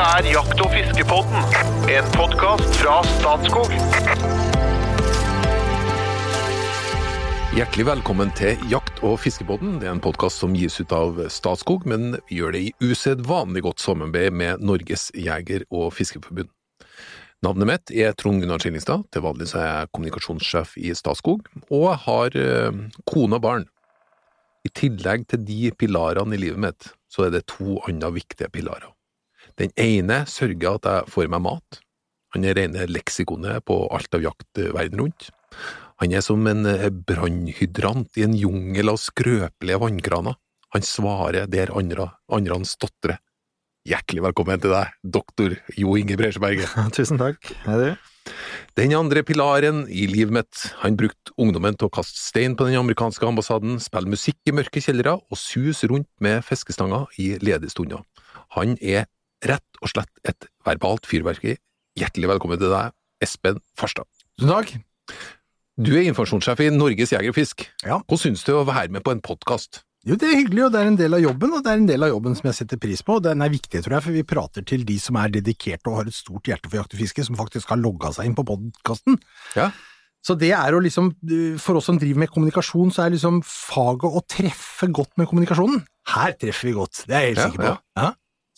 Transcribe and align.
Dette 0.00 0.16
er 0.24 0.32
Jakt- 0.32 0.60
og 0.64 0.70
fiskepodden, 0.72 1.42
en 1.92 2.06
podkast 2.14 2.76
fra 2.80 2.94
Statskog. 3.04 3.72
Hjertelig 7.52 7.84
velkommen 7.84 8.30
til 8.32 8.62
Jakt- 8.72 9.02
og 9.04 9.18
fiskepodden. 9.20 9.74
Det 9.76 9.90
er 9.90 9.92
en 9.92 10.00
podkast 10.00 10.40
som 10.40 10.54
gis 10.56 10.78
ut 10.80 10.94
av 10.96 11.20
Statskog, 11.28 11.84
men 11.84 12.14
vi 12.30 12.38
gjør 12.38 12.56
det 12.56 12.62
i 12.62 12.70
usedvanlig 12.80 13.60
godt 13.66 13.84
samarbeid 13.84 14.32
med 14.32 14.64
Norges 14.64 15.10
jeger- 15.12 15.66
og 15.68 15.92
fiskeforbund. 15.92 16.48
Navnet 17.44 17.68
mitt 17.68 17.92
er 17.92 18.16
Trond 18.16 18.40
Gunnar 18.40 18.64
Skillingstad, 18.64 19.04
til 19.12 19.26
vanlig 19.26 19.50
så 19.50 19.58
er 19.60 19.68
jeg 19.68 19.90
kommunikasjonssjef 19.92 20.78
i 20.80 20.94
Statskog, 20.96 21.44
og 21.68 21.84
jeg 21.90 22.00
har 22.06 22.38
eh, 22.40 22.80
kone 23.04 23.36
og 23.36 23.44
barn. 23.44 23.68
I 24.64 24.72
tillegg 24.72 25.28
til 25.28 25.44
de 25.44 25.74
pilarene 25.76 26.38
i 26.38 26.40
livet 26.40 26.64
mitt, 26.64 26.88
så 27.12 27.28
er 27.28 27.36
det 27.36 27.44
to 27.52 27.82
andre 27.84 28.14
viktige 28.16 28.48
pilarer. 28.48 28.94
Den 29.60 29.72
ene 29.76 30.22
sørger 30.30 30.78
at 30.78 30.88
jeg 30.88 31.12
får 31.12 31.30
meg 31.32 31.44
mat. 31.44 31.80
Han 32.34 32.46
er 32.46 32.56
rene 32.56 32.86
leksikonet 32.88 33.64
på 33.68 33.82
alt 33.92 34.14
av 34.16 34.24
jakt 34.24 34.60
verden 34.72 35.02
rundt. 35.02 35.28
Han 36.00 36.14
er 36.16 36.22
som 36.24 36.46
en 36.48 36.64
eh, 36.64 36.88
brannhydrant 36.88 38.16
i 38.16 38.24
en 38.24 38.36
jungel 38.38 38.88
av 38.92 39.00
skrøpelige 39.02 39.80
vannkraner. 39.82 40.38
Han 40.72 40.86
svarer 40.86 41.50
der 41.50 41.72
andre, 41.76 42.06
andre 42.32 42.62
stotrer. 42.64 43.18
Hjertelig 43.88 44.22
velkommen 44.30 44.60
til 44.62 44.72
deg, 44.72 44.96
doktor 45.02 45.56
Jo 45.76 45.96
Inge 45.98 46.16
Bresjeberget. 46.20 46.72
Tusen 46.96 47.20
takk. 47.20 47.52
Hei, 47.66 47.76
du. 47.80 48.32
Den 48.78 48.94
andre 48.96 49.24
pilaren 49.26 49.82
i 49.92 50.06
livet 50.08 50.32
mitt, 50.36 50.64
han 50.80 50.96
brukte 50.96 51.34
ungdommen 51.40 51.76
til 51.76 51.88
å 51.88 51.92
kaste 51.92 52.20
stein 52.20 52.56
på 52.56 52.68
den 52.68 52.78
amerikanske 52.80 53.26
ambassaden, 53.26 53.80
spille 53.82 54.12
musikk 54.12 54.38
i 54.48 54.54
mørke 54.56 54.80
kjellere 54.84 55.18
og 55.18 55.40
suse 55.40 55.88
rundt 55.90 56.08
med 56.22 56.44
fiskestanger 56.46 57.08
i 57.20 57.32
ledige 57.42 57.74
stunder. 57.74 58.04
Han 58.56 58.76
er 58.80 59.08
rett 59.46 59.80
og 59.82 59.90
slett 59.92 60.10
et 60.28 60.48
verbalt 60.66 61.06
fyrverkeri. 61.08 61.56
Hjertelig 61.98 62.30
velkommen 62.30 62.60
til 62.60 62.72
deg, 62.72 62.94
Espen 63.24 63.60
Farstad. 63.78 64.08
Tusen 64.38 64.52
takk. 64.52 64.72
Du 65.80 65.94
er 65.96 66.04
informasjonssjef 66.10 66.60
i 66.66 66.70
Norges 66.74 67.12
Jeger 67.14 67.32
og 67.32 67.36
Fisk. 67.38 67.64
Ja. 67.86 68.00
Hvordan 68.04 68.20
syns 68.26 68.44
du 68.44 68.52
å 68.58 68.66
være 68.68 68.92
med 68.92 69.04
på 69.06 69.14
en 69.14 69.22
podkast? 69.24 69.82
Jo, 70.08 70.16
det 70.16 70.30
er 70.30 70.38
hyggelig, 70.38 70.62
og 70.64 70.72
det 70.72 70.80
er 70.80 70.88
en 70.88 70.96
del 70.96 71.12
av 71.16 71.20
jobben, 71.20 71.52
og 71.52 71.64
det 71.64 71.72
er 71.74 71.80
en 71.82 71.88
del 71.88 72.04
av 72.06 72.08
jobben 72.12 72.36
som 72.36 72.46
jeg 72.48 72.56
setter 72.62 72.78
pris 72.80 73.02
på. 73.04 73.18
og 73.18 73.24
Den 73.26 73.42
er 73.44 73.52
viktig, 73.52 73.82
tror 73.84 73.98
jeg, 73.98 74.04
for 74.06 74.16
vi 74.16 74.22
prater 74.28 74.64
til 74.64 74.84
de 74.88 74.96
som 75.00 75.18
er 75.20 75.32
dedikerte 75.34 75.90
og 75.92 75.98
har 75.98 76.08
et 76.08 76.16
stort 76.16 76.48
hjerte 76.48 76.70
for 76.72 76.80
jakt 76.80 76.96
og 76.96 77.02
fiske, 77.02 77.24
som 77.26 77.36
faktisk 77.36 77.68
har 77.72 77.80
logga 77.80 78.12
seg 78.16 78.30
inn 78.30 78.36
på 78.38 78.46
podkasten. 78.48 79.18
Ja. 79.58 79.70
Så 80.24 80.36
det 80.40 80.52
er 80.56 80.76
å 80.76 80.80
liksom, 80.84 81.12
for 81.60 81.80
oss 81.80 81.88
som 81.88 82.00
driver 82.00 82.22
med 82.24 82.32
kommunikasjon, 82.32 82.92
så 82.92 83.06
er 83.06 83.14
liksom 83.16 83.42
faget 83.44 84.08
å 84.08 84.24
treffe 84.28 84.88
godt 84.92 85.12
med 85.20 85.28
kommunikasjonen. 85.32 85.84
Her 86.14 86.32
treffer 86.40 86.70
vi 86.70 86.74
godt, 86.76 87.04
det 87.08 87.16
er 87.16 87.26
jeg 87.28 87.34
helt 87.34 87.40
Ja, 87.40 87.48
sikker 87.50 87.64
på. 87.64 87.76
ja. 88.00 88.10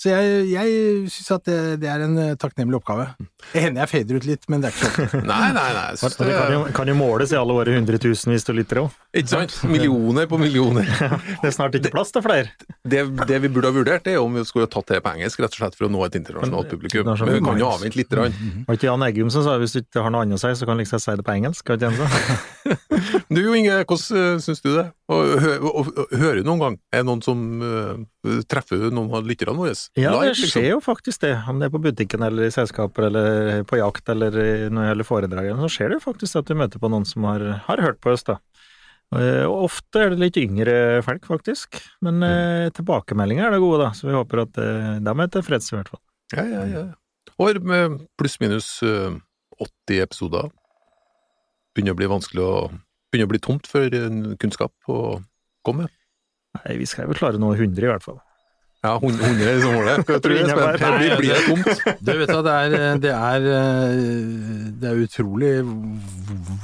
Så 0.03 0.11
jeg, 0.11 0.47
jeg 0.51 1.11
syns 1.15 1.29
at 1.37 1.45
det, 1.47 1.57
det 1.85 1.87
er 1.87 2.03
en 2.03 2.17
eh, 2.19 2.33
takknemlig 2.41 2.81
oppgave. 2.81 3.05
Det 3.53 3.61
hender 3.63 3.85
jeg 3.85 3.91
fader 3.93 4.19
ut 4.19 4.25
litt, 4.27 4.49
men 4.51 4.63
det 4.65 4.73
er 4.73 4.75
ikke 4.75 5.07
sånn. 5.13 5.27
Nei, 5.31 5.51
nei, 5.55 5.67
nei. 5.77 5.85
jeg 5.95 6.11
det 6.19 6.33
kan 6.35 6.55
jo, 6.57 6.63
kan 6.75 6.91
jo 6.91 6.97
måles 6.99 7.31
i 7.31 7.39
alle 7.39 7.55
våre 7.55 7.77
hundretusenvis 7.77 8.49
av 8.51 8.59
lyttere 8.59 8.83
òg. 8.83 8.97
Ikke 9.21 9.31
sant? 9.31 9.55
Millioner 9.71 10.27
på 10.27 10.41
millioner. 10.43 10.89
Det 11.43 11.51
er 11.51 11.55
snart 11.55 11.77
ikke 11.79 11.93
plass 11.95 12.11
til 12.15 12.25
flere. 12.25 12.51
Det, 12.83 13.05
det 13.29 13.39
vi 13.45 13.51
burde 13.53 13.71
ha 13.71 13.77
vurdert, 13.77 14.09
er 14.11 14.19
om 14.19 14.35
vi 14.35 14.43
skulle 14.49 14.67
ha 14.67 14.73
tatt 14.73 14.91
det 14.91 15.01
på 15.05 15.13
engelsk, 15.13 15.43
rett 15.45 15.55
og 15.55 15.61
slett 15.61 15.79
for 15.79 15.87
å 15.87 15.93
nå 15.93 16.03
et 16.07 16.19
internasjonalt 16.19 16.73
publikum. 16.73 17.07
det 17.07 17.17
sånn 17.21 17.31
Men 17.31 17.39
vi 17.39 17.45
kan 17.47 17.63
jo 17.63 17.69
avvente 17.71 18.01
litt. 18.01 18.11
grann. 18.11 18.35
Var 18.67 18.79
ikke 18.79 18.89
Jan 18.89 19.07
Eggum 19.07 19.31
som 19.35 19.47
sa 19.47 19.55
hvis 19.63 19.77
du 19.77 19.83
ikke 19.85 20.03
har 20.03 20.15
noe 20.15 20.27
annet 20.27 20.41
å 20.41 20.43
si, 20.43 20.51
så 20.59 20.67
kan 20.67 20.79
du 20.79 20.83
liksom 20.83 21.03
si 21.03 21.15
det 21.21 21.27
på 21.27 21.37
engelsk? 21.37 21.67
Kan 21.69 21.79
ikke 21.79 21.93
han 21.93 22.03
si? 22.03 23.23
Du 23.31 23.43
Inge, 23.55 23.79
hvordan 23.87 24.43
syns 24.43 24.63
du 24.65 24.73
det? 24.75 24.87
Og, 25.13 25.33
hø, 25.43 25.53
og, 25.61 25.91
og, 25.93 26.13
hører 26.15 26.41
du 26.41 26.49
noen 26.49 26.63
gang? 26.63 26.77
Er 26.93 27.03
det 27.03 27.09
noen 27.09 27.23
som 27.25 27.41
uh, 27.61 28.43
treffer 28.49 28.89
noen 28.95 29.11
av 29.13 29.27
lytterne 29.29 29.59
våre? 29.59 29.75
Ja, 29.99 30.13
det 30.17 30.33
skjer 30.33 30.39
liksom? 30.39 30.51
skjer 30.55 30.71
jo 30.71 30.79
faktisk 30.81 31.21
det. 31.21 31.33
Om 31.49 31.59
det 31.61 31.67
er 31.69 31.73
på 31.75 31.81
butikken 31.85 32.23
eller 32.25 32.49
i 32.49 32.55
selskaper 32.55 33.11
eller 33.11 33.65
på 33.69 33.77
jakt 33.77 34.09
eller 34.09 34.33
når 34.73 34.79
det 34.79 34.89
gjelder 34.89 35.09
foredrag, 35.09 35.51
så 35.61 35.69
skjer 35.75 35.93
det 35.93 35.99
jo 35.99 36.05
faktisk 36.07 36.39
at 36.41 36.53
vi 36.53 36.57
møter 36.63 36.81
på 36.81 36.89
noen 36.93 37.05
som 37.09 37.27
har, 37.29 37.45
har 37.67 37.83
hørt 37.85 38.01
på 38.01 38.15
oss, 38.15 38.25
da. 38.25 38.39
Eh, 39.13 39.45
Og 39.45 39.67
ofte 39.69 40.01
er 40.01 40.15
det 40.15 40.23
litt 40.23 40.39
yngre 40.41 41.03
folk, 41.05 41.29
faktisk. 41.29 41.77
Men 42.01 42.25
eh, 42.25 42.71
tilbakemeldinger 42.73 43.51
er 43.51 43.57
det 43.57 43.61
gode, 43.61 43.83
da, 43.85 43.91
så 43.93 44.09
vi 44.09 44.17
håper 44.17 44.47
at 44.47 44.63
eh, 44.65 44.89
de 45.05 45.13
er 45.13 45.33
tilfreds, 45.37 45.69
i 45.69 45.77
hvert 45.77 45.93
fall. 45.93 46.03
Ja, 46.33 46.47
ja, 46.49 46.65
ja. 46.71 46.87
År 47.43 47.61
med 47.61 48.01
pluss-minus 48.21 48.79
øh, 48.89 49.21
80 49.61 50.01
episoder. 50.07 50.49
Begynner 51.77 51.93
å 51.97 52.01
bli 52.01 52.09
vanskelig 52.17 52.45
å 52.47 52.57
Begynner 53.13 53.29
å 53.29 53.33
bli 53.35 53.41
tomt 53.45 53.67
for 53.69 53.93
øh, 53.93 54.21
kunnskap 54.41 54.73
å 54.89 55.19
komme 55.69 55.85
med. 55.85 55.97
Nei, 56.57 56.79
vi 56.81 56.87
skal 56.89 57.11
vel 57.11 57.19
klare 57.19 57.37
noe 57.41 57.59
100 57.59 57.85
i 57.85 57.91
hvert 57.91 58.05
fall. 58.07 58.23
Ja, 58.83 58.97
100 58.99 59.23
100 59.23 59.47
er 59.47 59.59
liksom 59.61 59.75
målet. 59.77 60.01
Hva 60.09 60.17
tror 60.19 60.33
du, 60.35 60.39
Espen? 60.43 60.95
Blir, 60.99 61.13
blir 61.21 61.37
det 61.37 61.43
tomt? 61.47 62.01
Du 62.03 62.09
vet 62.19 62.33
at 62.35 62.47
det 62.49 62.55
er, 62.55 62.97
det 62.99 63.13
er, 63.15 63.45
det 64.83 64.89
er 64.91 65.03
utrolig 65.05 65.53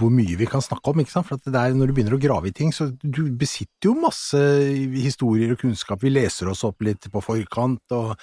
hvor 0.00 0.10
mye 0.10 0.34
vi 0.40 0.48
kan 0.50 0.64
snakke 0.64 0.90
om, 0.90 0.98
ikke 1.04 1.14
sant? 1.14 1.28
For 1.28 1.38
at 1.38 1.46
det 1.46 1.62
er, 1.62 1.76
når 1.78 1.92
du 1.92 1.94
begynner 1.94 2.16
å 2.16 2.20
grave 2.22 2.50
i 2.50 2.54
ting, 2.58 2.74
så 2.74 2.88
du 2.90 3.22
besitter 3.38 3.92
jo 3.92 3.94
masse 4.02 4.42
historier 4.98 5.54
og 5.54 5.62
kunnskap. 5.62 6.02
Vi 6.02 6.10
leser 6.10 6.50
oss 6.50 6.64
opp 6.66 6.82
litt 6.82 7.06
på 7.14 7.22
forkant, 7.22 7.86
og 7.94 8.16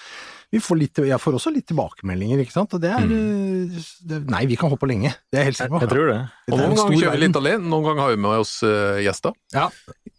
vi 0.52 0.60
får, 0.60 0.82
litt, 0.84 1.04
jeg 1.08 1.22
får 1.24 1.40
også 1.40 1.56
litt 1.56 1.68
tilbakemeldinger, 1.72 2.44
ikke 2.44 2.58
sant? 2.58 2.76
Og 2.76 2.84
det 2.84 2.92
er 2.92 3.08
det, 3.08 4.22
Nei, 4.28 4.44
vi 4.44 4.60
kan 4.60 4.68
holde 4.68 4.84
på 4.84 4.92
lenge, 4.92 5.16
det 5.32 5.40
er 5.40 5.46
jeg 5.46 5.54
helt 5.54 5.62
sikker 5.64 5.78
på. 5.78 5.84
Jeg 5.86 5.94
tror 5.96 6.12
det. 6.12 6.22
Og 6.52 6.58
noen 6.60 6.80
ganger 6.82 7.00
kjører 7.00 7.16
vi 7.16 7.24
litt 7.24 7.44
alene, 7.46 7.70
noen 7.72 7.88
ganger 7.88 8.04
har 8.04 8.12
vi 8.12 8.24
med 8.28 8.44
oss 8.44 8.58
øh, 8.66 9.00
gjester. 9.08 9.36
Ja. 9.56 9.70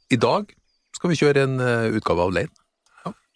I 0.09 0.17
dag 0.17 0.49
skal 0.97 1.13
vi 1.13 1.19
kjøre 1.21 1.45
en 1.45 1.59
utgave 1.93 2.25
av 2.25 2.33
Lane. 2.41 2.63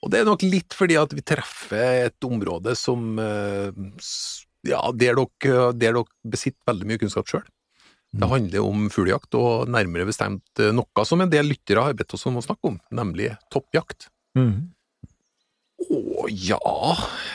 Og 0.01 0.09
det 0.11 0.19
er 0.21 0.25
nok 0.25 0.41
litt 0.41 0.73
fordi 0.73 0.95
at 0.97 1.11
vi 1.13 1.21
treffer 1.21 2.07
et 2.07 2.25
område 2.25 2.73
som 2.79 3.19
øh, 3.21 3.71
Ja, 4.65 4.79
der 4.93 5.15
dere, 5.17 5.71
der 5.73 5.93
dere 5.97 6.03
besitter 6.29 6.69
veldig 6.69 6.85
mye 6.89 6.99
kunnskap 7.01 7.29
sjøl. 7.29 7.45
Det 8.11 8.25
Mm. 8.27 8.29
handler 8.29 8.65
om 8.67 8.89
fuglejakt, 8.91 9.33
og 9.39 9.69
nærmere 9.71 10.05
bestemt 10.05 10.59
øh, 10.59 10.73
noe 10.75 11.05
som 11.07 11.21
en 11.23 11.29
del 11.31 11.47
lyttere 11.47 11.81
har 11.85 11.93
bedt 11.95 12.13
oss 12.13 12.25
om 12.27 12.35
å 12.37 12.43
snakke 12.43 12.67
om, 12.67 12.79
nemlig 12.91 13.29
toppjakt. 13.49 14.09
Mhm. 14.35 14.67
Å 15.81 16.27
ja 16.29 16.59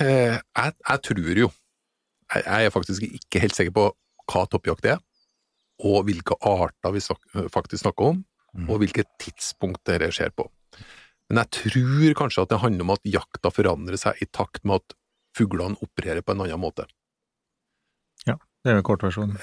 eh, 0.05 0.37
jeg, 0.39 0.75
jeg 0.89 1.03
tror 1.09 1.41
jo 1.41 1.49
jeg, 1.49 2.43
jeg 2.45 2.67
er 2.69 2.71
faktisk 2.75 3.03
ikke 3.09 3.41
helt 3.43 3.57
sikker 3.57 3.75
på 3.75 3.87
hva 4.31 4.45
toppjakt 4.51 4.87
er, 4.93 5.01
og 5.87 6.05
hvilke 6.07 6.37
arter 6.47 6.93
vi 6.95 7.03
faktisk 7.51 7.83
snakker 7.87 8.13
om, 8.15 8.25
Mm. 8.57 8.71
og 8.73 8.79
hvilket 8.81 9.05
tidspunkt 9.21 9.83
dette 9.85 10.07
skjer 10.17 10.31
på. 10.33 10.47
Men 11.31 11.43
jeg 11.43 11.51
tror 11.59 12.15
kanskje 12.21 12.43
at 12.45 12.53
det 12.53 12.61
handler 12.63 12.87
om 12.87 12.93
at 12.95 13.09
jakta 13.11 13.51
forandrer 13.51 13.99
seg 13.99 14.21
i 14.23 14.29
takt 14.31 14.63
med 14.65 14.79
at 14.83 14.95
fuglene 15.37 15.77
opererer 15.83 16.23
på 16.23 16.33
en 16.37 16.45
annen 16.47 16.61
måte. 16.63 16.87
Ja, 18.27 18.37
Det 18.65 18.73
er 18.73 18.79
jo 18.81 18.87
kortversjonen. 18.87 19.37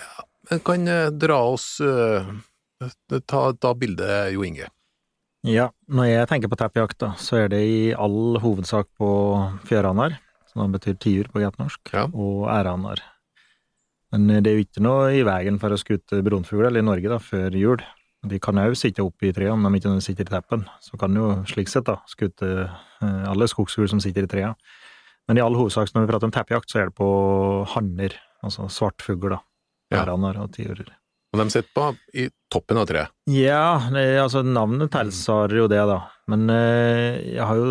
Men 0.49 0.59
kan 0.67 0.87
eh, 0.87 1.09
dra 1.15 1.37
oss 1.53 1.77
eh, 1.83 2.25
Ta, 3.29 3.53
ta 3.55 3.69
bildet, 3.79 4.33
Jo 4.33 4.43
Inge. 4.43 4.67
Ja, 5.47 5.69
når 5.87 6.07
jeg 6.09 6.27
tenker 6.27 6.49
på 6.51 6.57
teppjakt, 6.59 7.03
så 7.19 7.37
er 7.43 7.47
det 7.51 7.61
i 7.67 7.77
all 7.95 8.37
hovedsak 8.43 8.89
på 8.99 9.07
fjøranar, 9.67 10.17
som 10.51 10.63
da 10.65 10.67
betyr 10.77 10.97
tiur 10.99 11.29
på 11.31 11.39
godt 11.43 11.59
norsk, 11.61 11.93
Ja. 11.93 12.05
og 12.11 12.47
æranar. 12.51 12.99
Men 14.11 14.27
det 14.43 14.51
er 14.51 14.57
jo 14.59 14.65
ikke 14.65 14.83
noe 14.83 15.13
i 15.15 15.23
veien 15.23 15.59
for 15.59 15.71
å 15.71 15.79
skute 15.79 16.19
brunfugl, 16.23 16.65
eller 16.67 16.83
i 16.83 16.87
Norge 16.87 17.11
da, 17.11 17.19
før 17.23 17.55
jul. 17.55 17.83
De 18.23 18.39
kan 18.39 18.55
òg 18.61 18.75
sitte 18.79 19.03
oppe 19.03 19.27
i 19.27 19.33
trærne 19.35 19.57
om 19.67 19.73
de 19.73 19.79
ikke 19.81 19.97
sitter 20.05 20.23
i 20.29 20.31
teppen, 20.31 20.63
så 20.79 20.97
kan 20.99 21.13
du 21.13 21.19
jo 21.19 21.29
slik 21.49 21.67
sett 21.71 21.85
da 21.89 21.97
skutte 22.07 22.49
eh, 22.69 23.23
alle 23.27 23.49
skogsfugler 23.51 23.91
som 23.91 23.99
sitter 24.03 24.23
i 24.27 24.31
trærne. 24.31 24.55
Men 25.27 25.39
i 25.39 25.43
all 25.43 25.55
hovedsak 25.55 25.91
når 25.95 26.05
vi 26.05 26.11
prater 26.11 26.27
om 26.29 26.33
teppejakt, 26.35 26.71
så 26.71 26.81
er 26.81 26.89
det 26.91 26.95
på 26.99 27.07
hanner, 27.75 28.15
altså 28.43 28.65
svartfugler, 28.71 29.37
da. 29.37 29.39
Ja. 29.93 30.01
Æranar 30.05 30.39
og 30.41 30.51
tiurer. 30.55 30.87
Og 31.33 31.39
de 31.41 31.45
sitter 31.49 31.69
på 31.75 31.85
i 32.19 32.27
toppen 32.53 32.77
av 32.77 32.85
treet. 32.89 33.09
Ja, 33.31 33.79
altså 34.21 34.43
navnet 34.45 34.91
tilsvarer 34.93 35.63
jo 35.63 35.67
det, 35.71 35.79
da. 35.89 35.99
Men 36.31 36.43
eh, 36.53 37.19
jeg 37.35 37.43
har 37.49 37.59
jo 37.59 37.69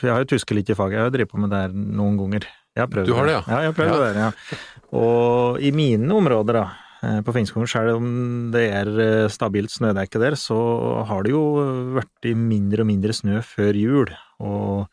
jeg 0.00 0.10
har 0.14 0.22
jo 0.24 0.30
tuska 0.34 0.56
litt 0.56 0.70
i 0.72 0.76
faget, 0.78 0.96
jeg 0.98 1.04
har 1.04 1.10
jo 1.10 1.16
drevet 1.18 1.30
på 1.34 1.42
med 1.42 1.52
det 1.52 1.60
her 1.66 1.74
noen 1.76 2.16
ganger. 2.22 2.46
Jeg 2.72 2.82
har 2.86 2.88
prøvd 2.88 3.10
Du 3.10 3.14
har 3.18 3.28
det, 3.28 3.34
ja? 3.36 3.42
Ja, 3.52 3.58
jeg 3.66 3.72
har 3.72 3.76
prøvd 3.76 3.92
Ja. 3.92 4.00
det 4.02 4.22
ja. 4.24 4.60
Og 5.02 5.60
i 5.60 5.70
mine 5.76 6.08
områder, 6.16 6.56
da, 6.62 6.64
på 7.26 7.34
Finnskogen, 7.34 7.66
selv 7.70 7.96
om 7.98 8.10
det 8.54 8.66
er 8.70 8.90
eh, 9.02 9.30
stabilt 9.32 9.72
snødekke 9.74 10.20
der, 10.22 10.36
så 10.38 10.56
har 11.08 11.24
det 11.24 11.32
jo 11.34 11.42
vært 11.96 12.28
i 12.30 12.34
mindre 12.38 12.84
og 12.84 12.90
mindre 12.92 13.16
snø 13.16 13.40
før 13.46 13.78
jul, 13.78 14.12
og 14.42 14.86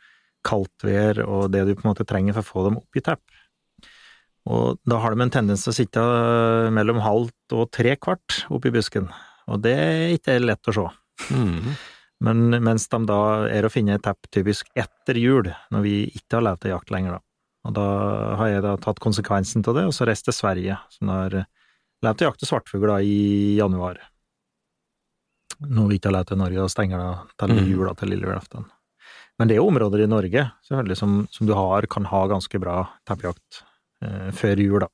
kaldt 0.45 0.87
vær, 0.87 1.21
og 1.25 1.51
det 1.53 1.67
du 1.67 1.75
på 1.75 1.83
en 1.83 1.91
måte 1.91 2.07
trenger 2.09 2.33
for 2.37 2.41
å 2.41 2.49
få 2.49 2.65
dem 2.69 2.79
opp 2.81 2.97
i 2.97 3.03
tepp. 3.05 3.21
Og 4.49 4.79
da 4.87 4.97
har 5.03 5.13
de 5.13 5.21
en 5.21 5.33
tendens 5.33 5.65
til 5.65 5.73
å 5.73 5.77
sitte 5.77 6.03
mellom 6.73 7.01
halvt 7.03 7.57
og 7.59 7.69
tre 7.75 7.93
kvart 8.01 8.43
oppi 8.49 8.71
busken, 8.73 9.11
og 9.49 9.61
det 9.65 9.75
er 9.77 10.17
ikke 10.17 10.39
lett 10.41 10.71
å 10.71 10.75
se. 10.79 10.87
Mm. 11.35 11.73
Men 12.25 12.57
mens 12.65 12.87
de 12.91 12.99
da 13.07 13.21
er 13.51 13.67
å 13.67 13.71
finne 13.71 13.99
et 13.99 14.03
tepp 14.03 14.27
typisk 14.33 14.67
etter 14.73 15.19
jul, 15.19 15.51
når 15.69 15.85
vi 15.85 15.95
ikke 16.09 16.39
har 16.39 16.47
lov 16.49 16.59
til 16.63 16.73
jakt 16.73 16.91
lenger, 16.95 17.19
da. 17.19 17.25
Og 17.67 17.75
da 17.75 17.87
har 18.39 18.49
jeg 18.49 18.63
da 18.63 18.75
tatt 18.81 19.01
konsekvensen 19.03 19.63
av 19.67 19.75
det, 19.77 19.85
og 19.89 19.95
så 19.95 20.07
reist 20.07 20.25
til 20.25 20.35
Sverige, 20.35 20.79
som 20.95 21.11
har 21.11 21.41
til 22.01 22.27
å 22.27 22.31
jakte 22.31 22.47
svartfugl 22.47 22.91
i 23.03 23.57
januar. 23.59 23.99
Når 25.59 25.89
vi 25.91 25.97
ikke 25.99 26.13
har 26.15 26.23
til 26.23 26.37
i 26.37 26.39
Norge, 26.39 26.61
og 26.63 26.69
stenger 26.71 26.97
det 27.01 27.15
til 27.37 27.55
Mhm. 27.55 27.69
jula 27.69 27.93
til 27.95 28.09
lille 28.09 28.25
julaften. 28.27 28.65
Men 29.37 29.47
det 29.47 29.55
er 29.55 29.61
jo 29.61 29.67
områder 29.67 30.03
i 30.03 30.07
Norge 30.07 30.51
som, 30.95 31.27
som 31.31 31.47
du 31.47 31.53
har, 31.53 31.81
kan 31.87 32.03
ha 32.05 32.27
ganske 32.27 32.59
bra 32.59 32.89
teppejakt 33.07 33.63
eh, 34.01 34.31
før 34.31 34.55
jul, 34.57 34.79
da. 34.79 34.87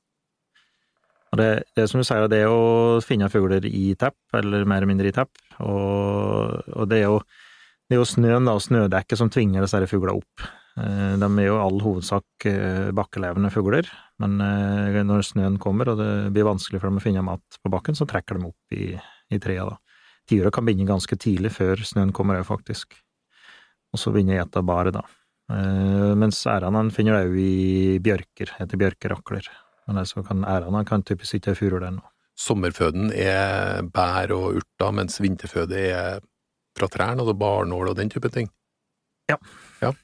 Og 1.33 1.37
det, 1.37 1.63
det 1.75 1.89
som 1.89 1.99
du 1.99 2.03
sier, 2.05 2.27
det 2.29 2.43
er 2.43 2.47
å 2.47 3.01
finne 3.03 3.29
fugler 3.29 3.65
i 3.65 3.93
tepp, 3.95 4.15
eller 4.33 4.63
mer 4.65 4.77
eller 4.77 4.87
mindre 4.87 5.07
i 5.09 5.11
tepp, 5.11 5.29
og, 5.59 6.63
og 6.75 6.87
det 6.89 6.99
er 7.03 7.09
jo 7.09 7.19
det 7.87 7.97
er 7.97 7.99
jo 8.01 8.05
snøen 8.09 8.45
da, 8.47 8.53
og 8.57 8.61
snødekket 8.65 9.17
som 9.19 9.29
tvinger 9.29 9.61
disse 9.61 9.77
fuglene 9.87 10.17
opp. 10.17 10.41
Eh, 10.75 11.15
De 11.21 11.27
er 11.39 11.47
jo 11.47 11.59
all 11.61 11.79
hovedsak 11.83 12.47
eh, 12.49 12.91
bakkelevende 12.95 13.51
fugler, 13.53 13.87
men 14.19 14.37
eh, 14.43 15.01
når 15.07 15.23
snøen 15.29 15.57
kommer 15.61 15.91
og 15.91 16.01
det 16.01 16.11
blir 16.35 16.47
vanskelig 16.47 16.81
for 16.81 16.91
dem 16.91 16.99
å 16.99 17.03
finne 17.03 17.23
mat 17.25 17.59
på 17.61 17.71
bakken, 17.71 17.95
så 17.95 18.07
trekker 18.09 18.39
de 18.39 18.49
opp 18.49 18.75
i, 18.75 18.91
i 19.31 19.41
trea, 19.41 19.69
da. 19.71 19.79
Tiura 20.25 20.49
kan 20.51 20.65
begynne 20.65 20.89
ganske 20.89 21.15
tidlig, 21.21 21.53
før 21.53 21.83
snøen 21.85 22.11
kommer 22.15 22.39
òg, 22.39 22.47
faktisk. 22.47 22.97
Og 23.93 24.01
så 24.01 24.11
begynner 24.11 24.39
gjeta 24.39 24.63
bare, 24.65 24.91
da. 24.95 25.03
Mens 26.17 26.39
ærene 26.49 26.89
finner 26.89 27.19
det 27.19 27.27
òg 27.27 27.35
i 27.37 27.99
bjørker, 28.01 28.55
heter 28.57 28.81
bjørkerakler. 28.81 29.51
Men 29.85 30.01
altså 30.01 30.23
kan 30.25 30.41
ærene 30.49 30.81
kan 30.89 31.05
typisk 31.05 31.37
ikke 31.37 31.53
furu 31.59 31.77
nå. 31.77 32.01
Sommerføden 32.41 33.13
er 33.13 33.85
bær 33.93 34.33
og 34.33 34.57
urter, 34.57 34.97
mens 34.97 35.21
vinterføde 35.21 35.85
er 35.93 36.25
fra 36.75 36.89
trærne, 36.89 37.21
altså 37.21 37.37
barnål 37.37 37.93
og 37.93 37.99
den 38.01 38.09
type 38.09 38.33
ting. 38.33 38.49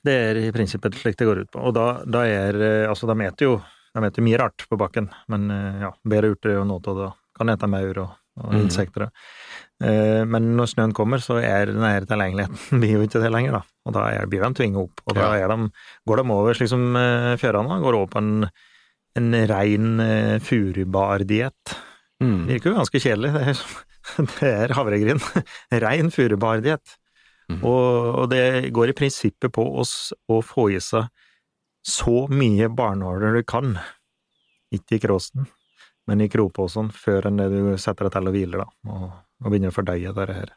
Det 0.05 0.15
er 0.29 0.39
i 0.41 0.49
prinsippet 0.53 0.97
slik 0.97 1.19
det 1.19 1.27
går 1.27 1.43
ut 1.43 1.51
på. 1.53 1.61
Og 1.69 1.75
da, 1.75 1.85
da 2.05 2.25
er 2.27 2.57
eh, 2.57 2.89
Altså, 2.89 3.09
de 3.09 3.15
spiser 3.17 3.47
jo 3.47 3.59
de 3.91 4.07
eter 4.07 4.23
mye 4.23 4.39
rart 4.39 4.65
på 4.69 4.79
bakken, 4.79 5.09
men 5.31 5.51
eh, 5.51 5.83
ja, 5.83 5.91
bedre 6.07 6.31
urter 6.31 6.53
er 6.53 6.59
jo 6.61 6.67
noe 6.67 6.83
av 6.93 6.99
det. 7.01 7.11
Kan 7.35 7.51
ete 7.51 7.67
maur 7.71 7.99
og, 8.03 8.15
og 8.39 8.53
mm. 8.53 8.59
insekter. 8.61 9.07
Eh, 9.83 10.23
Men 10.27 10.51
når 10.57 10.71
snøen 10.71 10.95
kommer, 10.95 11.23
så 11.23 11.39
er 11.43 11.71
den 11.71 11.83
her 11.83 12.07
tilgjengeligheten 12.07 12.79
blir 12.83 12.97
jo 12.97 13.05
ikke 13.07 13.23
det 13.23 13.31
lenger, 13.33 13.59
da. 13.59 13.61
Og 13.87 13.95
da 13.97 14.07
er, 14.15 14.27
blir 14.31 14.43
de 14.45 14.51
tvinget 14.59 14.83
opp. 14.85 15.03
Og 15.07 15.17
da 15.17 15.31
de, 15.35 15.69
går 16.07 16.21
de 16.21 16.35
over, 16.37 16.57
slik 16.57 16.71
som 16.71 16.85
eh, 16.99 17.35
fjørene, 17.41 17.79
går 17.83 17.99
over 17.99 18.11
på 18.13 18.21
en, 18.23 18.49
en 19.19 19.39
rein 19.51 20.05
furubardiett. 20.45 21.75
Mm. 22.21 22.45
Virker 22.47 22.71
jo 22.71 22.77
ganske 22.79 23.01
kjedelig. 23.01 23.33
Det 23.35 23.43
er, 23.51 23.63
det 24.37 24.55
er 24.55 24.75
havregryn. 24.77 25.23
Rein 25.83 26.13
furubardiett. 26.13 26.95
Mhm. 27.51 27.65
Og, 27.67 28.19
og 28.21 28.29
det 28.31 28.71
går 28.73 28.91
i 28.91 28.97
prinsippet 28.97 29.53
på 29.53 29.65
oss 29.81 30.13
å 30.31 30.41
få 30.45 30.69
i 30.75 30.79
seg 30.83 31.09
så 31.87 32.27
mye 32.29 32.69
barnåler 32.69 33.39
du 33.39 33.43
kan. 33.47 33.75
Ikke 34.71 34.97
i 34.97 35.03
kråsen, 35.03 35.47
men 36.07 36.21
i 36.21 36.29
kroposen, 36.31 36.91
før 36.93 37.27
enn 37.27 37.41
det 37.41 37.49
du 37.51 37.73
setter 37.81 38.07
deg 38.07 38.15
til 38.15 38.29
og 38.29 38.35
hviler, 38.35 38.63
da. 38.63 38.93
Og, 38.93 39.07
og 39.41 39.49
begynner 39.49 39.73
å 39.73 39.75
fordøye 39.75 40.13
dette 40.15 40.37
her. 40.37 40.53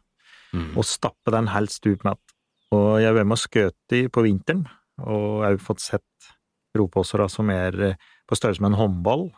Mm. 0.54 0.70
Og 0.78 0.86
stappe 0.86 1.34
den 1.34 1.50
helst 1.50 1.80
stupmett. 1.80 2.20
Og 2.74 3.00
jeg 3.00 3.08
har 3.10 3.16
vært 3.16 3.30
med 3.30 3.38
og 3.38 3.42
skutt 3.42 3.96
i 3.96 4.04
på 4.12 4.24
vinteren, 4.26 4.66
og 5.02 5.44
jeg 5.44 5.56
har 5.56 5.62
fått 5.62 5.82
sett 5.82 6.30
ropåsere 6.78 7.26
som 7.30 7.50
er 7.54 7.80
eh, 7.82 7.98
på 8.28 8.38
størrelse 8.38 8.62
med 8.62 8.72
en 8.72 8.80
håndball, 8.80 9.28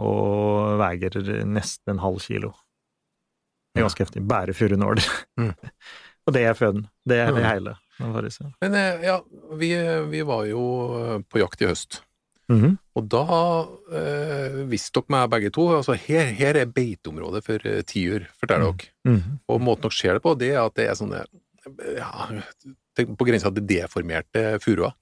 og 0.00 0.78
veier 0.80 1.18
nesten 1.46 1.94
en 1.94 2.02
halv 2.02 2.22
kilo. 2.24 2.54
Det 3.70 3.82
er 3.82 3.86
ganske 3.86 4.02
heftig. 4.02 4.22
Bare 4.26 4.54
furunåler. 4.56 5.06
Mm. 5.38 5.52
og 6.26 6.34
det 6.36 6.42
er 6.46 6.54
føden. 6.58 6.86
Det 7.08 7.16
er 7.18 7.32
det 7.32 7.42
Mm. 7.44 7.48
hele. 7.50 7.76
Men 8.62 8.74
eh, 8.74 9.02
ja, 9.04 9.18
vi, 9.60 9.68
vi 10.08 10.22
var 10.24 10.44
jo 10.48 10.62
eh, 11.00 11.18
på 11.28 11.38
jakt 11.42 11.60
i 11.62 11.66
høst. 11.68 12.00
Mhm. 12.50 12.78
Og 12.98 13.04
da 13.12 13.24
eh, 13.94 14.56
visste 14.70 14.98
dere 15.00 15.12
meg 15.14 15.28
begge 15.30 15.50
to, 15.54 15.68
altså 15.76 15.94
her, 15.94 16.32
her 16.34 16.56
er 16.58 16.66
beiteområdet 16.66 17.44
for 17.46 17.66
eh, 17.68 17.82
tiur, 17.86 18.24
forteller 18.40 18.72
dere. 18.72 18.88
Mhm. 19.06 19.36
Og 19.48 19.60
måten 19.62 19.82
dere 19.86 19.98
ser 19.98 20.16
det 20.18 20.22
på, 20.24 20.32
det 20.40 20.48
er 20.54 20.64
at 20.64 20.74
det 20.80 20.88
er 20.88 20.96
sånne 20.98 21.20
ja, 21.96 22.26
på 22.96 23.28
grensa 23.28 23.52
til 23.54 23.66
deformerte 23.68 24.46
furuer. 24.64 24.96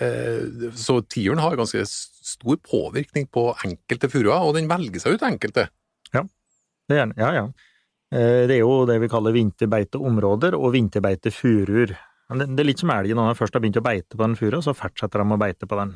Eh, 0.00 0.70
så 0.78 1.00
tiuren 1.10 1.40
har 1.42 1.56
ganske 1.58 1.82
stor 1.88 2.56
påvirkning 2.62 3.26
på 3.34 3.48
enkelte 3.66 4.08
furuer, 4.12 4.38
og 4.46 4.54
den 4.56 4.68
velger 4.70 5.02
seg 5.02 5.18
ut 5.18 5.26
enkelte. 5.26 5.68
Det 6.88 6.96
er, 6.96 7.10
ja, 7.20 7.32
ja. 7.36 7.42
Eh, 8.12 8.46
Det 8.48 8.56
er 8.56 8.62
jo 8.62 8.84
det 8.88 9.00
vi 9.02 9.10
kaller 9.12 9.36
vinterbeiteområder 9.36 10.56
og 10.56 10.72
vinterbeitefuruer. 10.72 11.96
Det, 12.28 12.60
er 12.60 12.68
litt 12.68 12.80
som 12.80 12.92
elgen, 12.92 13.16
når 13.16 13.32
de 13.32 13.38
først 13.40 13.54
har 13.56 13.64
begynt 13.64 13.80
å 13.80 13.84
beite 13.84 14.16
på 14.16 14.24
den 14.24 14.36
furua, 14.36 14.60
så 14.64 14.76
fortsetter 14.76 15.22
de 15.22 15.36
å 15.36 15.40
beite 15.40 15.68
på 15.68 15.78
den. 15.80 15.94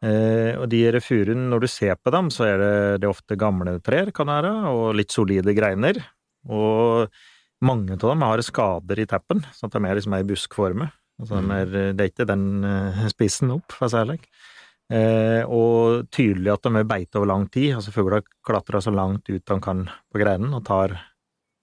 Eh, 0.00 0.56
og 0.56 0.70
de 0.72 1.00
furuene, 1.04 1.50
når 1.52 1.60
du 1.60 1.68
ser 1.68 1.98
på 2.00 2.12
dem, 2.14 2.30
så 2.32 2.46
er 2.48 2.62
det, 3.00 3.08
ofte 3.08 3.36
gamle 3.36 3.76
trær, 3.84 4.12
kan 4.16 4.30
det 4.30 4.38
være, 4.38 4.54
og 4.72 4.94
litt 4.96 5.12
solide 5.12 5.52
greiner. 5.56 6.00
Og 6.48 7.12
mange 7.60 7.98
av 7.98 8.06
dem 8.08 8.24
har 8.24 8.40
skader 8.40 9.02
i 9.02 9.08
teppen, 9.08 9.44
så 9.52 9.68
de 9.68 9.84
er 9.84 9.98
liksom 9.98 10.16
i 10.16 10.24
buskforme. 10.24 10.88
Altså, 11.20 11.42
de 11.44 11.52
er, 11.52 11.92
det 11.92 12.06
er 12.06 12.08
ikke 12.08 12.28
den 12.30 12.64
eh, 12.64 13.04
spissen 13.12 13.52
opp, 13.52 13.76
for 13.76 13.88
å 13.88 13.92
si 13.92 14.00
det 14.00 14.06
slik. 14.08 14.30
Eh, 14.90 15.44
og 15.46 16.08
tydelig 16.10 16.50
at 16.50 16.64
de 16.66 16.80
er 16.80 16.88
beite 16.88 17.20
over 17.20 17.28
lang 17.30 17.44
tid. 17.52 17.76
altså 17.76 17.92
Fugler 17.94 18.24
klatrer 18.46 18.82
så 18.82 18.90
langt 18.90 19.28
ut 19.28 19.44
de 19.44 19.58
kan 19.62 19.84
på 19.86 20.22
greinen, 20.22 20.54
og 20.56 20.64
tar, 20.66 20.96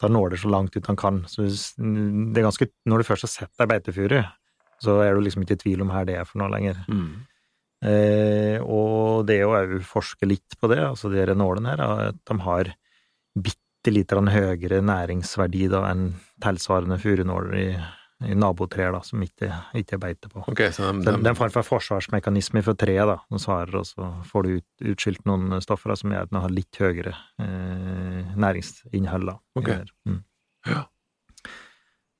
tar 0.02 0.12
nåler 0.14 0.38
så 0.40 0.50
langt 0.52 0.76
ut 0.78 0.88
han 0.88 1.00
kan. 1.00 1.24
Så 1.30 1.46
det 1.48 2.42
er 2.42 2.46
ganske, 2.48 2.70
når 2.86 3.02
du 3.02 3.08
først 3.08 3.28
har 3.28 3.34
sett 3.34 3.64
ei 3.64 3.70
beitefuru, 3.70 4.20
så 4.84 5.00
er 5.02 5.16
du 5.16 5.24
liksom 5.26 5.46
ikke 5.46 5.58
i 5.58 5.64
tvil 5.64 5.84
om 5.86 5.94
her 5.94 6.06
det 6.06 6.20
er 6.20 6.28
for 6.28 6.42
noe 6.42 6.52
lenger. 6.54 6.84
Eh, 7.86 8.58
og 8.62 9.26
det 9.30 9.42
å 9.46 9.54
òg 9.58 9.78
forske 9.86 10.30
litt 10.30 10.58
på 10.60 10.70
det, 10.72 10.82
altså 10.86 11.12
de 11.14 11.26
nålene 11.38 11.76
her, 11.76 11.84
at 12.10 12.20
de 12.30 12.38
har 12.46 12.74
bitte 13.38 13.94
lite 13.94 14.16
grann 14.16 14.32
høyere 14.34 14.82
næringsverdi 14.86 15.68
da 15.72 15.84
enn 15.92 16.10
tilsvarende 16.44 16.98
furunåler 17.02 17.58
i, 17.58 17.68
i 18.25 18.34
nabotrær 18.34 18.96
da, 18.96 19.02
som 19.06 19.22
ikke, 19.22 19.50
ikke 19.78 19.94
er 19.98 20.02
beite 20.02 20.30
på. 20.31 20.42
Okay, 20.50 20.72
så 20.74 20.90
de, 20.90 21.12
er 21.12 21.30
en 21.30 21.38
form 21.38 21.52
for 21.54 21.68
forsvarsmekanisme 21.68 22.64
for 22.66 22.78
treet, 22.80 23.06
da, 23.06 23.19
som 23.30 23.44
svarer, 23.44 23.75
og 23.78 23.86
så 23.86 24.08
får 24.25 24.48
du 24.48 24.56
ut, 24.56 24.68
utskilt 24.94 25.22
noen 25.30 25.60
stoffer 25.62 25.94
da, 25.94 25.98
som 26.00 26.14
gjør 26.16 26.25
at 26.25 26.31
den 26.34 26.40
har 26.42 26.56
litt 26.56 26.80
høyere 26.81 27.14
eh, 27.44 28.31
næringsinnhold. 28.34 29.30
Da, 29.30 29.38
i 29.38 29.62
Ok. 29.62 29.68
det 29.69 29.75
her. 29.75 29.92
Mm. 30.10 30.24
Ja. 30.72 30.81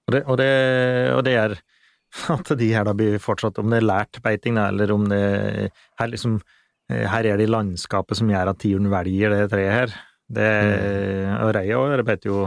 Og, 0.08 0.14
det, 0.14 0.22
og, 0.24 0.38
det, 0.40 0.52
og 1.16 1.24
det 1.28 1.34
er 1.42 1.58
at 2.38 2.54
de 2.62 2.70
her 2.72 2.86
da 2.88 2.94
blir 2.98 3.18
fortsatt, 3.22 3.58
om 3.60 3.74
det 3.74 3.82
er 3.82 3.90
lært 3.90 4.22
beiting, 4.24 4.60
da, 4.60 4.70
eller 4.70 4.94
om 4.94 5.10
det 5.10 5.24
her, 6.00 6.12
liksom, 6.14 6.38
eh, 6.92 7.08
her 7.10 7.32
er 7.34 7.42
det 7.42 7.50
landskapet 7.50 8.22
som 8.22 8.30
gjør 8.32 8.54
at 8.54 8.62
tiuren 8.62 8.94
velger 8.94 9.34
det 9.34 9.50
treet 9.56 9.74
her. 9.74 9.98
Det, 10.28 10.48
og 11.40 11.54
Reia 11.56 12.04
beiter 12.04 12.28
jo, 12.30 12.40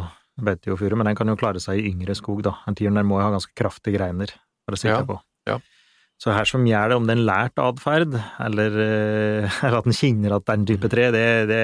beiter 0.47 0.73
jo 0.73 0.77
furu, 0.81 0.97
men 0.97 1.07
den 1.11 1.17
kan 1.19 1.29
jo 1.29 1.37
klare 1.41 1.61
seg 1.63 1.79
i 1.81 1.91
yngre 1.91 2.15
skog, 2.19 2.43
da. 2.47 2.57
En 2.69 2.75
tiuren 2.79 3.01
må 3.07 3.19
jo 3.21 3.27
ha 3.27 3.33
ganske 3.35 3.55
kraftige 3.59 3.97
greiner 3.99 4.33
for 4.67 4.77
å 4.77 4.81
sitte 4.81 4.97
Ja, 4.99 5.05
på. 5.09 5.19
ja. 5.51 5.59
Så 6.21 6.35
her 6.37 6.45
som 6.45 6.67
gjør 6.69 6.89
det, 6.93 6.97
om 7.01 7.07
det 7.09 7.15
er 7.15 7.21
en 7.23 7.27
lært 7.31 7.61
atferd, 7.65 8.17
eller, 8.45 8.75
eh, 8.85 9.55
eller 9.65 9.79
at 9.81 9.87
en 9.89 9.97
kjenner 9.97 10.35
at 10.37 10.45
det 10.45 10.53
er 10.53 10.59
en 10.61 10.67
type 10.69 10.91
tre, 10.93 11.07
det, 11.15 11.27
det 11.49 11.61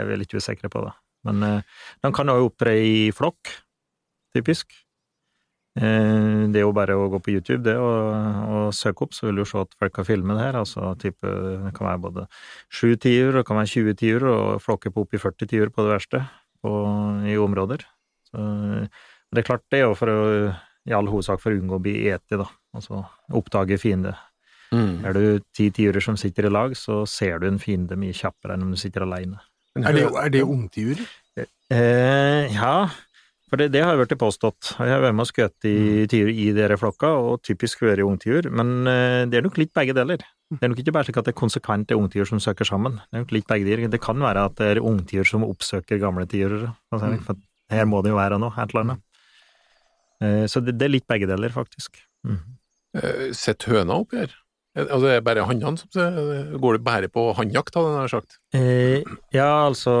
er 0.00 0.08
vi 0.08 0.16
litt 0.22 0.32
usikre 0.38 0.70
på, 0.72 0.80
da. 0.86 0.94
Men 1.28 1.42
eh, 1.44 1.80
de 2.04 2.12
kan 2.16 2.30
jo 2.32 2.46
opptre 2.48 2.72
i 2.80 3.10
flokk, 3.12 3.50
typisk. 4.36 4.72
Eh, 5.78 6.46
Det 6.48 6.56
er 6.56 6.64
jo 6.64 6.72
bare 6.72 6.96
å 6.96 7.08
gå 7.12 7.20
på 7.22 7.34
YouTube 7.36 7.62
det 7.66 7.76
og, 7.76 8.48
og 8.48 8.72
søke 8.74 9.04
opp, 9.04 9.12
så 9.14 9.28
vil 9.28 9.42
du 9.42 9.44
se 9.46 9.60
at 9.60 9.76
folk 9.78 10.00
har 10.00 10.06
filmet 10.08 10.38
det 10.38 10.46
her. 10.46 10.56
Altså 10.62 10.94
type, 10.98 11.20
det 11.66 11.74
kan 11.76 11.90
være 11.90 12.02
både 12.08 12.24
sju 12.72 12.94
tiur, 12.96 13.36
det 13.36 13.44
kan 13.46 13.60
være 13.60 13.72
20 13.74 13.98
tiur, 14.00 14.24
og 14.32 14.62
flokker 14.64 14.94
på 14.94 15.04
oppi 15.04 15.20
40 15.20 15.50
tiur 15.52 15.70
på 15.74 15.84
det 15.84 15.92
verste 15.98 16.22
på, 16.64 16.72
i 17.28 17.36
områder. 17.38 17.84
Så, 18.28 18.46
det 19.34 19.42
er 19.42 19.48
klart, 19.50 19.66
det 19.72 19.82
er 19.82 19.86
jo 19.88 19.98
for 19.98 20.12
å, 20.12 20.22
i 20.88 20.96
all 20.96 21.10
hovedsak 21.10 21.42
for 21.42 21.52
å 21.52 21.60
unngå 21.60 21.78
å 21.78 21.84
bli 21.84 21.96
eti, 22.12 22.38
da. 22.40 22.48
Altså 22.76 23.02
oppdage 23.34 23.80
fiende. 23.80 24.14
Mm. 24.72 25.04
Er 25.08 25.16
du 25.16 25.44
ti 25.56 25.70
tiurer 25.74 26.04
som 26.04 26.16
sitter 26.20 26.48
i 26.48 26.52
lag, 26.52 26.76
så 26.76 27.02
ser 27.08 27.40
du 27.40 27.48
en 27.48 27.60
fiende 27.62 27.96
mye 27.98 28.16
kjappere 28.16 28.56
enn 28.56 28.66
om 28.66 28.74
du 28.74 28.80
sitter 28.80 29.06
alene. 29.06 29.40
Er 29.78 29.94
det, 29.94 30.06
er 30.10 30.32
det 30.34 30.42
ungtiurer? 30.44 31.04
Eh, 31.38 32.54
ja, 32.54 32.88
for 33.48 33.60
det, 33.60 33.70
det 33.72 33.84
har 33.84 33.94
jo 33.94 34.02
blitt 34.02 34.18
påstått. 34.20 34.74
Jeg 34.76 34.92
har 34.92 35.04
vært 35.04 35.16
med 35.16 35.24
og 35.24 35.30
skutt 35.30 35.68
i 35.68 36.06
tiur 36.10 36.28
i 36.32 36.50
dere 36.56 36.76
flokka, 36.80 37.14
og 37.16 37.44
typisk 37.46 37.84
vært 37.86 38.04
ungtiur, 38.04 38.50
men 38.52 38.90
eh, 38.90 39.22
det 39.30 39.40
er 39.40 39.46
nok 39.46 39.60
litt 39.60 39.72
begge 39.76 39.96
deler. 39.96 40.24
Det 40.48 40.64
er 40.64 40.72
nok 40.72 40.80
ikke 40.80 40.94
bare 40.96 41.08
slik 41.08 41.20
at 41.20 41.28
det 41.28 41.34
er 41.34 41.38
konsekvent 41.42 41.92
er 41.92 42.00
ungtiur 42.00 42.28
som 42.28 42.40
søker 42.40 42.68
sammen. 42.68 43.00
Det 43.08 43.18
er 43.18 43.24
nok 43.24 43.34
litt 43.36 43.48
begge 43.48 43.68
deler. 43.68 43.92
Det 43.92 44.00
kan 44.04 44.20
være 44.20 44.46
at 44.48 44.56
det 44.60 44.68
er 44.74 44.82
ungtiur 44.84 45.28
som 45.28 45.44
oppsøker 45.44 46.00
gamle 46.00 46.24
tiurer. 46.28 46.70
Altså, 46.92 47.12
for 47.24 47.40
her 47.70 47.86
må 47.90 48.02
det 48.04 48.10
jo 48.14 48.18
være 48.18 48.38
noe, 48.40 48.52
et 48.56 48.72
eller 48.74 48.84
annet. 48.86 49.02
Eh, 50.24 50.44
så 50.50 50.60
det, 50.64 50.76
det 50.80 50.88
er 50.88 50.94
litt 50.96 51.06
begge 51.10 51.28
deler, 51.30 51.52
faktisk. 51.54 52.00
Mm. 52.26 52.40
Sitter 52.98 53.34
Sett 53.36 53.66
høna 53.70 53.98
oppi 54.02 54.22
her? 54.24 54.32
Eh, 54.32 54.44
Altså, 54.78 55.00
det 55.08 55.14
er 55.16 55.22
bare 55.26 55.42
hannene 55.48 55.78
som 55.80 55.88
ser- 55.90 56.58
Går 56.62 56.76
det 56.78 56.84
bare 56.86 57.08
på 57.10 57.22
hannjakt, 57.34 57.74
hadde 57.74 57.88
jeg 57.90 57.98
nær 57.98 58.12
sagt? 58.12 58.36
Eh, 58.54 59.02
ja, 59.34 59.48
altså, 59.66 59.92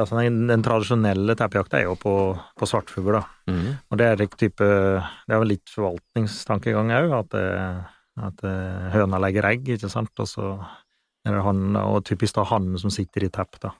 altså 0.00 0.18
den, 0.18 0.40
den 0.50 0.62
tradisjonelle 0.66 1.36
teppejakta 1.38 1.78
er 1.78 1.84
jo 1.86 1.94
på, 2.00 2.14
på 2.58 2.66
svartfugl, 2.68 3.12
da. 3.14 3.22
Og 3.90 3.98
det 4.00 4.06
er 4.08 4.26
type 4.26 4.58
Det 4.58 5.32
er 5.34 5.38
vel 5.42 5.52
litt 5.54 5.70
forvaltningstankegang 5.70 6.90
òg, 6.98 7.14
at, 7.20 7.38
at 8.28 8.44
eh, 8.48 8.88
høna 8.96 9.20
legger 9.22 9.46
egg, 9.52 9.68
ikke 9.76 9.90
sant, 9.92 10.12
og 10.18 10.26
så 10.28 10.50
er 11.26 11.34
det 11.36 11.44
han, 11.44 11.76
og 11.76 12.02
typisk 12.08 12.34
da 12.38 12.44
hannen 12.48 12.78
som 12.80 12.90
sitter 12.94 13.26
i 13.26 13.30
tepp, 13.30 13.58
da. 13.62 13.72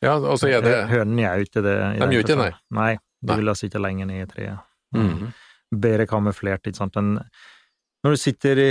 Ja, 0.00 0.16
altså 0.16 0.48
er 0.48 0.64
det 0.64 0.74
Hønene 0.88 1.26
gjør 1.26 1.46
ikke 1.46 1.62
det. 1.64 1.76
De 2.00 2.08
gjør 2.08 2.24
ikke 2.24 2.32
det, 2.32 2.40
nei. 2.40 2.52
Nei, 2.76 2.92
de 3.20 3.30
Nei. 3.30 3.38
vil 3.40 3.50
da 3.50 3.54
sitte 3.58 3.82
lenger 3.82 4.08
ned 4.08 4.22
i 4.24 4.28
treet. 4.30 4.68
Mm. 4.96 5.32
Bedre 5.82 6.06
kamuflert, 6.10 6.66
ikke 6.66 6.80
sant. 6.80 6.96
Men 6.96 7.20
Når 8.00 8.16
du 8.16 8.20
sitter 8.20 8.62
i 8.62 8.68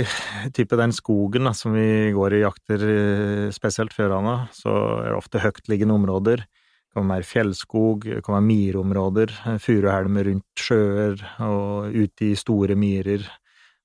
type 0.56 0.76
den 0.76 0.92
skogen 0.92 1.46
da, 1.46 1.52
som 1.54 1.76
vi 1.76 2.10
går 2.16 2.34
i 2.34 2.42
jakter 2.42 2.82
eh, 2.82 3.44
spesielt 3.54 3.94
Fjørane, 3.94 4.48
så 4.56 4.74
er 5.04 5.12
det 5.12 5.20
ofte 5.20 5.42
høytliggende 5.44 5.94
områder. 5.94 6.42
Det 6.42 6.98
kan 6.98 7.12
være 7.12 7.28
fjellskog, 7.28 8.08
det 8.10 8.24
kan 8.26 8.34
være 8.34 8.48
myrområder, 8.48 9.36
eh, 9.52 9.60
furuhelmer 9.62 10.26
rundt 10.32 10.64
sjøer 10.64 11.22
og 11.46 11.94
ute 11.94 12.32
i 12.32 12.34
store 12.34 12.74
myrer. 12.74 13.22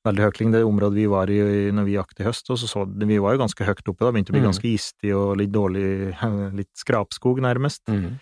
Veldig 0.06 0.22
høytliggende. 0.28 0.60
Det 0.62 0.68
området 0.70 0.96
vi 1.00 1.06
var 1.10 1.32
i 1.34 1.40
når 1.74 1.86
vi 1.88 1.96
jaktet 1.98 2.22
i 2.22 2.28
høst, 2.28 2.50
og 2.54 2.60
så 2.62 2.68
så 2.70 2.84
vi 2.86 3.18
var 3.24 3.34
jo 3.36 3.42
ganske 3.42 3.66
høyt 3.66 3.82
oppe 3.90 4.06
da, 4.06 4.12
begynte 4.14 4.30
å 4.34 4.36
bli 4.38 4.44
Mm. 4.44 4.50
ganske 4.52 4.70
gistig 4.70 5.16
og 5.18 5.38
litt 5.42 5.52
dårlig, 5.52 5.88
litt 6.60 6.72
skrapskog 6.78 7.42
nærmest. 7.42 7.82
Mm. 7.90 8.20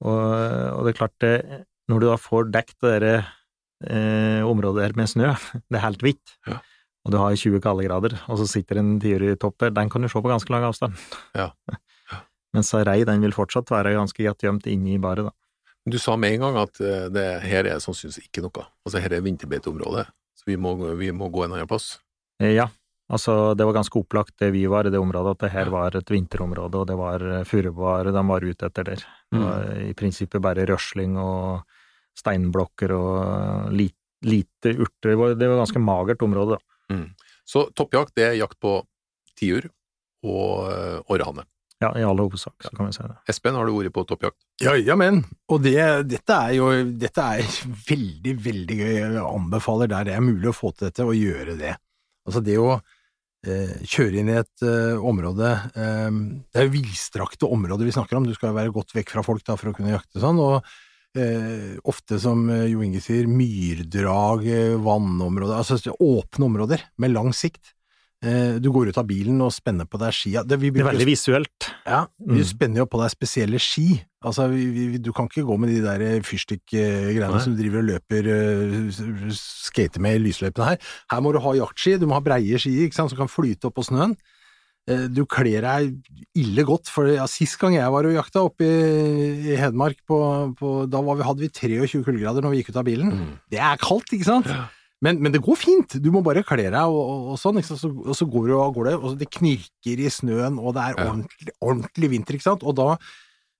Og, 0.00 0.22
og 0.78 0.86
det 0.86 0.94
er 0.94 0.98
klart, 1.02 1.16
det, 1.20 1.34
når 1.92 2.00
du 2.00 2.06
da 2.08 2.16
får 2.16 2.50
dekt 2.54 2.76
det 2.80 2.94
der 3.02 3.06
eh, 3.84 4.40
området 4.48 4.86
der 4.88 4.96
med 4.96 5.08
snø, 5.12 5.34
det 5.70 5.76
er 5.80 5.84
helt 5.84 6.00
hvitt, 6.04 6.36
Ja. 6.48 6.60
og 7.04 7.12
du 7.12 7.18
har 7.20 7.36
20 7.36 7.60
kaldegrader, 7.64 8.16
og 8.28 8.40
så 8.40 8.48
sitter 8.48 8.80
en 8.80 8.94
tiur 9.00 9.22
i 9.28 9.36
topp 9.36 9.58
der, 9.60 9.70
den 9.76 9.90
kan 9.92 10.00
du 10.02 10.08
se 10.08 10.20
på 10.20 10.28
ganske 10.32 10.50
lang 10.52 10.64
avstand. 10.64 10.96
Ja. 11.36 11.50
Mens 12.56 12.72
ei 12.74 12.82
rei, 12.88 13.04
den 13.06 13.20
vil 13.22 13.36
fortsatt 13.36 13.68
være 13.70 13.92
ganske 13.94 14.24
godt 14.26 14.42
gjemt 14.42 14.66
inne 14.66 14.96
i 14.96 14.98
baret, 14.98 15.28
da. 15.28 15.36
Du 15.88 15.96
sa 15.98 16.12
med 16.16 16.34
en 16.34 16.42
gang 16.44 16.56
at 16.60 16.80
eh, 16.84 17.06
det, 17.12 17.26
her 17.44 17.64
er 17.70 17.78
sannsynligvis 17.80 18.24
ikke 18.26 18.42
noe. 18.44 18.64
Altså, 18.84 19.00
her 19.00 19.14
er 19.16 19.22
vinterbeiteområdet, 19.24 20.08
så 20.40 20.48
vi 20.48 20.56
må, 20.56 20.72
vi 20.96 21.10
må 21.12 21.28
gå 21.32 21.44
en 21.44 21.52
annen 21.58 21.68
plass. 21.68 21.98
Eh, 22.40 22.54
Ja, 22.56 22.68
altså 23.12 23.54
det 23.58 23.66
var 23.68 23.76
ganske 23.76 24.00
opplagt 24.00 24.38
det 24.40 24.48
vi 24.54 24.64
var 24.70 24.86
i 24.88 24.92
det 24.94 24.98
området, 25.02 25.36
at 25.36 25.44
det 25.44 25.52
her 25.52 25.68
var 25.72 25.96
et 25.98 26.08
vinterområde, 26.10 26.80
og 26.80 26.86
det 26.88 26.96
var 26.96 27.24
furuvare 27.44 28.12
de 28.14 28.22
var 28.32 28.40
ute 28.48 28.66
etter 28.70 28.84
der. 28.88 29.04
Det 29.30 29.38
Mm. 29.38 29.44
var 29.44 29.76
i 29.84 29.92
prinsippet 29.94 30.40
bare 30.42 30.64
røsling 30.66 31.18
og 31.20 31.62
steinblokker 32.16 32.90
og 32.96 33.72
lite, 33.72 33.96
lite 34.24 34.72
urter. 34.76 35.10
Det 35.12 35.18
var, 35.18 35.34
det 35.34 35.48
var 35.48 35.60
ganske 35.64 35.80
magert 35.82 36.22
område, 36.22 36.56
da. 36.88 36.96
Så 37.46 37.68
toppjakt 37.74 38.14
det 38.14 38.24
er 38.28 38.38
jakt 38.40 38.58
på 38.60 38.82
tiur 39.38 39.68
og 40.24 41.04
orrhane. 41.10 41.44
Ja, 41.80 41.90
i 41.96 42.04
all 42.04 42.20
hovedsak, 42.20 42.58
så 42.60 42.70
kan 42.76 42.90
vi 42.90 42.92
si 42.92 43.04
det. 43.06 43.16
Espen, 43.32 43.56
har 43.56 43.64
du 43.64 43.72
ordet 43.72 43.92
på 43.96 44.04
toppjakt? 44.08 44.36
Ja, 44.60 44.74
ja, 44.76 44.96
men. 45.00 45.22
Og 45.48 45.62
det, 45.64 45.78
dette 46.10 46.36
er 46.36 46.56
jo 46.58 46.68
dette 47.00 47.26
er 47.38 47.60
veldig, 47.90 48.34
veldig 48.46 48.80
gøy. 48.82 48.92
Jeg 48.98 49.24
anbefaler 49.24 49.90
der 49.92 50.10
det 50.10 50.16
er 50.16 50.24
mulig 50.24 50.52
å 50.52 50.56
få 50.56 50.74
til 50.74 50.90
dette, 50.90 51.08
å 51.08 51.16
gjøre 51.16 51.56
det. 51.60 51.72
Altså 52.28 52.44
det 52.44 52.58
å 52.60 52.74
eh, 52.76 53.80
kjøre 53.88 54.20
inn 54.20 54.28
i 54.28 54.36
et 54.42 54.66
eh, 54.68 55.08
område 55.08 55.54
eh, 55.72 56.10
Det 56.52 56.60
er 56.60 56.68
jo 56.68 56.74
vidstrakte 56.76 57.48
områder 57.48 57.88
vi 57.88 57.96
snakker 57.96 58.18
om, 58.18 58.28
du 58.28 58.36
skal 58.36 58.52
jo 58.52 58.58
være 58.60 58.76
godt 58.76 58.92
vekk 58.94 59.16
fra 59.16 59.24
folk 59.24 59.46
da 59.46 59.56
for 59.56 59.72
å 59.72 59.76
kunne 59.78 59.96
jakte 59.96 60.20
sånn. 60.20 60.40
og 60.44 60.60
Eh, 61.18 61.74
ofte, 61.90 62.20
som 62.22 62.44
eh, 62.54 62.68
Jo 62.70 62.84
Inge 62.86 63.00
sier, 63.02 63.26
myrdrag, 63.26 64.44
eh, 64.46 64.76
vannområder, 64.78 65.56
altså 65.58 65.96
åpne 65.98 66.46
områder 66.46 66.84
med 67.02 67.10
lang 67.16 67.32
sikt. 67.34 67.72
Eh, 68.22 68.58
du 68.60 68.66
går 68.68 68.90
ut 68.90 68.98
av 69.00 69.06
bilen 69.08 69.38
og 69.40 69.48
spenner 69.54 69.86
på 69.88 69.96
deg 69.96 70.12
skia. 70.12 70.42
Det, 70.44 70.58
Det 70.60 70.82
er 70.82 70.90
veldig 70.90 71.06
visuelt. 71.08 71.70
ja, 71.86 72.02
vi 72.20 72.40
Mm. 72.42 72.44
spenner 72.44 72.76
jo 72.82 72.86
på 72.86 73.00
deg 73.00 73.10
spesielle 73.14 73.58
ski. 73.58 74.02
Altså, 74.22 74.44
vi, 74.52 74.66
vi, 74.70 74.98
du 74.98 75.10
kan 75.16 75.24
ikke 75.30 75.46
gå 75.48 75.56
med 75.58 75.70
de 75.72 75.80
der 75.80 76.20
fyrstikkgreiene 76.20 77.30
Nei. 77.32 77.40
som 77.40 77.54
du 77.56 77.62
driver 77.62 77.80
og 77.80 77.88
løper 77.88 78.28
uh, 78.28 79.30
skater 79.32 80.00
med 80.04 80.18
i 80.18 80.24
lysløypene 80.28 80.66
her. 80.74 80.78
Her 81.10 81.20
må 81.24 81.32
du 81.32 81.38
ha 81.40 81.54
jaktski, 81.56 81.96
du 81.98 82.04
må 82.10 82.18
ha 82.18 82.20
breie 82.20 82.58
ski 82.60 82.74
ikke 82.84 82.98
sant, 82.98 83.08
som 83.14 83.22
kan 83.22 83.32
flyte 83.32 83.64
opp 83.70 83.78
på 83.80 83.86
snøen. 83.88 84.12
Uh, 84.90 85.06
Du 85.08 85.24
kler 85.24 85.62
deg 85.64 85.96
ille 86.36 86.64
godt, 86.68 86.88
for 86.92 87.08
ja, 87.08 87.24
sist 87.24 87.56
gang 87.58 87.72
jeg 87.78 87.88
var 87.90 88.04
og 88.04 88.12
jakta 88.12 88.44
oppe 88.44 88.68
i, 88.68 89.54
i 89.54 89.56
Hedmark, 89.56 89.96
på, 90.04 90.20
på, 90.60 90.74
da 90.92 91.00
var 91.00 91.16
vi, 91.16 91.24
hadde 91.24 91.40
vi 91.40 91.48
23 91.48 92.04
kuldegrader 92.04 92.42
når 92.44 92.52
vi 92.52 92.60
gikk 92.60 92.74
ut 92.74 92.82
av 92.82 92.84
bilen. 92.84 93.08
Mm. 93.16 93.32
Det 93.48 93.60
er 93.64 93.80
kaldt, 93.80 94.12
ikke 94.12 94.28
sant? 94.28 94.52
Men, 95.02 95.16
men 95.24 95.32
det 95.32 95.40
går 95.40 95.56
fint, 95.56 95.96
du 96.02 96.10
må 96.12 96.20
bare 96.22 96.42
kle 96.44 96.66
deg 96.68 96.76
og, 96.76 97.00
og, 97.00 97.30
og 97.32 97.38
sånn? 97.40 97.62
Så, 97.64 97.78
og 97.88 98.12
så 98.18 98.26
går 98.28 98.50
du 98.50 98.54
av 98.58 98.74
gårde, 98.76 98.98
og 99.00 99.16
det 99.20 99.30
knirker 99.32 100.02
i 100.04 100.10
snøen, 100.12 100.58
og 100.60 100.74
det 100.76 100.82
er 100.90 100.98
ordentlig, 101.06 101.54
ordentlig 101.64 102.10
vinter, 102.12 102.36
ikke 102.36 102.50
sant? 102.50 102.62
Og 102.68 102.76
da 102.76 102.94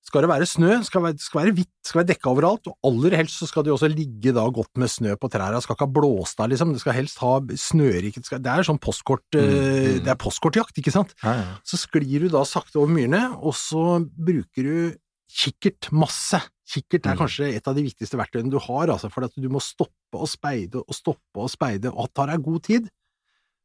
skal 0.04 0.24
det 0.24 0.30
være 0.30 0.46
snø, 0.48 0.70
skal 0.84 1.02
være, 1.04 1.18
skal 1.20 1.40
være 1.42 1.52
hvitt, 1.58 1.70
skal 1.84 2.00
være 2.00 2.08
dekka 2.14 2.30
overalt, 2.32 2.68
og 2.70 2.88
aller 2.88 3.16
helst 3.20 3.36
så 3.40 3.46
skal 3.48 3.64
det 3.64 3.68
jo 3.72 3.76
også 3.76 3.90
ligge 3.92 4.32
da 4.36 4.44
godt 4.52 4.72
med 4.80 4.88
snø 4.92 5.12
på 5.20 5.28
trærne, 5.32 5.60
skal 5.64 5.76
ikke 5.76 5.86
ha 5.88 5.94
blåst 6.00 6.40
av, 6.40 6.48
liksom, 6.52 6.72
det 6.76 6.80
skal 6.84 6.96
helst 6.96 7.20
ha 7.24 7.34
snøriket, 7.40 8.20
det 8.24 8.28
skal- 8.30 8.42
det 8.44 8.52
er 8.52 8.62
sånn 8.68 8.80
postkort, 8.80 9.24
eh, 9.36 9.44
Mm, 9.44 10.00
mm. 10.00 10.04
det 10.04 10.08
er 10.12 10.20
postkort-jakt, 10.20 10.76
ikke 10.80 10.92
sant? 10.92 11.12
Ja, 11.22 11.34
ja. 11.40 11.44
Så 11.64 11.76
sklir 11.80 12.20
du 12.24 12.28
da 12.32 12.44
sakte 12.48 12.80
over 12.80 12.88
myrene, 12.92 13.26
og 13.40 13.52
så 13.54 14.00
bruker 14.08 14.62
du 14.64 14.96
kikkert 15.30 15.90
masse. 15.92 16.40
Kikkert 16.70 17.06
er 17.06 17.14
Mm. 17.16 17.20
kanskje 17.24 17.48
et 17.56 17.66
av 17.66 17.74
de 17.74 17.82
viktigste 17.82 18.18
verktøyene 18.18 18.50
du 18.50 18.58
har, 18.58 18.86
altså, 18.88 19.10
for 19.10 19.24
at 19.24 19.32
du 19.34 19.48
må 19.48 19.60
stoppe 19.62 20.14
og 20.14 20.28
speide 20.28 20.82
og 20.82 20.94
stoppe 20.94 21.36
og 21.42 21.50
speide, 21.50 21.90
og 21.92 22.12
tar 22.14 22.26
deg 22.30 22.42
god 22.44 22.62
tid. 22.62 22.90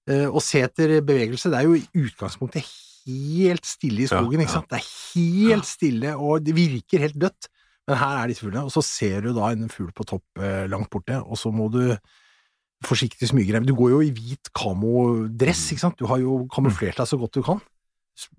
Å 0.08 0.42
se 0.42 0.62
etter 0.62 1.00
bevegelse. 1.02 1.50
Det 1.50 1.58
er 1.58 1.64
jo 1.66 1.74
i 1.74 1.88
utgangspunktet 2.06 2.62
helt 3.06 3.66
stille 3.66 4.04
i 4.06 4.08
skogen, 4.10 4.42
ikke 4.42 4.54
sant. 4.54 4.70
Det 4.70 4.78
er 4.80 4.90
helt 5.16 5.66
stille, 5.66 6.12
og 6.18 6.44
det 6.46 6.54
virker 6.54 7.00
helt 7.06 7.18
dødt. 7.18 7.48
Men 7.88 7.98
her 7.98 8.24
er 8.24 8.28
disse 8.30 8.42
fuglene, 8.46 8.66
og 8.66 8.72
så 8.74 8.82
ser 8.84 9.22
du 9.22 9.34
da 9.34 9.52
en 9.54 9.68
fugl 9.70 9.92
på 9.94 10.06
topp 10.06 10.24
eh, 10.42 10.66
langt 10.68 10.90
borte, 10.90 11.18
og 11.26 11.38
så 11.38 11.52
må 11.54 11.70
du 11.72 11.98
forsiktig 12.86 13.30
smyge 13.30 13.54
deg. 13.54 13.66
Du 13.66 13.74
går 13.78 13.92
jo 13.96 14.02
i 14.02 14.12
hvit 14.14 14.50
kamodress, 14.58 15.72
ikke 15.74 15.84
sant. 15.86 15.98
Du 15.98 16.06
har 16.10 16.18
jo 16.22 16.48
kamuflert 16.54 16.98
deg 16.98 17.08
så 17.10 17.18
godt 17.18 17.34
du 17.38 17.42
kan. 17.46 17.62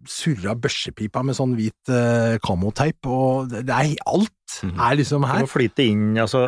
Surra 0.09 0.55
børsepipa 0.57 1.21
med 1.27 1.37
sånn 1.37 1.53
hvit 1.59 1.91
eh, 1.93 2.39
kamoteip, 2.45 3.05
og 3.13 3.51
det, 3.53 3.67
er 3.69 3.93
alt 4.09 4.33
Mhm. 4.63 4.79
er 4.81 4.97
liksom 4.97 5.21
Du 5.21 5.27
her. 5.27 5.41
må 5.43 5.49
flyte 5.51 5.85
inn, 5.85 6.15
altså, 6.17 6.47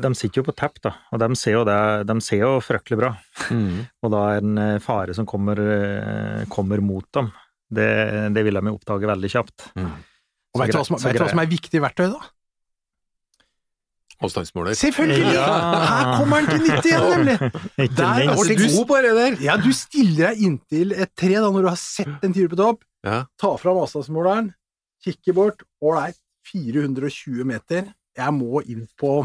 de 0.00 0.10
sitter 0.14 0.40
jo 0.40 0.44
på 0.46 0.54
tepp, 0.56 0.78
da, 0.80 0.92
og 1.12 1.18
de 1.20 1.28
ser 1.36 1.52
jo 1.58 1.64
det, 1.68 2.06
de 2.06 2.14
ser 2.24 2.38
jo 2.38 2.52
fryktelig 2.64 2.96
bra. 2.98 3.10
Mm. 3.50 3.88
Og 4.02 4.10
da 4.14 4.20
er 4.30 4.40
det 4.40 4.48
en 4.48 4.80
fare 4.80 5.12
som 5.14 5.26
kommer, 5.26 5.58
eh, 5.58 6.44
kommer 6.48 6.80
mot 6.80 7.04
dem. 7.12 7.32
Det, 7.70 8.32
det 8.32 8.44
vil 8.46 8.54
de 8.54 8.60
jo 8.70 8.78
oppdage 8.78 9.10
veldig 9.10 9.30
kjapt. 9.34 9.66
Mm. 9.76 9.90
Og 10.54 10.60
vet 10.62 10.72
du 10.72 10.78
hva 10.78 11.18
du 11.18 11.28
som 11.28 11.38
er 11.42 11.46
viktig 11.50 11.80
verktøy, 11.82 12.08
da? 12.12 12.20
Avstandsmåler. 14.26 14.76
Selvfølgelig! 14.78 15.34
Ja. 15.34 15.46
Her 15.90 16.10
kommer 16.18 16.40
han 16.40 16.48
til 16.50 16.62
nytte 16.64 16.88
igjen, 16.88 17.06
nemlig! 17.12 17.36
Der 17.98 18.24
var 18.30 18.48
Du 18.48 18.64
god 18.76 18.86
på 18.88 19.00
det 19.04 19.12
der! 19.18 19.36
Ja, 19.44 19.56
du 19.60 19.70
stiller 19.76 20.32
deg 20.32 20.42
inntil 20.48 20.94
et 20.96 21.12
tre 21.18 21.34
da, 21.36 21.48
når 21.50 21.66
du 21.66 21.70
har 21.72 21.80
sett 21.80 22.26
en 22.26 22.34
tiur 22.36 22.50
på 22.52 22.58
topp. 22.60 22.82
Ja. 23.06 23.22
Ta 23.42 23.52
fram 23.58 23.80
avstandsmåleren, 23.82 24.52
kikke 25.04 25.34
bort, 25.36 25.64
ålreit, 25.82 26.18
420 26.52 27.46
meter. 27.48 27.90
Jeg 28.18 28.34
må 28.36 28.62
inn 28.66 28.86
på 29.00 29.16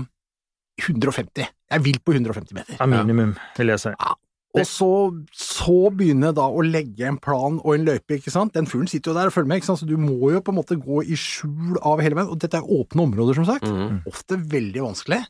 150. 0.82 1.48
Jeg 1.74 1.84
vil 1.86 2.00
på 2.06 2.14
150 2.16 2.54
meter. 2.58 2.78
Ja, 2.80 2.86
minimum, 2.90 3.36
vil 3.58 3.74
jeg 3.74 3.82
si. 3.84 3.94
Og 4.58 4.68
så, 4.70 4.90
så 5.36 5.78
begynne 5.94 6.34
da 6.36 6.48
å 6.50 6.64
legge 6.66 7.08
en 7.08 7.20
plan 7.22 7.60
og 7.62 7.74
en 7.74 7.88
løype, 7.88 8.18
ikke 8.18 8.34
sant. 8.34 8.54
Den 8.56 8.70
fuglen 8.70 8.90
sitter 8.92 9.12
jo 9.12 9.18
der 9.18 9.32
og 9.32 9.36
følger 9.36 9.52
med, 9.52 9.62
ikke 9.62 9.70
sant, 9.70 9.82
så 9.84 9.90
du 9.90 9.98
må 10.02 10.32
jo 10.34 10.42
på 10.44 10.54
en 10.54 10.60
måte 10.60 10.78
gå 10.82 11.02
i 11.06 11.18
skjul 11.20 11.80
av 11.82 12.04
hele 12.04 12.20
veien. 12.20 12.32
Og 12.34 12.40
dette 12.42 12.60
er 12.60 12.76
åpne 12.78 13.08
områder, 13.08 13.40
som 13.40 13.48
sagt. 13.50 13.68
Mm. 13.68 14.02
Ofte 14.10 14.40
veldig 14.56 14.86
vanskelig. 14.90 15.22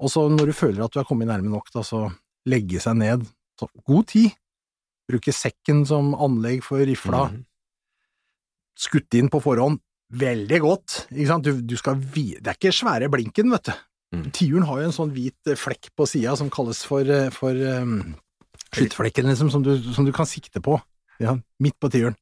Og 0.00 0.12
så 0.12 0.24
når 0.32 0.50
du 0.50 0.56
føler 0.56 0.84
at 0.84 0.94
du 0.94 1.00
er 1.02 1.08
kommet 1.08 1.28
nærme 1.28 1.52
nok, 1.52 1.68
da, 1.74 1.84
så 1.86 2.06
legge 2.48 2.80
seg 2.82 2.96
ned. 3.02 3.28
Så 3.60 3.68
god 3.86 4.08
tid. 4.12 4.32
Bruke 5.10 5.34
sekken 5.34 5.84
som 5.88 6.14
anlegg 6.14 6.64
for 6.64 6.82
rifla. 6.86 7.26
Mm. 7.34 7.44
Skutt 8.80 9.18
inn 9.18 9.28
på 9.32 9.42
forhånd. 9.44 9.82
Veldig 10.20 10.58
godt. 10.64 11.04
Ikke 11.12 11.28
sant? 11.28 11.46
Du, 11.46 11.60
du 11.62 11.76
skal 11.78 12.00
vi... 12.00 12.32
Det 12.40 12.48
er 12.50 12.58
ikke 12.58 12.74
svære 12.74 13.10
blinken, 13.12 13.52
vet 13.52 13.70
du. 13.70 13.74
Mm. 14.14 14.30
Tiuren 14.34 14.66
har 14.66 14.80
jo 14.80 14.88
en 14.88 14.96
sånn 14.96 15.12
hvit 15.14 15.50
eh, 15.50 15.58
flekk 15.58 15.92
på 15.98 16.06
sida 16.10 16.34
som 16.38 16.50
kalles 16.52 16.82
for, 16.86 17.06
eh, 17.06 17.28
for 17.34 17.54
um, 17.54 18.16
skyttflekken, 18.72 19.28
liksom, 19.30 19.52
som 19.54 19.62
du, 19.66 19.76
som 19.94 20.08
du 20.08 20.12
kan 20.14 20.28
sikte 20.28 20.62
på. 20.64 20.80
Ja, 21.22 21.36
midt 21.62 21.78
på 21.78 21.90
tiuren. 21.92 22.16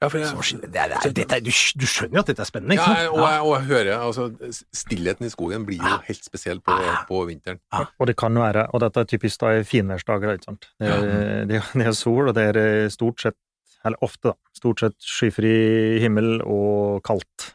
Ja, 0.00 0.08
for 0.08 0.16
jeg, 0.16 0.60
det 0.72 0.80
er, 0.80 0.94
det 1.12 1.26
er, 1.26 1.42
du, 1.44 1.50
du 1.52 1.84
skjønner 1.84 2.16
jo 2.16 2.20
at 2.22 2.28
dette 2.30 2.40
er 2.40 2.48
spennende, 2.48 2.72
ikke 2.78 2.86
ja, 2.88 3.08
og, 3.10 3.18
jeg, 3.20 3.40
og 3.44 3.50
jeg 3.52 3.66
hører 3.68 3.90
altså, 3.98 4.54
Stillheten 4.72 5.28
i 5.28 5.32
skogen 5.32 5.66
blir 5.68 5.82
jo 5.84 5.98
helt 6.06 6.24
spesiell 6.24 6.62
på, 6.64 6.76
på 7.10 7.20
vinteren. 7.28 7.60
Og 8.00 8.08
det 8.08 8.14
kan 8.16 8.38
være, 8.40 8.64
og 8.72 8.80
dette 8.80 9.04
er 9.04 9.10
typisk 9.10 9.42
da 9.44 9.52
i 9.58 9.66
finværsdager, 9.68 10.38
ikke 10.38 10.48
sant. 10.48 10.70
Det 10.80 10.88
er, 10.88 11.04
det, 11.50 11.60
er, 11.60 11.68
det 11.76 11.88
er 11.90 11.98
sol, 11.98 12.30
og 12.30 12.38
det 12.38 12.46
er 12.48 12.60
eh, 12.62 12.86
stort 12.92 13.20
sett, 13.26 13.36
eller 13.84 14.00
ofte 14.08 14.32
da, 14.32 14.34
stort 14.56 14.80
sett 14.86 14.96
skyfri 15.04 15.52
himmel 16.00 16.38
og 16.48 17.04
kaldt. 17.04 17.50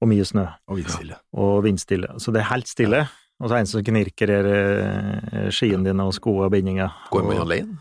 Og 0.00 0.08
mye 0.08 0.24
snø. 0.24 0.46
Og 0.68 0.76
vindstille. 0.80 1.16
Og 1.36 1.62
vindstille. 1.64 2.08
Så 2.18 2.32
det 2.32 2.40
er 2.40 2.48
helt 2.54 2.66
stille. 2.68 3.02
Og 3.40 3.48
så 3.48 3.52
er 3.54 3.58
det 3.58 3.60
en 3.66 3.66
som 3.66 3.84
knirker 3.84 4.30
er 4.30 4.46
eh, 4.54 5.50
skiene 5.52 5.84
dine 5.84 6.04
og 6.08 6.12
skoene 6.16 6.46
og 6.48 6.52
bindinger. 6.52 6.90
Går 7.12 7.24
man 7.28 7.36
alene? 7.44 7.78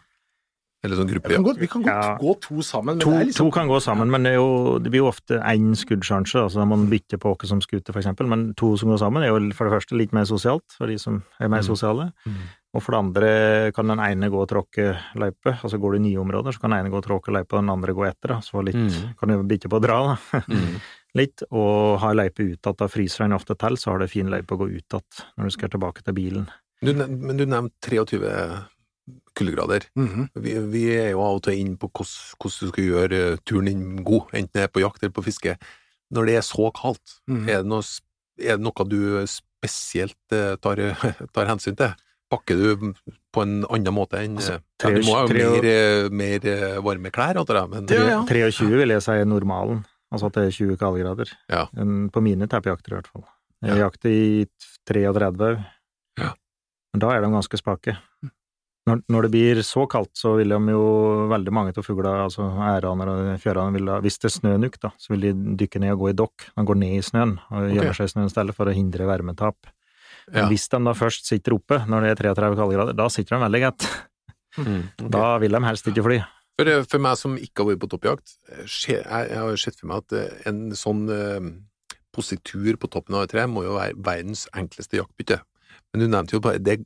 Eller 0.81 0.95
sånn 0.95 1.09
Vi 1.09 1.15
gruppe? 1.17 1.33
kan, 1.35 1.43
gå, 1.43 1.53
vi 1.59 1.67
kan 1.67 1.81
gå, 1.83 1.87
Ja. 1.91 2.13
gå 2.17 2.33
to 2.39 2.61
sammen, 2.63 2.95
men 2.95 2.99
To, 3.03 3.09
det 3.11 3.19
er 3.19 3.25
liksom 3.27 3.49
to 3.49 3.51
kan 3.51 3.67
gå 3.67 3.79
sammen, 3.83 4.07
men 4.09 4.23
det, 4.23 4.31
er 4.31 4.35
jo, 4.39 4.79
det 4.79 4.87
blir 4.93 5.01
jo 5.01 5.09
ofte 5.11 5.35
én 5.43 5.73
skuddsjanse. 5.75 6.39
altså 6.39 6.65
Man 6.65 6.85
bytter 6.87 7.17
på 7.19 7.33
hvem 7.35 7.47
som 7.51 7.59
skuter, 7.59 7.91
for 7.91 7.99
eksempel. 7.99 8.27
Men 8.31 8.53
to 8.55 8.77
som 8.77 8.87
går 8.87 8.97
sammen, 9.01 9.21
er 9.23 9.27
jo 9.33 9.51
for 9.51 9.67
det 9.67 9.75
første 9.75 9.97
litt 9.99 10.13
mer 10.15 10.23
sosialt, 10.23 10.63
for 10.77 10.87
de 10.87 10.95
som 10.97 11.21
er 11.41 11.49
mer 11.49 11.59
Mm. 11.59 11.67
sosiale. 11.67 12.13
Mm. 12.25 12.39
Og 12.75 12.81
for 12.83 12.91
det 12.93 12.99
andre 12.99 13.71
kan 13.73 13.87
den 13.87 13.99
ene 13.99 14.29
gå 14.31 14.39
og 14.39 14.47
tråkke 14.47 14.95
løype. 15.15 15.59
Altså 15.59 15.77
går 15.81 15.91
du 15.91 15.97
i 15.97 16.07
nye 16.07 16.21
områder, 16.23 16.53
så 16.55 16.61
kan 16.61 16.69
den 16.71 16.79
ene 16.85 16.91
gå 16.93 16.95
og 16.97 17.03
tråkke 17.03 17.33
løype, 17.33 17.51
og 17.57 17.59
den 17.59 17.69
andre 17.75 17.93
gå 17.93 18.07
etter. 18.07 18.27
da, 18.29 18.39
Så 18.39 18.63
litt, 18.63 18.75
Mm. 18.75 19.15
kan 19.19 19.27
du 19.27 19.43
bytte 19.43 19.67
på 19.67 19.81
å 19.81 19.81
dra, 19.81 20.15
da. 20.31 20.39
Mm. 20.47 20.79
Litt. 21.15 21.43
Og 21.51 21.99
har 22.03 22.13
løype 22.17 22.45
utad, 22.53 22.77
da 22.77 22.87
fryser 22.87 23.25
den 23.25 23.33
ofte 23.37 23.55
til, 23.57 23.77
så 23.77 23.91
har 23.93 23.99
du 24.03 24.07
fin 24.07 24.29
løype 24.29 24.55
å 24.55 24.59
gå 24.61 24.67
utad 24.77 25.03
når 25.37 25.49
du 25.49 25.55
skal 25.57 25.69
tilbake 25.69 26.03
til 26.05 26.13
bilen. 26.17 26.49
Du, 26.81 26.93
men 26.93 27.35
du 27.37 27.45
nevnte 27.45 27.89
23 27.89 28.65
kuldegrader. 29.37 29.85
Mhm. 29.97 30.27
Vi, 30.35 30.53
vi 30.73 30.83
er 30.95 31.11
jo 31.13 31.21
av 31.25 31.39
og 31.39 31.43
til 31.47 31.57
inne 31.61 31.77
på 31.79 31.89
hvordan, 31.89 32.35
du 32.39 32.71
skal 32.73 32.85
gjøre 32.89 33.21
eh, 33.33 33.39
turen 33.47 33.69
din 33.69 34.03
god, 34.05 34.29
enten 34.37 34.53
det 34.59 34.67
er 34.67 34.73
på 34.73 34.83
jakt 34.83 35.01
eller 35.03 35.15
på 35.15 35.23
fiske. 35.25 35.55
Når 36.13 36.25
det 36.29 36.35
er 36.39 36.45
så 36.45 36.69
kaldt, 36.77 37.17
Mhm. 37.29 37.47
er, 37.49 37.63
det 37.63 37.69
noe, 37.69 37.83
er 38.39 38.57
det 38.57 38.65
noe 38.65 38.85
du 38.89 38.99
spesielt 39.29 40.35
eh, 40.35 40.55
tar, 40.61 40.75
tar 41.35 41.49
hensyn 41.49 41.75
til? 41.79 41.95
Pakker 42.29 42.59
du 42.61 42.91
på 43.33 43.41
en 43.41 43.63
annen 43.73 43.93
måte 43.95 44.19
enn 44.21 44.35
Altså, 44.37 44.59
ja, 44.61 44.89
Du 44.93 45.01
må 45.07 45.15
ha 45.17 45.23
tre- 45.25 45.39
tre- 45.41 45.49
mer, 45.49 45.65
eh, 45.65 46.09
mer 46.13 46.45
eh, 46.45 46.79
varme 46.85 47.09
klær, 47.11 47.39
antar 47.41 47.63
jeg, 47.63 47.69
men 47.73 47.87
Ja, 47.89 48.03
ja. 48.11 48.19
23 48.29 48.69
vil 48.83 48.93
jeg 48.93 49.01
si 49.01 49.11
er 49.17 49.25
normalen, 49.25 49.81
altså 50.11 50.27
at 50.29 50.33
det 50.39 50.47
er 50.47 50.55
20 50.57 50.77
kaldegrader. 50.81 51.31
Ja. 51.49 51.65
På 52.13 52.21
mine 52.25 52.47
teppejakter 52.49 52.93
i 52.93 52.97
hvert 52.99 53.07
fall. 53.11 53.25
Jeg 53.61 53.75
Ja. 53.77 53.87
jakter 53.89 54.09
i 54.09 54.45
33, 54.87 55.65
Ja. 56.17 56.33
men 56.93 56.99
da 56.99 57.09
er 57.11 57.21
de 57.21 57.27
ganske 57.33 57.57
spake. 57.59 57.97
Når, 58.87 59.03
når 59.11 59.21
det 59.27 59.31
blir 59.31 59.55
så 59.61 59.83
kaldt, 59.87 60.15
så 60.17 60.31
vil 60.39 60.49
de 60.49 60.71
jo 60.71 61.27
veldig 61.29 61.51
mange 61.53 61.73
av 61.77 61.83
fuglene, 61.85 62.23
altså 62.25 62.47
æraner 62.57 63.11
og 63.11 63.39
fjørene, 63.43 63.99
hvis 64.01 64.17
det 64.17 64.25
er 64.31 64.33
snø 64.39 64.53
nok, 64.57 64.79
da, 64.81 64.89
så 64.97 65.09
vil 65.13 65.21
de 65.27 65.33
dykke 65.59 65.79
ned 65.83 65.91
og 65.93 65.99
gå 65.99 66.09
i 66.09 66.13
dokk. 66.17 66.47
De 66.55 66.63
går 66.65 66.79
ned 66.79 66.95
i 66.97 67.03
snøen 67.05 67.35
og 67.51 67.67
gjemmer 67.69 67.93
seg 67.93 68.07
i 68.07 68.13
snøen 68.15 68.25
i 68.25 68.33
stedet 68.33 68.55
for 68.55 68.65
å 68.65 68.73
hindre 68.73 69.05
varmetap. 69.05 69.55
Ja. 70.33 70.47
Hvis 70.49 70.65
de 70.71 70.79
da 70.85 70.93
først 70.97 71.25
sitter 71.29 71.53
oppe 71.53 71.83
når 71.85 72.01
det 72.01 72.09
er 72.15 72.33
33 72.33 72.55
kaldegrader, 72.57 72.95
da 72.97 73.07
sitter 73.09 73.37
de 73.37 73.43
veldig 73.45 73.61
godt. 73.67 73.85
Mm, 74.57 74.83
okay. 74.97 75.09
Da 75.13 75.37
vil 75.37 75.51
de 75.51 75.61
helst 75.67 75.85
ikke 75.91 76.03
fly. 76.07 76.17
For, 76.59 76.67
eh, 76.67 76.83
for 76.91 76.99
meg 76.99 77.15
som 77.15 77.37
ikke 77.39 77.63
har 77.63 77.71
vært 77.71 77.83
på 77.85 77.87
toppjakt, 77.93 78.33
eh, 78.51 78.65
jeg, 78.67 78.99
jeg 79.07 79.39
har 79.39 79.59
sett 79.61 79.77
for 79.79 79.87
meg 79.87 80.01
at 80.03 80.15
eh, 80.19 80.41
en 80.51 80.57
sånn 80.75 81.05
eh, 81.15 81.45
positur 82.15 82.75
på 82.81 82.89
toppen 82.91 83.15
av 83.15 83.23
et 83.23 83.31
tre 83.31 83.45
må 83.47 83.63
jo 83.63 83.77
være 83.77 83.95
verdens 83.95 84.43
enkleste 84.51 84.99
jaktbytte. 84.99 85.39
Men 85.93 86.03
du 86.03 86.09
nevnte 86.09 86.35
jo 86.35 86.41
bare 86.43 86.59
det, 86.59 86.81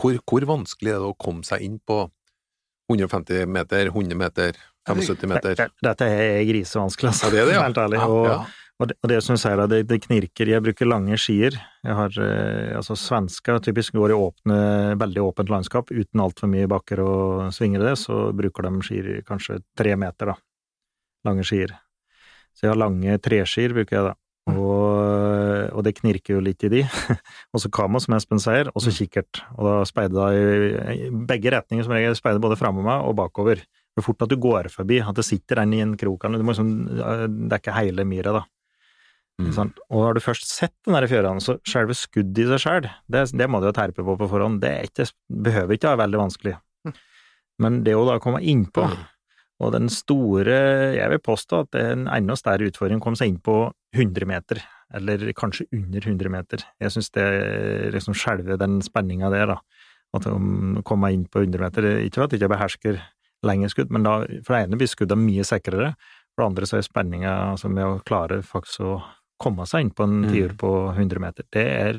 hvor, 0.00 0.16
hvor 0.24 0.46
vanskelig 0.48 0.94
er 0.94 1.02
det 1.02 1.10
å 1.10 1.18
komme 1.20 1.44
seg 1.44 1.66
inn 1.66 1.76
på 1.84 2.06
150 2.88 3.44
meter, 3.52 3.92
100 3.92 4.16
meter, 4.16 4.56
75 4.88 5.28
meter? 5.28 5.58
Dette, 5.58 5.68
dette 5.84 6.08
er 6.08 6.40
grisevanskelig, 6.48 7.12
altså. 7.12 7.28
Ja, 7.28 7.34
det 7.34 7.42
er 7.42 7.50
det, 7.50 7.58
ja. 7.58 7.66
Helt 7.66 7.82
ærlig. 7.84 8.00
Ja, 8.00 8.22
ja. 8.32 8.40
Og, 8.78 8.86
det, 8.90 8.94
og 9.02 9.10
det 9.10 9.18
som 9.24 9.34
du 9.34 9.40
sier, 9.42 9.60
det, 9.70 9.80
det 9.90 9.98
knirker. 10.04 10.52
Jeg 10.52 10.62
bruker 10.62 10.86
lange 10.86 11.16
skier. 11.18 11.56
Jeg 11.82 11.96
har, 11.98 12.14
eh, 12.22 12.76
altså 12.78 12.94
Svensker 12.98 13.58
typisk 13.64 13.96
går 13.98 14.14
i 14.14 14.18
åpne, 14.18 14.58
veldig 15.00 15.24
åpent 15.24 15.50
landskap 15.50 15.90
uten 15.90 16.22
altfor 16.22 16.50
mye 16.52 16.68
bakker 16.70 17.02
og 17.02 17.48
svinger 17.54 17.82
det, 17.82 17.96
så 17.98 18.28
bruker 18.38 18.68
de 18.68 18.86
skier 18.86 19.10
kanskje 19.26 19.58
tre 19.78 19.96
meter, 19.98 20.30
da. 20.30 20.38
Lange 21.26 21.46
skier. 21.46 21.74
Så 22.54 22.66
jeg 22.66 22.74
har 22.74 22.78
lange 22.78 23.18
treskier, 23.22 23.74
bruker 23.74 23.98
jeg 23.98 24.06
da. 24.12 24.14
Og, 24.48 25.74
og 25.76 25.82
det 25.84 25.96
knirker 25.98 26.36
jo 26.36 26.44
litt 26.44 26.62
i 26.64 26.70
de. 26.72 26.84
og 27.52 27.62
så 27.62 27.70
kamo, 27.74 28.00
som 28.02 28.14
Espen 28.16 28.40
sier, 28.42 28.70
og 28.72 28.84
så 28.84 28.94
kikkert. 28.94 29.42
Og 29.56 29.68
da 29.68 29.74
speider 29.88 30.38
jeg 30.38 31.08
i 31.08 31.10
begge 31.28 31.52
retninger, 31.54 31.86
som 31.86 31.96
regel. 31.96 32.16
Speider 32.18 32.42
både 32.42 32.58
framme 32.60 32.84
meg 32.86 33.04
og 33.10 33.18
bakover. 33.18 33.60
Det 33.62 34.02
er 34.02 34.06
fort 34.06 34.22
at 34.22 34.30
du 34.30 34.38
går 34.40 34.70
forbi, 34.70 35.00
at 35.02 35.18
det 35.18 35.26
sitter 35.26 35.64
en 35.64 35.74
i 35.74 35.82
en 35.82 35.96
krok. 35.98 36.28
Du 36.30 36.46
må 36.46 36.54
liksom 36.54 36.72
eh, 36.94 37.26
dekke 37.50 37.74
hele 37.74 38.06
myra, 38.08 38.38
da. 38.38 38.44
Mm. 39.38 39.52
Sant? 39.54 39.76
Og 39.94 40.02
har 40.02 40.16
du 40.16 40.22
først 40.22 40.48
sett 40.50 40.74
den 40.86 40.96
der 40.96 41.06
fjørene, 41.10 41.42
så 41.42 41.58
selve 41.68 41.94
skuddet 41.94 42.40
i 42.42 42.48
seg 42.50 42.62
sjøl, 42.64 42.88
det, 43.06 43.28
det 43.38 43.46
må 43.50 43.60
du 43.62 43.68
jo 43.68 43.76
terpe 43.76 44.02
på 44.04 44.16
på 44.18 44.30
forhånd. 44.30 44.58
Det 44.62 44.72
er 44.72 44.88
ikke, 44.88 45.06
behøver 45.46 45.78
ikke 45.78 45.92
være 45.92 46.02
veldig 46.02 46.22
vanskelig. 46.24 46.56
Men 47.62 47.82
det 47.86 47.94
å 47.98 48.06
da 48.06 48.18
komme 48.22 48.42
innpå, 48.42 48.86
og 49.58 49.72
den 49.74 49.88
store 49.90 50.58
Jeg 50.94 51.10
vil 51.10 51.22
påstå 51.26 51.62
at 51.64 51.70
det 51.74 51.80
er 51.82 51.94
en 51.96 52.10
enda 52.14 52.36
større 52.38 52.68
utfordring 52.70 53.00
å 53.00 53.04
komme 53.04 53.18
seg 53.18 53.32
inn 53.32 53.40
på 53.42 53.56
100 53.96 54.28
meter, 54.30 54.60
eller 54.94 55.24
kanskje 55.38 55.66
under 55.74 56.04
100 56.04 56.30
meter. 56.32 56.62
Jeg 56.82 56.94
syns 56.94 57.10
det 57.14 57.26
liksom 57.94 58.16
skjelver 58.18 58.60
den 58.60 58.78
spenninga 58.84 59.30
der, 59.34 59.54
da. 59.54 59.86
At 60.14 60.26
å 60.30 60.38
komme 60.88 61.10
inn 61.12 61.26
på 61.28 61.42
100 61.42 61.60
meter 61.60 61.86
Ikke 62.00 62.22
at 62.24 62.32
jeg 62.32 62.40
ikke 62.40 62.54
behersker 62.54 63.02
lengre 63.44 63.68
skudd, 63.70 63.90
men 63.94 64.06
da, 64.06 64.20
for 64.46 64.54
det 64.54 64.64
ene 64.64 64.78
blir 64.80 64.90
skuddene 64.90 65.22
mye 65.22 65.44
sikrere, 65.46 65.92
for 66.32 66.42
det 66.42 66.48
andre 66.48 66.66
så 66.70 66.78
er 66.78 66.86
spenninga 66.86 67.34
altså 67.52 67.70
med 67.70 67.86
å 67.86 68.00
klare 68.06 68.40
faktisk 68.46 68.82
å 68.86 68.96
komme 69.40 69.66
seg 69.70 69.86
inn 69.86 69.90
på 69.94 70.04
en 70.08 70.18
Mm. 70.24 70.32
tiur 70.32 70.56
på 70.58 70.70
100 70.96 71.20
meter. 71.22 71.44
Det 71.52 71.64
er 71.66 71.98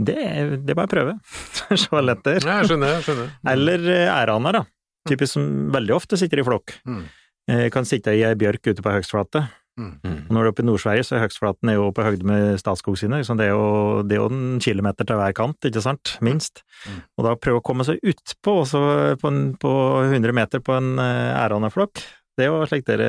det 0.00 0.16
er, 0.16 0.56
det 0.56 0.72
er 0.72 0.78
bare 0.78 0.88
å 0.88 0.94
prøve. 0.94 1.14
Så 1.76 2.00
lett 2.02 2.22
det 2.24 2.38
er. 2.40 2.46
Jeg 2.48 2.70
skjønner, 2.70 2.94
jeg 2.98 3.04
skjønner. 3.08 3.32
Eller 3.52 3.88
eh, 3.92 4.08
æraner, 4.08 4.52
da. 4.60 4.64
Typisk 5.08 5.34
som 5.36 5.48
veldig 5.74 5.94
ofte 5.96 6.16
sitter 6.20 6.40
i 6.40 6.44
flokk. 6.46 6.72
Mm. 6.88 7.02
Eh, 7.50 7.66
Kan 7.72 7.84
sitte 7.88 8.14
i 8.16 8.22
ei 8.24 8.34
bjørk 8.40 8.64
ute 8.72 8.82
på 8.84 8.92
høgstflate. 8.94 9.46
Mm. 9.80 9.92
Og 10.04 10.32
når 10.34 10.40
du 10.42 10.46
er 10.46 10.50
oppe 10.50 10.60
i 10.64 10.66
Nord-Sverige, 10.68 11.04
så 11.08 11.14
er 11.16 11.22
høgstflaten 11.26 11.70
er 11.72 11.76
jo 11.78 11.86
på 11.96 12.04
høgde 12.04 12.26
med 12.28 12.58
Statskog 12.60 12.98
sine. 13.00 13.20
Liksom? 13.22 13.38
Det 13.40 13.46
er 13.46 13.52
jo, 13.54 14.02
det 14.04 14.16
er 14.16 14.20
jo 14.20 14.26
en 14.32 14.58
kilometer 14.60 15.06
til 15.08 15.16
hver 15.20 15.32
kant, 15.38 15.56
ikke 15.70 15.80
sant? 15.84 16.16
Minst. 16.24 16.60
Mm. 16.88 16.98
Og 17.16 17.24
da 17.28 17.32
prøve 17.40 17.60
å 17.62 17.64
komme 17.64 17.86
seg 17.88 18.00
utpå, 18.04 18.56
også 18.64 18.82
på, 19.22 19.30
en, 19.30 19.40
på 19.62 19.72
100 20.10 20.36
meter 20.36 20.60
på 20.64 20.76
en 20.76 20.90
eh, 21.00 21.30
æraneflokk. 21.44 22.02
Det 22.36 22.44
er 22.44 22.50
jo 22.52 22.64
slik 22.68 22.84
dere 22.88 23.08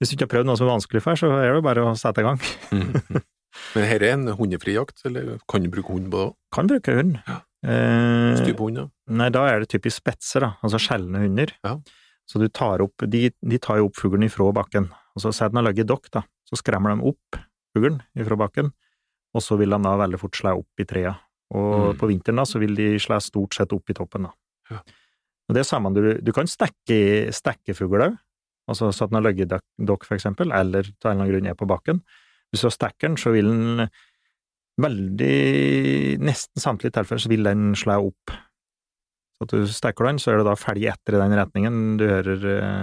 Hvis 0.00 0.10
du 0.10 0.16
ikke 0.16 0.24
har 0.26 0.32
prøvd 0.32 0.48
noe 0.48 0.56
som 0.56 0.66
er 0.68 0.72
vanskelig 0.72 1.02
før, 1.04 1.18
så 1.20 1.28
er 1.44 1.52
det 1.58 1.62
bare 1.66 1.84
å 1.84 1.92
sette 1.98 2.22
i 2.22 2.26
gang. 2.26 2.40
Mm. 2.72 3.20
Men 3.74 3.84
her 3.90 4.02
er 4.06 4.14
en 4.14 4.28
hundefri 4.38 4.74
jakt, 4.78 5.02
eller 5.04 5.38
kan 5.50 5.62
du 5.64 5.68
bruke 5.72 5.92
hund 5.92 6.08
på 6.10 6.16
det 6.16 6.26
òg? 6.30 6.34
Kan 6.56 6.70
bruke 6.70 6.94
hund. 6.96 7.18
Eh, 7.60 8.40
type 8.46 8.62
hund, 8.62 8.78
ja. 8.80 8.86
Nei, 9.20 9.28
da 9.34 9.42
er 9.50 9.60
det 9.64 9.68
typisk 9.74 10.00
spetser, 10.00 10.46
da, 10.46 10.52
altså 10.64 10.80
sjeldne 10.80 11.20
hunder. 11.26 11.52
Ja. 11.66 11.74
Så 12.30 12.40
du 12.40 12.46
tar 12.48 12.80
opp, 12.84 13.04
de, 13.10 13.26
de 13.34 13.58
tar 13.60 13.80
jo 13.82 13.88
opp 13.90 13.98
fuglen 13.98 14.24
ifra 14.24 14.46
bakken, 14.56 14.86
og 15.16 15.24
så 15.24 15.32
sier 15.34 15.50
den 15.50 15.60
har 15.60 15.66
ligget 15.68 15.84
i 15.88 15.90
dokk, 15.92 16.08
da, 16.14 16.22
så 16.48 16.56
skremmer 16.60 16.94
de 16.94 17.10
opp 17.10 17.40
fuglen 17.74 17.98
ifra 18.18 18.38
bakken, 18.40 18.70
og 19.34 19.44
så 19.44 19.58
vil 19.60 19.74
de 19.74 19.82
da 19.84 19.96
veldig 20.00 20.18
fort 20.22 20.38
slå 20.38 20.54
opp 20.62 20.82
i 20.82 20.86
trea. 20.88 21.16
Og 21.50 21.70
Mm. 21.90 21.96
på 21.98 22.06
vinteren 22.06 22.38
da, 22.38 22.44
så 22.46 22.60
vil 22.62 22.76
de 22.78 22.92
slå 23.02 23.18
stort 23.20 23.54
sett 23.58 23.72
opp 23.74 23.90
i 23.90 23.94
toppen, 23.98 24.28
da. 24.30 24.32
Ja. 24.70 24.80
Og 25.50 25.56
det 25.56 25.64
er 25.64 25.66
samme, 25.66 25.90
du, 25.92 26.20
du 26.22 26.30
kan 26.32 26.46
stekke, 26.46 27.28
stekke 27.34 27.74
fugl 27.74 28.06
òg, 28.06 28.14
altså 28.70 28.92
så 28.94 29.04
at 29.06 29.10
den 29.12 29.18
har 29.20 29.26
ligget 29.28 29.52
i 29.52 29.84
dokk, 29.90 30.06
for 30.08 30.14
eksempel, 30.16 30.52
eller 30.54 30.86
til 30.86 30.94
en 30.94 31.10
eller 31.10 31.24
annen 31.24 31.32
grunn 31.34 31.50
er 31.50 31.58
på 31.58 31.68
bakken. 31.70 32.00
Hvis 32.50 32.62
du 32.66 32.70
stekker 32.72 33.08
den, 33.10 33.18
så 33.20 33.32
vil 33.34 33.50
den 33.50 33.88
veldig 34.80 36.20
Nesten 36.24 36.62
samtlige 36.62 36.94
tilfeller 36.96 37.22
så 37.24 37.30
vil 37.32 37.44
den 37.46 37.72
slå 37.78 37.98
opp. 38.10 38.32
Så 39.40 39.46
at 39.46 39.52
du 39.54 39.66
stekker 39.72 40.08
den, 40.08 40.18
så 40.20 40.32
er 40.32 40.40
det 40.40 40.46
da 40.50 40.56
ferdig 40.58 40.88
etter 40.92 41.16
i 41.16 41.20
den 41.22 41.36
retningen 41.38 41.76
du 42.00 42.06
hører 42.08 42.46
eh, 42.58 42.76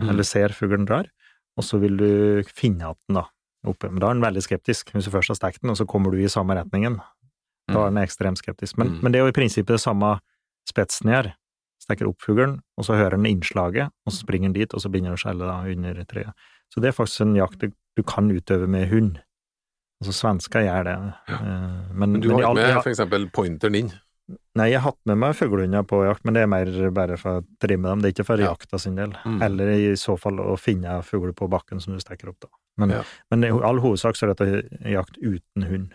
Mm. 0.00 0.08
eller 0.08 0.24
ser 0.24 0.48
fuglen 0.56 0.86
drar, 0.88 1.04
og 1.58 1.64
så 1.66 1.78
vil 1.82 1.96
du 2.00 2.42
finne 2.56 2.80
igjen 2.86 2.96
den 3.10 3.18
da, 3.18 3.24
oppe. 3.68 3.90
Men 3.90 4.00
da 4.00 4.08
er 4.08 4.14
den 4.16 4.24
veldig 4.24 4.42
skeptisk, 4.46 4.92
hvis 4.94 5.04
du 5.04 5.10
først 5.12 5.28
har 5.34 5.36
stekt 5.36 5.60
den, 5.60 5.70
og 5.70 5.76
så 5.76 5.84
kommer 5.86 6.10
du 6.10 6.16
i 6.22 6.30
samme 6.32 6.56
retningen. 6.56 6.96
Da 7.68 7.82
er 7.84 7.90
den 7.92 8.00
ekstremt 8.02 8.40
skeptisk. 8.40 8.78
Men, 8.78 8.88
Mm. 8.94 9.00
men 9.02 9.12
det 9.12 9.18
er 9.20 9.24
jo 9.26 9.32
i 9.34 9.36
prinsippet 9.36 9.76
det 9.76 9.80
samme 9.84 10.18
spetsen 10.66 11.10
gjør. 11.12 11.32
Stekker 11.90 12.06
opp 12.06 12.22
fuglen, 12.22 12.60
og 12.78 12.86
så 12.86 12.94
hører 12.94 13.18
den 13.18 13.26
innslaget, 13.26 13.90
og 14.06 14.12
så 14.14 14.22
springer 14.22 14.48
den 14.52 14.60
dit, 14.60 14.74
og 14.74 14.80
så 14.82 14.90
begynner 14.92 15.10
den 15.10 15.18
å 15.18 15.22
skjelle 15.24 15.56
under 15.74 16.04
treet. 16.06 16.46
Så 16.70 16.80
det 16.80 16.92
er 16.92 16.94
faktisk 16.94 17.24
en 17.26 17.34
jakt 17.34 17.66
du, 17.66 18.02
kan 18.06 18.30
utøve 18.30 18.68
med 18.70 18.86
hund. 18.88 19.18
Altså 20.00 20.14
svensker 20.16 20.62
gjør 20.64 20.86
det. 20.86 20.94
Ja. 21.28 21.38
Men, 21.92 22.14
Men 22.14 22.20
du 22.22 22.30
har 22.30 22.46
ikke 22.46 22.54
med 22.56 22.78
for 22.78 22.92
eksempel 22.94 23.26
pointeren 23.34 23.76
inn? 23.76 23.90
Nei, 24.56 24.68
jeg 24.70 24.78
har 24.80 24.92
hatt 24.92 25.00
med 25.10 25.18
meg 25.18 25.34
fuglehunder 25.36 25.82
på 25.90 26.04
jakt, 26.06 26.22
men 26.24 26.36
det 26.38 26.44
er 26.44 26.48
mer 26.48 26.70
bare 26.94 27.18
for 27.20 27.40
å 27.40 27.44
trimme 27.60 27.90
dem, 27.90 28.00
det 28.00 28.08
er 28.08 28.14
ikke 28.14 28.28
for 28.30 28.40
Ja. 28.40 28.52
jakta 28.54 28.78
sin 28.78 28.94
del. 28.96 29.12
Mm. 29.26 29.42
Eller 29.42 29.72
i 29.74 29.96
så 29.98 30.14
fall 30.16 30.38
å 30.40 30.54
finne 30.56 31.02
fugler 31.02 31.34
på 31.36 31.50
bakken 31.50 31.82
som 31.82 31.92
du 31.92 32.00
stekker 32.00 32.30
opp, 32.30 32.38
da. 32.46 32.48
Men, 32.78 32.90
Ja. 32.94 33.02
men 33.30 33.44
i 33.44 33.50
all 33.50 33.82
hovedsak 33.82 34.14
så 34.16 34.28
er 34.30 34.34
dette 34.34 34.62
jakt 34.86 35.18
uten 35.18 35.66
hund. 35.66 35.92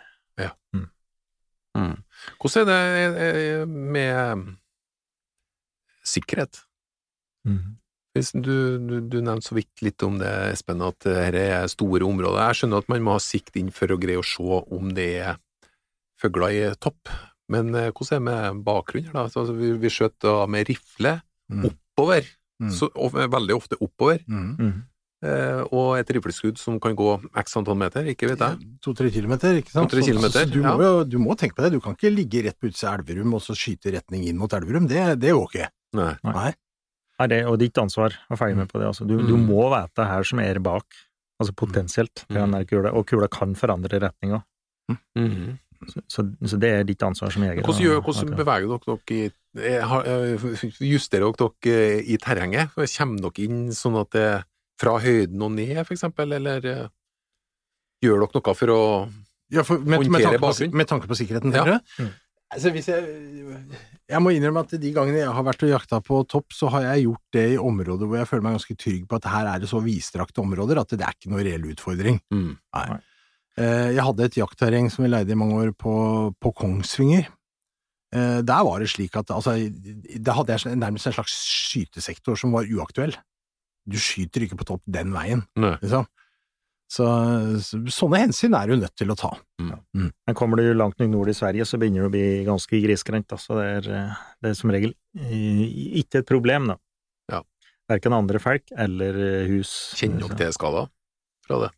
Mm. 1.75 1.97
Hvordan 2.39 2.69
er 2.71 3.15
det 3.15 3.31
eh, 3.36 3.65
med 3.67 4.45
sikkerhet? 6.08 6.62
Mm. 7.48 7.76
Hvis 8.15 8.32
du, 8.32 8.78
du, 8.80 8.94
du 9.12 9.18
nevnte 9.22 9.50
så 9.50 9.58
vidt 9.58 9.82
litt 9.84 10.02
om 10.08 10.18
det, 10.22 10.32
Espen, 10.54 10.80
at 10.86 11.00
dette 11.04 11.41
er 11.41 11.68
store 11.68 12.06
områder. 12.08 12.39
Jeg 12.48 12.62
skjønner 12.62 12.80
at 12.86 12.88
man 12.94 13.04
må 13.04 13.18
ha 13.18 13.20
sikt 13.24 13.58
inn 13.60 13.74
for 13.76 13.91
å 13.91 13.98
greie 14.00 14.22
å 14.22 14.24
se 14.26 14.62
om 14.72 14.94
det 14.96 15.10
er 15.26 15.36
fugler 16.22 16.56
i 16.56 16.62
topp, 16.80 17.12
men 17.52 17.74
eh, 17.76 17.89
hvordan 17.91 18.15
er 18.15 18.24
det 18.24 18.26
med 18.56 18.63
bakgrunnen 18.65 19.12
da? 19.13 19.26
Altså, 19.28 19.52
vi, 19.58 19.74
vi 19.84 19.91
skjøt 19.91 20.15
da 20.24 20.46
med 20.50 20.70
rifle 20.72 21.18
Mm. 21.46 21.68
oppover, 21.68 22.26
Mm. 22.58 22.70
så, 22.74 22.88
og, 22.96 23.12
veldig 23.13 23.54
ofte 23.54 23.76
oppover, 23.84 24.24
Mm. 24.26 24.56
Mm. 24.58 24.78
eh, 25.28 25.60
og 25.76 25.98
et 26.00 26.10
rifleskudd 26.15 26.58
som 26.58 26.80
kan 26.80 26.96
gå 26.98 27.20
x 27.38 27.54
antall 27.60 27.76
meter, 27.78 28.02
ikke 28.10 28.32
vet 28.32 28.39
jeg. 28.41 28.58
To-tre 28.82 29.12
kilometer, 29.12 29.60
ikke 29.62 29.70
sant? 29.76 29.91
Så- 29.91 30.02
kilometer, 30.08 30.48
så 30.48 30.50
du, 30.50 30.62
må 30.63 30.82
ja. 30.82 31.04
du 31.04 31.20
må 31.20 31.36
tenke 31.38 31.54
på 31.54 31.62
det, 31.68 31.74
du 31.74 31.80
kan 31.82 31.94
ikke 31.94 32.10
ligge 32.15 32.41
rett 32.48 32.58
på 32.58 32.72
utsida 32.72 32.94
av 32.96 33.04
Elverum 33.04 33.36
og 33.36 33.41
så 33.46 33.54
skyte 33.54 33.94
retning 33.94 34.26
inn 34.26 34.38
mot 34.41 34.50
Elverum, 34.58 34.88
det, 34.88 35.20
det 35.20 35.36
går 35.36 35.46
ikke. 35.52 35.70
Nei. 35.95 36.13
Nei. 36.23 36.53
Nei, 37.19 37.27
det 37.31 37.41
og 37.47 37.58
ditt 37.62 37.77
ansvar 37.79 38.15
å 38.29 38.38
feie 38.38 38.55
med 38.58 38.67
på 38.71 38.79
det. 38.81 38.88
Altså. 38.91 39.05
Du, 39.08 39.15
du 39.23 39.36
Mm. 39.38 39.45
må 39.47 39.69
vite 39.71 40.05
her 40.05 40.23
som 40.27 40.39
er 40.43 40.60
bak, 40.60 40.86
altså 41.41 41.53
potensielt, 41.55 42.25
Mm. 42.29 42.36
den 42.36 42.51
der 42.51 42.65
kula, 42.65 42.91
og 42.93 43.05
kula 43.08 43.27
kan 43.31 43.55
forandre 43.55 43.99
retning 44.03 44.34
òg. 44.36 44.43
Mhm. 45.17 45.60
Så, 45.88 46.01
så, 46.08 46.23
så 46.47 46.58
det 46.58 46.69
er 46.71 46.84
ditt 46.88 47.03
ansvar 47.03 47.31
som 47.31 47.43
jeger. 47.43 47.62
Hvordan, 47.62 47.84
gjør, 47.84 48.01
hvordan 48.01 48.36
beveger 48.36 48.67
dere 48.71 48.95
dere 48.95 49.15
i 49.15 49.31
eh, 49.60 49.84
eh, 49.84 50.71
Justerer 50.81 51.31
dere 51.36 51.49
dere 51.62 52.03
i 52.10 52.17
terrenget? 52.17 52.71
Kommer 52.73 53.21
dere 53.21 53.43
inn 53.45 53.67
sånn 53.75 53.99
at 54.01 54.10
det 54.15 54.29
fra 54.81 54.97
høyden 54.99 55.41
og 55.45 55.51
ned, 55.51 55.77
for 55.86 55.93
eksempel, 55.93 56.34
eller 56.34 56.65
eh, 56.65 56.88
gjør 58.03 58.23
dere 58.25 58.39
noe 58.39 58.55
for 58.55 58.67
å 58.73 58.79
Ja, 59.53 59.62
for, 59.62 59.77
med, 59.77 59.99
Håndtere 60.01 60.39
bakgrunnen? 60.41 60.73
med 60.73 60.88
tanke 60.89 61.08
på 61.08 61.15
sikkerheten, 61.19 61.53
Ja. 61.53 61.79
Mm. 61.99 62.10
Altså, 62.56 62.72
hvis 62.72 62.88
jeg 62.88 63.04
Jeg 64.08 64.22
må 64.22 64.32
innrømme 64.36 64.62
at 64.63 64.74
de 64.80 64.91
gangene 64.94 65.18
jeg 65.24 65.32
har 65.34 65.44
vært 65.48 65.63
og 65.65 65.72
jakta 65.72 65.98
på 66.06 66.20
topp, 66.30 66.54
så 66.54 66.70
har 66.70 66.84
jeg 66.86 67.08
gjort 67.08 67.24
det 67.34 67.46
i 67.56 67.58
områder 67.58 68.06
hvor 68.06 68.20
jeg 68.20 68.28
føler 68.30 68.44
meg 68.46 68.56
ganske 68.60 68.76
trygg 68.78 69.08
på 69.10 69.18
at 69.18 69.26
her 69.32 69.48
er 69.50 69.63
det 69.63 69.70
så 69.72 69.80
vidstrakte 69.82 70.44
områder 70.44 70.78
at 70.82 70.94
det 70.94 71.02
er 71.08 71.15
ikke 71.18 71.32
noe 71.34 71.44
reell 71.46 71.65
utfordring. 71.72 72.20
Mm. 72.34 72.52
Nei. 72.78 72.86
Nei. 72.91 73.00
Eh, 73.58 73.89
Jeg 73.96 74.04
hadde 74.06 74.28
et 74.30 74.38
jaktterreng 74.38 74.91
som 74.94 75.06
vi 75.06 75.10
leide 75.10 75.34
i 75.34 75.39
mange 75.39 75.58
år 75.63 75.72
på, 75.74 75.96
på 76.39 76.52
Kongsvinger. 76.54 77.28
Eh, 78.13 78.41
Der 78.46 78.63
var 78.70 78.80
det 78.80 78.91
slik 78.94 79.15
at 79.18 79.32
altså, 79.34 79.56
da 80.22 80.38
hadde 80.38 80.54
jeg 80.60 80.78
nærmest 80.78 81.08
en 81.10 81.18
slags 81.18 81.34
skytesektor 81.65 82.38
som 82.38 82.54
var 82.54 82.70
uaktuell. 82.70 83.15
Du 83.89 83.98
skyter 84.02 84.46
ikke 84.46 84.58
på 84.62 84.65
topp 84.70 84.82
den 84.86 85.12
veien, 85.13 85.44
Nei. 85.58 85.76
liksom. 85.82 86.06
Så, 86.91 87.06
så 87.65 87.80
sånne 87.91 88.21
hensyn 88.21 88.56
er 88.56 88.69
du 88.69 88.78
nødt 88.78 88.93
til 88.98 89.10
å 89.12 89.17
ta. 89.17 89.32
Men 89.58 90.38
kommer 90.38 90.62
du 90.62 90.67
langt 90.78 91.00
nok 91.02 91.10
nord 91.12 91.32
i 91.32 91.36
Sverige, 91.38 91.65
så 91.65 91.80
begynner 91.82 92.06
du 92.06 92.10
å 92.10 92.13
bli 92.13 92.26
ganske 92.48 92.82
grisgrendt. 92.84 93.34
Så 93.41 93.58
det 93.58 93.65
er, 93.65 93.89
eh, 93.89 94.26
det 94.43 94.52
er 94.52 94.60
som 94.60 94.74
regel 94.74 94.93
eh, 95.17 95.63
ikke 96.04 96.21
et 96.21 96.30
problem, 96.30 96.69
da. 96.74 96.78
Ja. 97.34 97.41
Verken 97.89 98.17
andre 98.17 98.41
folk 98.41 98.69
eller 98.86 99.17
eh, 99.17 99.50
hus. 99.50 99.74
Kjenner 99.98 100.30
dere 100.30 100.45
til 100.45 100.58
skader 100.58 100.91
fra 101.45 101.63
det? 101.65 101.71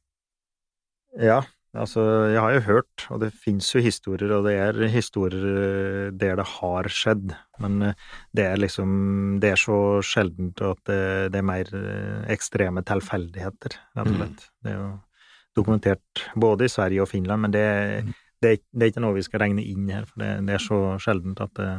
Ja, 1.24 1.42
altså, 1.80 2.02
jeg 2.34 2.42
har 2.42 2.54
jo 2.58 2.62
hørt, 2.68 3.06
og 3.14 3.20
det 3.24 3.30
finnes 3.34 3.68
jo 3.76 3.82
historier, 3.84 4.32
og 4.38 4.46
det 4.48 4.54
er 4.60 4.80
historier 4.94 5.48
eh, 5.62 6.12
der 6.12 6.36
det 6.40 6.46
har 6.58 6.90
skjedd, 6.92 7.34
men 7.64 7.82
eh, 7.90 7.94
det 8.36 8.46
er 8.46 8.58
liksom 8.62 9.40
Det 9.42 9.52
er 9.54 9.62
så 9.62 9.78
sjeldent 10.06 10.62
at 10.62 10.80
det, 10.90 11.32
det 11.34 11.42
er 11.42 11.48
mer 11.50 11.70
eh, 11.74 12.24
ekstreme 12.34 12.84
tilfeldigheter, 12.88 13.78
rett 13.98 14.08
og 14.08 14.14
Mm. 14.14 14.18
slett. 14.22 14.48
Det 14.64 14.72
er 14.74 14.78
jo 14.82 14.90
dokumentert 15.58 16.26
både 16.36 16.66
i 16.66 16.74
Sverige 16.74 17.02
og 17.02 17.10
Finland, 17.10 17.42
men 17.42 17.52
det, 17.56 17.66
det, 18.42 18.52
er- 18.52 18.66
det 18.74 18.84
er 18.86 18.92
ikke 18.92 19.02
noe 19.06 19.16
vi 19.18 19.26
skal 19.26 19.42
regne 19.42 19.64
inn 19.66 19.88
her, 19.90 20.06
for 20.06 20.22
det, 20.22 20.46
det 20.46 20.54
er 20.60 20.64
så 20.68 20.82
sjeldent 21.02 21.42
at 21.42 21.54
det 21.58 21.72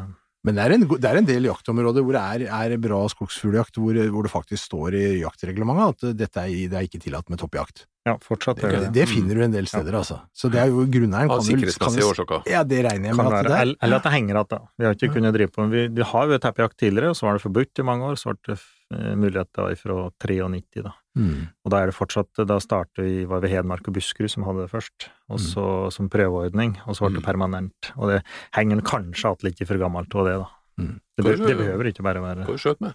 Men 0.47 0.55
det 0.55 0.65
er 0.65 0.73
en, 0.77 0.85
det 0.87 1.05
er 1.11 1.17
en 1.19 1.27
del 1.27 1.49
jaktområder 1.49 2.05
hvor 2.07 2.15
det 2.15 2.47
er, 2.47 2.71
er 2.71 2.77
bra 2.79 3.01
skogsfugljakt, 3.11 3.75
hvor, 3.83 3.97
hvor 4.15 4.23
det 4.23 4.31
faktisk 4.31 4.69
står 4.71 4.95
i 4.95 5.05
jaktreglementet 5.25 6.07
at 6.13 6.17
dette 6.17 6.45
er, 6.45 6.53
det 6.71 6.79
er 6.79 6.87
ikke 6.87 7.01
tillatt 7.03 7.29
med 7.29 7.41
toppjakt. 7.43 7.87
Ja, 8.07 8.15
fortsatt 8.25 8.57
Det, 8.57 8.65
er 8.65 8.71
det 8.71 8.81
det, 8.87 8.93
det. 8.95 9.09
finner 9.11 9.35
du 9.37 9.43
en 9.45 9.53
del 9.53 9.67
steder, 9.69 9.93
altså. 9.99 10.21
Så 10.33 10.49
det 10.49 10.61
er 10.63 10.71
jo 10.71 10.87
grunneieren 10.89 11.29
Av 11.29 11.43
kan 11.43 11.45
vel- 11.45 11.59
kan 11.59 11.59
sikkerhetsmessige 11.59 12.07
årsaker. 12.09 12.47
Ja, 12.49 12.63
det 12.65 12.79
regner 12.87 13.11
jeg 13.11 13.17
med 13.19 13.27
at 13.27 13.45
det 13.45 13.53
er. 13.59 13.75
eller, 13.83 13.97
at 13.99 14.07
det 14.07 14.13
henger 14.15 14.35
igjen, 14.39 14.49
da. 14.55 14.61
Vi 14.79 14.85
har 14.87 14.95
ikke 14.97 15.13
kunnet 15.19 15.35
drive 15.35 15.53
på 15.53 15.67
Vi, 15.75 15.83
vi 15.99 16.03
har 16.15 16.27
jo 16.33 16.39
teppejakt 16.39 16.79
tidligere, 16.79 17.11
og 17.13 17.17
så 17.19 17.27
var 17.29 17.37
det 17.37 17.43
forbudt 17.45 17.83
i 17.83 17.89
mange 17.91 18.09
år. 18.09 18.17
Så 18.17 18.33
ble 18.39 18.55
det 18.57 19.19
mulighet 19.19 19.51
da 19.53 19.67
fra 19.77 19.99
93, 20.25 20.83
da. 20.87 20.95
Mm. 21.19 21.49
Og 21.67 21.73
da 21.75 21.81
er 21.83 21.91
det 21.91 21.97
fortsatt 21.97 22.39
Da 22.47 22.61
startet 22.63 23.01
vi, 23.03 23.25
var 23.27 23.41
ved 23.43 23.51
Hedmark 23.51 23.89
og 23.91 23.97
Buskerud 23.97 24.31
som 24.31 24.45
hadde 24.47 24.63
det 24.65 24.71
først, 24.71 25.09
og 25.29 25.41
så 25.43 25.65
som 25.95 26.07
prøveordning, 26.13 26.77
og 26.87 26.95
så 26.95 27.09
ble 27.09 27.17
det 27.19 27.25
Mm. 27.25 27.27
permanent. 27.27 27.91
Og 27.99 28.13
det 28.13 28.21
henger 28.55 28.85
kanskje 28.87 29.33
igjen 29.35 29.49
litt 29.49 29.65
for 29.67 29.83
gammelt 29.83 30.15
av 30.15 30.29
det, 30.29 30.37
da. 30.45 30.49
Mm. 30.79 30.95
Det, 31.19 31.25
be, 31.27 31.35
det 31.43 31.57
behøver 31.59 31.91
ikke 31.91 32.07
bare 32.07 32.23
være 32.23 32.47
Hva 32.47 32.55
skjøt 32.63 32.79
med? 32.81 32.95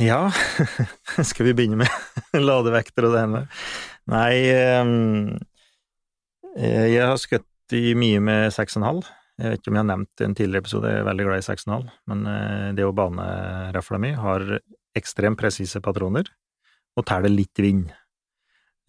Ja, 0.00 0.30
skal 1.30 1.50
vi 1.50 1.52
begynne 1.52 1.82
med 1.84 1.92
ladevekter 2.48 3.10
og 3.10 3.12
det 3.12 3.26
ene? 3.26 3.44
Nei, 4.08 4.48
eh, 4.48 5.36
jeg 6.92 7.04
har 7.06 7.18
skutt 7.20 7.74
i 7.76 7.92
mye 7.96 8.20
med 8.24 8.50
6,5. 8.52 9.02
Jeg 9.40 9.52
vet 9.52 9.62
ikke 9.62 9.72
om 9.72 9.78
jeg 9.78 9.84
har 9.84 9.90
nevnt 9.92 10.22
i 10.22 10.26
en 10.26 10.34
tidligere 10.36 10.62
episode, 10.64 10.90
jeg 10.92 11.00
er 11.02 11.06
veldig 11.08 11.26
glad 11.28 11.40
i 11.40 11.46
6,5, 11.46 11.86
men 12.12 12.26
eh, 12.30 12.66
det 12.76 12.84
å 12.88 12.92
banerefla 12.96 14.00
mi 14.02 14.10
har 14.16 14.44
ekstremt 14.98 15.40
presise 15.40 15.80
patroner, 15.84 16.28
og 16.96 17.06
teller 17.08 17.32
litt 17.32 17.58
vind. 17.62 17.90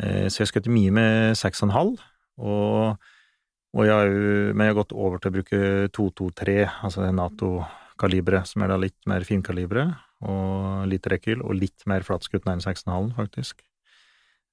Eh, 0.02 0.28
Så 0.28 0.42
jeg 0.42 0.48
har 0.48 0.52
skutt 0.54 0.72
mye 0.74 0.92
med 0.92 1.38
6,5, 1.39 1.98
og, 2.44 2.98
og 3.74 3.86
jeg 3.88 4.16
men 4.54 4.66
jeg 4.66 4.74
har 4.74 4.80
gått 4.82 4.96
over 4.96 5.22
til 5.22 5.32
å 5.32 5.36
bruke 5.38 5.62
223, 5.96 6.58
altså 6.84 7.04
det 7.06 7.13
Nato-kaliberet, 7.18 8.50
som 8.50 8.63
er 8.63 8.74
da 8.74 8.80
litt 8.82 8.98
mer 9.10 9.26
finkalibre, 9.28 9.88
og 10.24 10.88
litt 10.88 11.08
rekyl, 11.12 11.44
og 11.44 11.58
litt 11.60 11.86
mer 11.89 12.06
flatskutt 12.06 12.48
enn 12.48 12.63
6,5, 12.63 13.13
faktisk. 13.18 13.62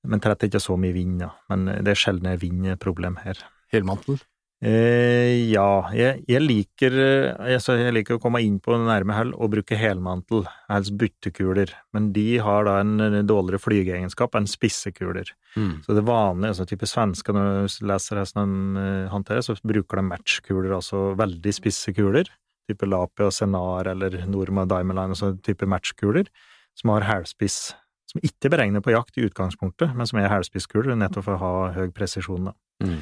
Men 0.09 0.23
tretter 0.23 0.49
ikke 0.49 0.63
så 0.63 0.77
mye 0.81 0.97
vind, 0.97 1.21
da. 1.21 1.35
Men 1.53 1.67
det 1.85 1.93
er 1.93 2.01
sjelden 2.01 2.31
jeg 2.33 2.41
vind 2.43 2.69
problem 2.81 3.19
her. 3.23 3.39
Helmantel. 3.71 4.19
Eh, 4.61 5.49
ja, 5.49 5.87
jeg, 5.97 6.19
jeg 6.29 6.41
liker 6.45 6.93
eh, 7.01 7.53
jeg, 7.55 7.63
jeg 7.81 7.93
liker 7.97 8.19
å 8.19 8.21
komme 8.21 8.43
inn 8.45 8.59
på 8.61 8.75
nærme 8.77 9.15
hell 9.17 9.31
og 9.33 9.55
bruke 9.55 9.77
helmantel, 9.81 10.43
helst 10.69 10.93
byttekuler, 11.01 11.73
men 11.97 12.11
de 12.13 12.27
har 12.45 12.67
da 12.69 12.75
en 12.83 13.01
en 13.01 13.17
dårligere 13.25 13.63
flygeegenskap 13.65 14.37
enn 14.37 14.49
spissekuler. 14.51 15.33
Mm. 15.57 15.79
Så 15.87 15.97
det 15.97 16.05
vanlige, 16.05 16.53
altså 16.53 16.67
type 16.69 16.89
svensker, 16.91 17.33
når 17.33 17.71
du 17.73 17.87
leser 17.89 18.21
resten 18.21 18.53
de 18.77 18.83
eh, 18.83 19.09
håndterer, 19.09 19.47
så 19.47 19.57
bruker 19.65 20.03
de 20.03 20.05
matchkuler, 20.11 20.75
altså 20.77 21.15
veldig 21.17 21.57
spisse 21.57 21.97
kuler, 21.97 22.29
type 22.69 22.85
Lapia, 22.85 23.31
Senar 23.33 23.89
eller 23.95 24.19
Norma 24.29 24.67
Diamond 24.69 25.01
Line, 25.01 25.17
altså 25.17 25.33
type 25.41 25.65
matchkuler, 25.73 26.29
som 26.77 26.93
har 26.93 27.09
hælspiss, 27.09 27.73
som 28.13 28.21
ikke 28.29 28.53
beregner 28.53 28.85
på 28.85 28.93
jakt 28.93 29.17
i 29.17 29.25
utgangspunktet, 29.25 29.97
men 29.97 30.05
som 30.05 30.21
er 30.21 30.29
hælspisskuler, 30.29 30.93
nettopp 31.01 31.31
for 31.31 31.39
å 31.39 31.43
ha 31.47 31.73
høy 31.81 31.89
presisjon, 31.97 32.53
da. 32.53 32.57
Mm. 32.85 33.01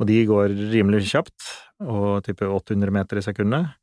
Og 0.00 0.08
de 0.10 0.18
går 0.26 0.54
rimelig 0.72 1.04
kjapt, 1.12 1.50
og 1.84 2.24
type 2.26 2.46
800 2.48 2.94
meter 2.94 3.20
i 3.20 3.24
sekundet, 3.24 3.74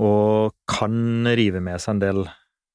og 0.00 0.54
kan 0.68 1.28
rive 1.36 1.60
med 1.64 1.80
seg 1.80 1.96
en 1.96 2.02
del 2.02 2.22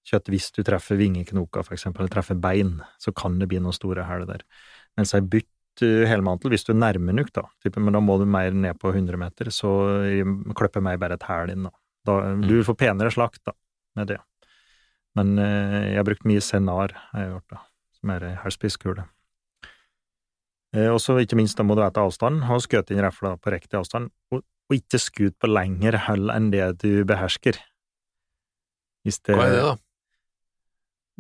kjøtt 0.05 0.29
hvis 0.29 0.51
du 0.53 0.61
treffer 0.65 0.99
vingeknoka, 0.99 1.63
for 1.65 1.75
eksempel, 1.77 2.03
eller 2.03 2.13
treffer 2.13 2.37
bein, 2.37 2.77
så 3.01 3.13
kan 3.15 3.39
det 3.41 3.49
bli 3.49 3.61
noen 3.61 3.75
store 3.75 4.05
hæler 4.05 4.29
der. 4.29 4.45
Mens 4.99 5.15
ei 5.17 5.23
bytt 5.25 5.85
eh, 5.85 6.05
helmantel, 6.09 6.53
hvis 6.53 6.67
du 6.67 6.75
er 6.75 6.81
nærme 6.81 7.15
nok, 7.17 7.31
da, 7.35 7.47
type, 7.65 7.81
men 7.81 7.97
da 7.97 8.03
må 8.03 8.19
du 8.21 8.27
mer 8.29 8.53
ned 8.53 8.77
på 8.81 8.93
100 8.93 9.19
meter, 9.21 9.49
så 9.53 9.73
eh, 10.05 10.35
klipper 10.57 10.85
meg 10.85 11.01
bare 11.01 11.17
et 11.17 11.25
hæl 11.25 11.53
inn, 11.55 11.65
da. 11.69 11.73
da. 12.09 12.19
Du 12.45 12.59
får 12.67 12.77
penere 12.85 13.13
slakt, 13.13 13.41
da, 13.49 13.55
med 13.97 14.13
det. 14.13 14.21
Men 15.17 15.37
eh, 15.41 15.81
jeg 15.93 15.99
har 16.01 16.07
brukt 16.07 16.29
mye 16.29 16.43
senar, 16.43 16.93
har 17.11 17.25
jeg 17.25 17.33
gjort, 17.33 17.57
da, 17.57 17.65
som 17.97 18.15
er 18.15 18.29
ei 18.29 18.37
hælspisskule. 18.45 19.09
Eh, 20.75 20.89
Og 20.91 20.99
så 21.01 21.15
ikke 21.21 21.37
minst, 21.39 21.57
da 21.57 21.63
må 21.63 21.77
du 21.77 21.83
vite 21.83 22.03
avstand, 22.03 22.43
ha 22.49 22.59
skutt 22.59 22.91
inn 22.91 23.01
rifla 23.05 23.35
på 23.39 23.53
riktig 23.53 23.79
avstand, 23.79 24.11
og, 24.33 24.43
og 24.43 24.75
ikke 24.77 24.99
skutt 25.01 25.37
på 25.39 25.49
lengre 25.51 26.01
hold 26.09 26.31
enn 26.33 26.51
det 26.53 26.67
du 26.83 27.05
behersker. 27.07 27.59
Det, 29.05 29.35
Hva 29.37 29.45
er 29.45 29.53
det, 29.53 29.65
da? 29.65 29.75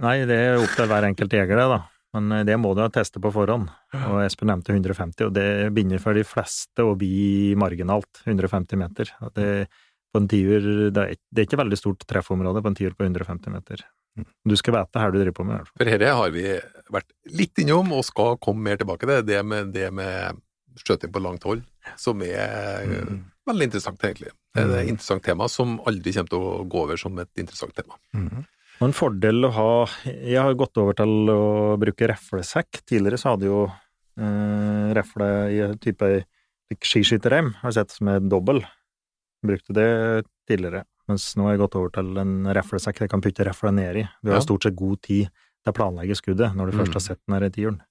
Nei, 0.05 0.15
det 0.27 0.37
er 0.41 0.57
opp 0.59 0.73
til 0.75 0.89
hver 0.89 1.05
enkelt 1.07 1.35
jeger, 1.37 1.59
det, 1.59 1.67
da. 1.71 1.81
Men 2.17 2.31
eh, 2.33 2.45
det 2.47 2.55
må 2.59 2.73
du 2.75 2.81
ha 2.83 2.89
testet 2.91 3.21
på 3.23 3.31
forhånd. 3.35 3.69
Og 4.09 4.21
Espen 4.25 4.49
nevnte 4.51 4.73
150, 4.73 5.27
og 5.29 5.35
det 5.35 5.47
begynner 5.75 6.01
for 6.03 6.17
de 6.17 6.25
fleste 6.27 6.83
å 6.83 6.95
bli 6.99 7.53
marginalt, 7.59 8.23
150 8.25 8.81
meter. 8.81 9.11
Det, 9.37 9.49
på 10.11 10.21
en 10.23 10.29
tiur, 10.31 10.65
det 10.95 11.05
det 11.29 11.43
er 11.43 11.47
ikke 11.47 11.61
veldig 11.61 11.79
stort 11.79 12.03
treffområde 12.09 12.63
på 12.63 12.71
en 12.71 12.77
tiur 12.79 12.95
på 12.97 13.05
150 13.07 13.53
meter. 13.53 13.85
Du 14.47 14.55
skal 14.55 14.77
vite 14.77 15.01
her 15.01 15.11
du 15.11 15.19
driver 15.19 15.35
på 15.35 15.45
med. 15.49 15.67
For 15.75 15.87
dette 15.89 16.11
har 16.15 16.29
vi 16.31 16.45
vært 16.93 17.09
litt 17.35 17.59
innom, 17.59 17.91
og 17.91 18.05
skal 18.07 18.37
komme 18.37 18.63
mer 18.69 18.77
tilbake 18.79 19.07
til. 19.07 19.23
Det 19.27 19.41
med, 19.45 19.73
det 19.75 19.89
med 19.93 20.39
skjøting 20.79 21.11
på 21.11 21.21
langt 21.23 21.43
hold, 21.47 21.63
som 21.99 22.21
er 22.23 22.85
Mm. 22.87 23.23
veldig 23.47 23.67
interessant, 23.69 23.99
egentlig. 24.03 24.31
Det 24.55 24.63
er 24.63 24.75
et 24.83 24.89
interessant 24.89 25.23
tema 25.23 25.47
som 25.51 25.79
aldri 25.85 26.13
kommer 26.13 26.29
til 26.29 26.39
å 26.39 26.63
gå 26.67 26.83
over 26.83 26.97
som 26.97 27.17
et 27.19 27.29
interessant 27.37 27.75
tema. 27.75 27.95
Mm. 28.15 28.45
Og 28.81 28.87
en 28.89 28.93
fordel 28.95 29.45
å 29.45 29.51
ha 29.55 29.85
Jeg 30.05 30.35
har 30.41 30.53
gått 30.53 30.77
over 30.77 30.93
til 30.93 31.29
å 31.31 31.77
bruke 31.79 32.07
reflesekk. 32.11 32.81
Tidligere 32.85 33.17
så 33.17 33.35
hadde 33.35 33.47
jo 33.47 33.71
eh, 34.19 34.93
refle 34.95 35.29
i 35.51 35.77
type 35.77 36.25
skiskytterrem, 36.81 37.53
har 37.61 37.71
sett, 37.71 37.91
som 37.91 38.07
er 38.07 38.19
dobbel. 38.19 38.63
Brukte 39.45 39.73
det 39.75 40.25
tidligere. 40.49 40.83
Mens 41.07 41.35
nå 41.37 41.43
har 41.45 41.51
jeg 41.55 41.59
gått 41.61 41.75
over 41.75 41.89
til 41.93 42.17
en 42.17 42.45
reflesekk 42.57 42.99
jeg 43.03 43.09
kan 43.11 43.21
putte 43.21 43.45
refla 43.45 43.71
ned 43.71 43.95
i. 44.01 44.05
Du 44.23 44.31
har 44.31 44.39
Ja. 44.39 44.45
stort 44.45 44.63
sett 44.63 44.75
god 44.75 45.01
tid 45.01 45.29
til 45.63 45.73
å 45.73 45.75
planlegge 45.75 46.15
skuddet 46.17 46.55
når 46.55 46.71
du 46.71 46.77
først 46.77 46.93
har 46.93 47.01
Mm. 47.01 47.07
sett 47.07 47.19
den 47.27 47.35
her 47.41 47.49
tiuren. 47.49 47.81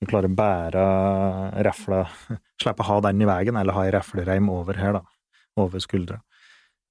Du 0.00 0.06
klarer 0.06 0.28
å 0.28 0.36
bære 0.36 1.64
refla 1.64 2.06
Slippe 2.60 2.80
å 2.84 2.88
ha 2.88 3.00
den 3.00 3.20
i 3.22 3.24
veien, 3.28 3.56
eller 3.60 3.72
ha 3.72 3.82
ei 3.84 3.90
reflereim 3.92 4.48
over 4.50 4.74
her, 4.74 4.92
da. 4.92 5.02
Over 5.58 5.78
skuldra. 5.80 6.20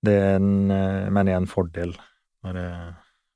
Det 0.03 0.13
er 0.13 0.35
en, 0.35 0.69
eh, 0.71 1.09
mener 1.09 1.31
jeg 1.31 1.35
er 1.35 1.41
en 1.41 1.47
fordel 1.49 1.95
når 2.43 2.53
jeg 2.59 2.95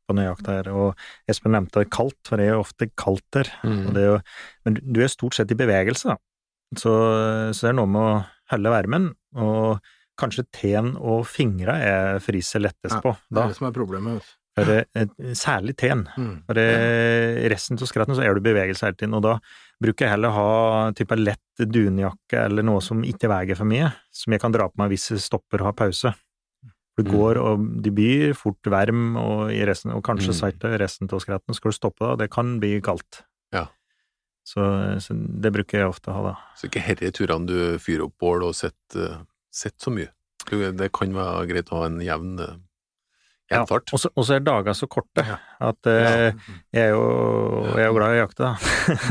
på 0.09 0.15
nøyakta 0.15 0.47
her. 0.57 0.69
Og 0.73 0.95
Espen 1.27 1.51
nevnte 1.53 1.85
kaldt, 1.89 2.17
for 2.25 2.37
det 2.37 2.47
er 2.47 2.53
jo 2.53 2.63
ofte 2.63 2.89
kaldt 2.95 3.23
der. 3.31 3.45
Mm. 3.63 3.93
det 3.93 4.03
jo, 4.05 4.19
men 4.65 4.73
du- 4.75 4.81
du 4.93 5.01
er 5.01 5.07
stort 5.07 5.33
sett 5.33 5.51
i 5.51 5.55
bevegelse, 5.55 6.03
da. 6.09 6.17
Så, 6.75 6.91
så 7.53 7.61
det 7.61 7.69
er 7.69 7.73
noe 7.73 7.87
med 7.87 8.01
å 8.01 8.25
holde 8.51 8.69
varmen, 8.69 9.15
og 9.35 9.81
kanskje 10.19 10.45
teen 10.55 10.91
og 10.99 11.23
fingra 11.29 11.77
er 11.79 12.19
fryser 12.23 12.61
lettest 12.65 12.97
Ja, 12.97 13.01
på 13.01 13.15
Det 13.29 13.41
er 13.43 13.47
det 13.53 13.57
som 13.57 13.67
er 13.69 13.75
problemet. 13.75 14.35
For 14.59 14.65
det, 14.67 14.77
er- 14.97 15.33
særlig 15.39 15.75
teen. 15.79 16.01
Mm. 16.19 16.43
For 16.45 16.57
det, 16.57 16.67
resten 17.53 17.79
av 17.79 17.87
skretten 17.87 18.15
så 18.17 18.23
er 18.25 18.33
du 18.35 18.41
i 18.41 18.47
bevegelse 18.51 18.83
hele 18.89 18.97
tiden, 18.99 19.13
og 19.15 19.23
da 19.23 19.37
bruker 19.79 20.03
jeg 20.05 20.11
heller 20.17 20.33
ha 20.35 20.47
type 20.97 21.15
lett 21.15 21.61
dunjakke 21.63 22.41
eller 22.49 22.65
noe 22.67 22.81
som 22.83 23.03
ikke 23.07 23.29
veier 23.31 23.55
for 23.55 23.69
mye, 23.69 23.93
som 24.11 24.33
jeg 24.35 24.41
kan 24.43 24.51
dra 24.51 24.67
på 24.67 24.81
meg 24.81 24.91
hvis 24.91 25.09
jeg 25.13 25.23
stopper 25.23 25.61
og 25.63 25.69
har 25.71 25.77
pause. 25.85 26.11
Du 26.99 27.03
Mm. 27.05 27.11
går, 27.15 27.37
og 27.39 27.81
de 27.81 27.91
blir 27.95 28.33
fort 28.35 28.59
varm, 28.67 29.15
og, 29.15 29.47
resten, 29.69 29.93
og 29.95 30.03
kanskje 30.03 30.33
Mm. 30.35 30.77
resten 30.81 31.07
av 31.13 31.19
skretten. 31.23 31.55
Skal 31.55 31.71
du 31.71 31.77
stoppe 31.77 31.99
da, 32.03 32.15
det 32.17 32.29
kan 32.29 32.59
bli 32.59 32.81
kaldt. 32.81 33.23
Ja. 33.53 33.67
Så, 34.43 34.59
så 34.99 35.13
det 35.15 35.53
bruker 35.53 35.79
jeg 35.79 35.87
ofte 35.87 36.09
å 36.11 36.13
ha, 36.15 36.21
da. 36.33 36.35
Så 36.57 36.67
ikke 36.67 36.81
herre 36.81 37.11
turene 37.13 37.45
du 37.47 37.77
fyrer 37.79 38.03
opp 38.09 38.17
bål 38.19 38.43
og 38.49 38.55
sitter, 38.55 39.21
sitter 39.51 39.83
så 39.89 39.93
mye. 39.93 40.09
det 40.79 40.91
kan 40.95 41.13
være 41.13 41.45
greit 41.49 41.69
å 41.71 41.81
ha 41.81 41.85
en 41.89 41.99
jevn 42.01 42.39
eh, 42.39 42.55
Ja. 43.51 43.63
Og 43.65 44.21
så 44.25 44.35
er 44.35 44.43
dager 44.45 44.73
så 44.77 44.85
korte 44.87 45.23
Ja. 45.25 45.37
at 45.59 45.87
eh, 45.89 46.31
jeg, 46.71 46.83
er 46.83 46.89
jo, 46.93 47.65
jeg 47.73 47.81
er 47.83 47.87
jo 47.89 47.95
glad 47.97 48.13
i 48.13 48.19
å 48.19 48.23
jakte, 48.23 48.45
da. 48.45 48.51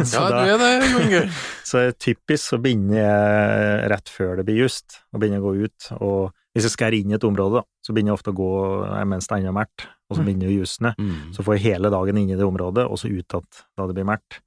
Ja, 0.07 0.29
da 0.31 0.43
du 0.47 0.53
er 0.55 0.59
det, 0.63 0.91
Jon 0.93 1.09
Georg. 1.11 1.33
så 1.71 1.83
typisk 1.99 2.45
så 2.53 2.59
begynner 2.63 3.01
jeg 3.03 3.91
rett 3.93 4.09
før 4.15 4.37
det 4.39 4.47
blir 4.49 4.63
just, 4.65 5.01
og 5.13 5.21
begynner 5.25 5.43
å 5.43 5.49
gå 5.51 5.67
ut. 5.67 5.89
Og 5.99 6.31
hvis 6.55 6.69
jeg 6.69 6.75
skal 6.77 6.95
inn 6.95 7.11
i 7.13 7.19
et 7.19 7.27
område, 7.27 7.65
så 7.85 7.93
begynner 7.95 8.15
jeg 8.15 8.21
ofte 8.21 8.31
å 8.35 8.39
gå 8.39 8.51
eh, 8.95 9.05
mens 9.11 9.27
det 9.27 9.41
ennå 9.41 9.51
er 9.53 9.59
mørkt, 9.59 9.89
og 10.09 10.17
så 10.17 10.23
Mm. 10.23 10.27
begynner 10.31 10.49
jo 10.55 10.63
jusene. 10.63 10.95
Mm. 10.99 11.33
Så 11.37 11.43
får 11.45 11.59
jeg 11.59 11.67
hele 11.75 11.91
dagen 11.93 12.17
inn 12.23 12.31
i 12.31 12.39
det 12.39 12.47
området, 12.47 12.87
og 12.89 12.97
så 12.99 13.11
ut 13.11 13.27
igjen 13.27 13.65
da 13.77 13.87
det 13.91 13.95
blir 13.99 14.07
mørkt. 14.09 14.39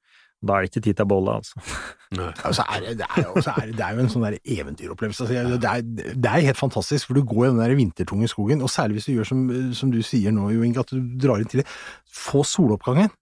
Da 0.41 0.55
er 0.57 0.65
det 0.65 0.71
ikke 0.71 0.83
tid 0.87 0.97
til 0.97 1.05
bolle, 1.05 1.35
altså. 1.37 1.61
Nei. 2.17 2.31
Ja, 2.41 2.49
er 2.65 2.79
det, 2.83 2.95
det, 2.99 3.07
er 3.07 3.27
jo, 3.27 3.33
er 3.37 3.67
det, 3.69 3.75
det 3.77 3.83
er 3.85 3.95
jo 3.95 4.03
en 4.03 4.09
sånn 4.11 4.25
der 4.25 4.37
eventyropplevelse. 4.57 5.27
Altså, 5.29 5.59
det, 5.61 5.69
er, 5.69 6.15
det 6.17 6.31
er 6.31 6.45
helt 6.47 6.59
fantastisk, 6.59 7.07
for 7.07 7.19
du 7.19 7.23
går 7.29 7.45
i 7.45 7.51
den 7.51 7.61
der 7.61 7.75
vintertunge 7.77 8.29
skogen, 8.31 8.63
og 8.65 8.73
særlig 8.73 8.97
hvis 8.97 9.11
du 9.11 9.13
gjør 9.13 9.29
som, 9.29 9.43
som 9.77 9.93
du 9.93 10.01
sier 10.05 10.33
nå, 10.33 10.49
Jo 10.55 10.65
Inge, 10.65 10.81
at 10.81 10.91
du 10.91 11.13
drar 11.21 11.43
inn 11.43 11.51
tidlig. 11.51 11.67
Få 12.11 12.41
soloppgangen. 12.47 13.13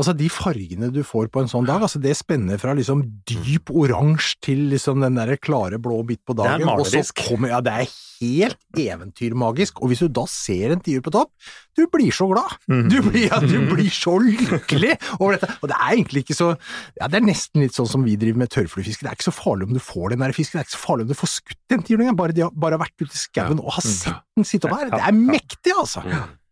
Altså 0.00 0.14
De 0.16 0.24
fargene 0.32 0.88
du 0.88 1.02
får 1.04 1.26
på 1.28 1.42
en 1.42 1.50
sånn 1.52 1.66
dag, 1.68 1.82
altså 1.84 2.00
det 2.00 2.14
spenner 2.16 2.56
fra 2.56 2.72
liksom 2.72 3.02
dyp 3.28 3.68
oransje 3.76 4.38
til 4.46 4.62
liksom 4.70 5.02
den 5.04 5.18
der 5.18 5.34
klare 5.36 5.76
blå 5.82 5.98
midt 6.08 6.22
på 6.24 6.32
er 6.32 6.38
dagen. 6.40 6.64
og 6.70 6.86
så 6.86 6.96
malerisk. 6.96 7.20
kommer, 7.26 7.52
ja, 7.52 7.60
det 7.60 7.74
er 7.76 7.90
helt 8.22 8.80
eventyrmagisk. 8.80 9.82
Og 9.84 9.92
hvis 9.92 10.00
du 10.00 10.08
da 10.08 10.24
ser 10.32 10.72
en 10.72 10.80
tiur 10.80 11.04
på 11.04 11.12
topp, 11.12 11.28
du 11.76 11.84
blir 11.92 12.08
så 12.08 12.24
glad! 12.30 12.56
Mhm. 12.72 12.88
Du 12.88 12.98
blir, 13.04 13.26
ja, 13.28 13.38
du 13.44 13.68
blir 13.68 13.92
så 13.92 14.16
lykkelig 14.16 14.96
over 15.18 15.36
dette. 15.36 15.52
Og 15.60 15.68
det 15.68 15.76
er 15.76 15.92
egentlig 15.92 16.24
ikke 16.24 16.40
så 16.40 16.52
ja, 16.96 17.08
Det 17.12 17.20
er 17.20 17.28
nesten 17.28 17.60
litt 17.60 17.76
sånn 17.76 17.92
som 17.92 18.04
vi 18.08 18.16
driver 18.16 18.46
med 18.46 18.52
tørrfluefiske. 18.56 19.04
Det 19.04 19.12
er 19.12 19.20
ikke 19.20 19.28
så 19.28 19.36
farlig 19.36 19.68
om 19.68 19.76
du 19.76 19.82
får 19.92 20.14
den 20.16 20.24
der 20.24 20.32
fisken, 20.32 20.56
det 20.56 20.64
er 20.64 20.70
ikke 20.70 20.78
så 20.80 20.86
farlig 20.88 21.04
om 21.04 21.12
du 21.12 21.20
får 21.20 21.36
skutt 21.36 21.60
den 21.68 21.84
tiuren, 21.84 22.16
bare 22.16 22.32
de 22.32 22.46
har 22.48 22.54
bare 22.56 22.80
vært 22.80 22.96
ute 22.96 23.12
i 23.12 23.26
skauen 23.28 23.60
og 23.60 23.76
har 23.76 23.84
sett 23.84 24.24
den 24.40 24.48
sitte 24.48 24.72
opp 24.72 24.78
her. 24.80 24.88
Det 24.96 25.04
er 25.04 25.12
mektig, 25.20 25.76
altså! 25.76 26.00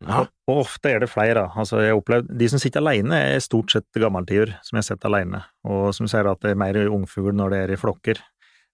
Ja. 0.00 0.22
Og, 0.22 0.28
og 0.48 0.60
ofte 0.64 0.88
er 0.94 1.02
det 1.04 1.10
flere. 1.12 1.46
Altså, 1.60 1.80
jeg 1.84 1.92
har 1.92 1.98
opplevd, 2.00 2.30
De 2.40 2.48
som 2.48 2.58
sitter 2.62 2.80
alene, 2.80 3.18
er 3.34 3.42
stort 3.44 3.70
sett 3.74 3.84
gammeltiur, 4.00 4.54
som 4.64 4.76
jeg 4.78 4.84
har 4.84 4.88
sett 4.94 5.04
alene. 5.04 5.42
Og 5.68 5.90
som 5.96 6.08
sier 6.08 6.26
at 6.30 6.40
det 6.40 6.54
er 6.54 6.60
mer 6.62 6.78
ungfugl 6.88 7.34
når 7.36 7.50
det 7.52 7.58
er 7.66 7.72
i 7.74 7.80
flokker. 7.80 8.22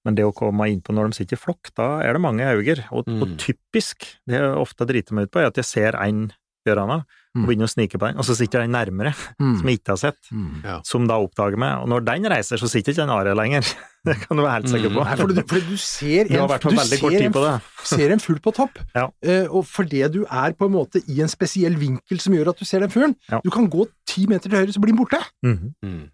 Men 0.06 0.14
det 0.14 0.22
å 0.22 0.30
komme 0.36 0.68
innpå 0.70 0.94
når 0.94 1.10
de 1.10 1.16
sitter 1.18 1.34
i 1.34 1.42
flokk, 1.42 1.72
da 1.74 1.88
er 2.06 2.14
det 2.14 2.22
mange 2.22 2.46
øyne. 2.46 2.84
Og, 2.92 3.08
og 3.10 3.26
Mm. 3.26 3.36
typisk, 3.42 4.06
det 4.30 4.38
jeg 4.38 4.54
ofte 4.54 4.86
driter 4.86 5.14
meg 5.18 5.26
ut 5.26 5.32
på, 5.34 5.40
er 5.42 5.50
at 5.50 5.56
jeg 5.58 5.66
ser 5.66 5.98
en 5.98 6.28
gjørende 6.72 7.00
og 7.02 7.04
Mm. 7.36 7.44
begynner 7.46 7.68
å 7.68 7.72
snike 7.74 7.98
på 8.00 8.06
den, 8.08 8.16
og 8.16 8.24
så 8.24 8.32
sitter 8.34 8.62
den 8.64 8.70
nærmere, 8.72 9.10
Mm. 9.38 9.58
som 9.58 9.66
jeg 9.68 9.78
ikke 9.78 9.92
har 9.92 9.96
sett, 10.00 10.16
Mm. 10.32 10.62
Ja. 10.64 10.80
som 10.82 11.06
da 11.06 11.18
oppdager 11.20 11.58
meg. 11.60 11.82
Og 11.82 11.88
når 11.88 12.04
den 12.06 12.24
reiser, 12.32 12.56
så 12.56 12.66
sitter 12.68 12.92
ikke 12.92 13.02
den 13.04 13.10
Aria 13.10 13.34
lenger. 13.34 13.60
Det 14.06 14.16
kan 14.22 14.36
du 14.38 14.42
være 14.42 14.62
helt 14.62 14.68
sikker 14.70 14.88
på. 14.94 15.04
Nei, 15.04 15.16
fordi 15.16 15.34
du, 15.34 15.42
fordi 15.42 15.68
du 15.68 15.76
ser 15.76 16.20
en, 16.20 16.46
du 16.48 16.76
ser 16.86 17.26
en 17.26 17.32
på 17.32 17.60
ser 17.84 18.10
en 18.12 18.18
fugl 18.22 18.38
på 18.40 18.54
topp, 18.54 18.78
Ja. 18.94 19.08
eh, 19.22 19.46
og 19.50 19.64
fordi 19.66 20.00
du 20.10 20.24
er 20.30 20.52
på 20.52 20.64
en 20.66 20.72
måte 20.72 21.02
i 21.10 21.20
en 21.20 21.28
spesiell 21.28 21.74
vinkel 21.76 22.20
som 22.20 22.32
gjør 22.32 22.48
at 22.54 22.58
du 22.58 22.64
ser 22.64 22.80
den 22.80 22.88
fuglen, 22.88 23.16
Ja. 23.28 23.40
du 23.44 23.50
kan 23.50 23.68
gå 23.68 23.86
ti 24.06 24.26
meter 24.26 24.48
til 24.48 24.56
høyre, 24.58 24.72
så 24.72 24.78
blir 24.80 24.94
den 24.94 24.98
borte. 25.04 25.20
Mhm. 25.44 25.74
Mm. 25.84 26.10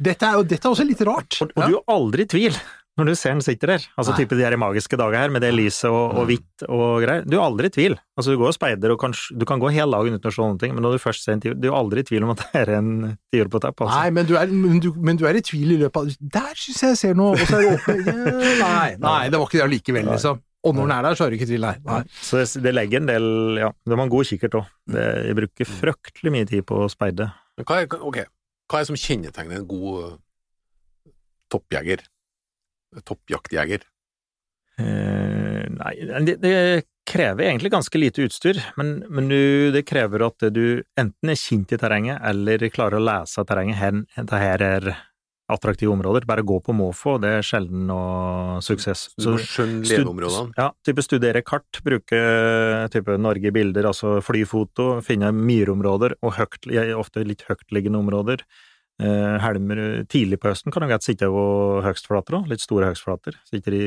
Dette 0.00 0.22
er 0.26 0.42
dette 0.42 0.64
er 0.66 0.70
også 0.74 0.86
litt 0.86 1.00
rart. 1.06 1.38
Og, 1.42 1.50
og 1.56 1.68
du 1.70 1.76
er 1.76 1.82
aldri 1.88 2.22
i 2.22 2.26
tvil 2.26 2.54
når 2.98 3.08
du 3.08 3.14
ser 3.18 3.36
den 3.36 3.44
sitter 3.44 3.74
der. 3.74 3.84
Altså 3.94 4.12
Nei. 4.12 4.24
type 4.24 4.36
de 4.38 4.44
her 4.44 4.56
magiske 4.58 4.98
dager 4.98 5.20
her, 5.22 5.32
med 5.32 5.44
det 5.44 5.52
lyset 5.54 5.86
og, 5.88 6.16
og 6.18 6.26
hvitt 6.28 6.64
og 6.66 7.04
greier. 7.04 7.22
Du 7.28 7.36
er 7.38 7.44
aldri 7.44 7.70
i 7.70 7.74
tvil. 7.74 7.94
Altså 8.18 8.34
du 8.34 8.40
går 8.40 8.50
og 8.50 8.56
speider, 8.56 8.94
og 8.94 8.98
kanskje, 9.02 9.36
du 9.38 9.46
kan 9.48 9.62
gå 9.62 9.70
hele 9.74 9.94
dagen 9.94 10.18
uten 10.18 10.30
å 10.30 10.34
se 10.34 10.42
noen 10.42 10.58
ting, 10.60 10.74
men 10.74 10.84
når 10.84 10.96
du 10.96 11.04
først 11.04 11.24
ser 11.26 11.36
en 11.36 11.44
tiur, 11.44 11.54
du 11.54 11.68
er 11.70 11.78
aldri 11.78 12.02
i 12.02 12.08
tvil 12.08 12.26
om 12.26 12.34
at 12.34 12.42
det 12.42 12.64
er 12.64 12.74
en 12.80 12.90
tiur 13.30 13.52
på 13.52 13.62
tapp. 13.62 13.84
Altså. 13.86 13.94
Nei, 13.94 14.10
men 14.18 14.28
du, 14.28 14.34
er, 14.40 14.50
men, 14.50 14.82
du, 14.82 14.90
men 14.98 15.20
du 15.20 15.24
er 15.30 15.38
i 15.38 15.44
tvil 15.44 15.76
i 15.76 15.80
løpet 15.84 16.02
av 16.02 16.28
Der 16.38 16.58
syns 16.58 16.82
jeg 16.82 16.94
jeg 16.96 17.00
ser 17.04 17.16
noe, 17.18 17.38
og 17.38 17.46
så 17.46 17.60
er 17.60 17.64
det 17.64 17.78
åpent 17.78 18.12
Nei, 18.66 18.90
nei, 19.00 19.22
det 19.30 19.38
var 19.38 19.46
ikke 19.46 19.60
det 19.60 19.66
allikevel, 19.68 20.12
liksom. 20.12 20.44
Og 20.66 20.74
når 20.74 20.88
den 20.88 20.94
er 20.96 21.04
der, 21.06 21.14
så 21.14 21.24
er 21.24 21.30
det 21.30 21.38
ikke 21.38 21.50
tvil, 21.52 21.64
nei. 21.64 21.76
nei. 21.86 22.00
Så 22.18 22.40
det, 22.40 22.46
det 22.64 22.72
legger 22.74 22.98
en 22.98 23.08
del 23.08 23.26
Ja, 23.60 23.70
det 23.86 23.94
var 23.94 24.08
en 24.08 24.12
god 24.12 24.26
kikkert 24.26 24.58
òg. 24.58 24.72
Jeg 24.90 25.36
bruker 25.38 25.70
fryktelig 25.70 26.34
mye 26.34 26.48
tid 26.50 26.66
på 26.66 26.82
å 26.82 26.88
speide. 26.90 27.30
Men 27.58 27.68
hva 27.68 27.82
er, 27.84 28.00
okay. 28.10 28.26
hva 28.66 28.80
er 28.80 28.86
det 28.86 28.90
som 28.90 28.98
kjennetegner 28.98 29.60
en 29.60 29.68
god 29.70 30.00
eh, 30.02 30.16
toppjeger? 31.54 32.02
Toppjaktjeger? 33.04 33.84
Eh, 34.78 35.64
nei, 35.74 35.94
det, 36.26 36.38
det 36.42 36.54
krever 37.08 37.48
egentlig 37.48 37.72
ganske 37.72 37.98
lite 37.98 38.26
utstyr, 38.28 38.60
men, 38.78 38.98
men 39.08 39.30
du, 39.32 39.40
det 39.74 39.86
krever 39.88 40.26
at 40.28 40.48
du 40.54 40.82
enten 41.00 41.32
er 41.32 41.40
kjent 41.40 41.72
i 41.74 41.80
terrenget, 41.80 42.20
eller 42.30 42.68
klarer 42.72 43.00
å 43.00 43.04
lese 43.04 43.44
terrenget. 43.48 43.80
Her, 43.80 44.02
dette 44.14 44.42
her 44.42 44.64
er 44.64 44.90
attraktive 45.48 45.92
områder. 45.92 46.26
Bare 46.28 46.44
gå 46.46 46.58
på 46.60 46.74
måfå, 46.76 47.16
det 47.22 47.30
er 47.38 47.46
sjelden 47.46 47.86
noe 47.88 48.60
suksess. 48.64 49.08
Så 49.16 49.36
du 49.38 49.42
skjønne 49.42 49.88
leveområdene? 49.88 50.52
Ja, 50.60 50.70
type 50.84 51.04
studere 51.04 51.42
kart, 51.46 51.80
bruke 51.84 52.20
type 52.92 53.16
Norge 53.20 53.52
bilder, 53.56 53.88
altså 53.88 54.18
flyfoto, 54.24 54.98
finne 55.06 55.32
myrområder, 55.34 56.18
og 56.20 56.36
høyt, 56.36 56.68
ofte 56.98 57.24
litt 57.26 57.46
høytliggende 57.48 58.02
områder. 58.04 58.44
Eh, 58.98 59.34
helmer 59.38 59.78
tidlig 60.10 60.40
på 60.42 60.50
høsten 60.50 60.72
kan 60.74 60.82
du 60.82 60.88
godt 60.90 61.04
sitte 61.06 61.28
på 61.30 61.42
høgstflater 61.84 62.34
òg, 62.40 62.48
litt 62.50 62.62
store 62.64 62.88
høgstflater. 62.90 63.36
Sitter 63.46 63.76
i, 63.78 63.82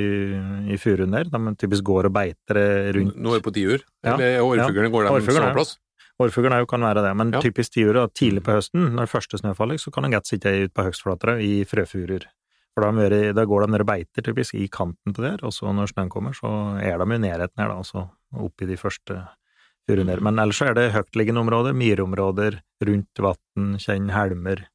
i 0.71 0.77
furuen 0.79 1.11
der, 1.11 1.27
de 1.27 1.55
typisk 1.59 1.83
går 1.89 2.07
og 2.07 2.13
beiter 2.15 2.59
eh, 2.61 2.91
rundt. 2.95 3.17
Nå 3.19 3.33
er 3.33 3.41
det 3.41 3.47
på 3.49 3.51
tiur? 3.57 3.83
Ja. 4.07 4.13
Eller 4.15 4.39
årfuglene, 4.39 4.91
går 4.93 5.09
de 5.09 5.15
Årfuglene, 5.17 5.41
samme 5.49 5.57
plass? 5.59 5.73
Årfuglen 6.21 6.55
òg 6.55 6.67
kan 6.69 6.85
være 6.85 7.03
det, 7.03 7.11
men 7.17 7.33
Ja. 7.35 7.41
typisk 7.43 7.73
tiur 7.75 7.97
tidlig 8.15 8.43
på 8.45 8.55
høsten, 8.55 8.93
når 8.95 9.07
det 9.09 9.11
første 9.11 9.41
snø 9.41 9.51
faller, 9.57 9.81
så 9.81 9.91
kan 9.91 10.03
de 10.07 10.13
godt 10.15 10.31
sitte 10.31 10.53
ute 10.63 10.73
på 10.73 10.87
høgstflater 10.87 11.41
i 11.43 11.51
frøfurer. 11.67 12.27
For 12.71 12.85
da, 12.87 13.09
de, 13.11 13.33
da 13.35 13.43
går 13.43 13.65
de 13.65 13.71
ned 13.73 13.83
og 13.83 13.89
beiter 13.91 14.23
typisk 14.23 14.55
i 14.55 14.69
kanten 14.71 15.11
på 15.11 15.25
der, 15.25 15.43
og 15.43 15.51
så 15.51 15.73
når 15.75 15.91
snøen 15.91 16.09
kommer, 16.13 16.31
så 16.31 16.79
er 16.79 16.95
de 17.01 17.03
i 17.03 17.19
nærheten 17.19 17.59
her, 17.59 17.67
da, 17.67 17.75
altså 17.83 18.07
oppi 18.31 18.69
de 18.69 18.77
første 18.79 19.17
furuene 19.89 20.13
der. 20.13 20.23
Men 20.23 20.39
ellers 20.39 20.61
så 20.61 20.69
er 20.71 20.77
det 20.77 20.93
høytliggende 20.95 21.43
områder, 21.43 21.75
myrområder, 21.75 22.61
rundt 22.87 23.19
vann, 23.27 23.73
kjenn 23.81 24.07
helmer. 24.15 24.67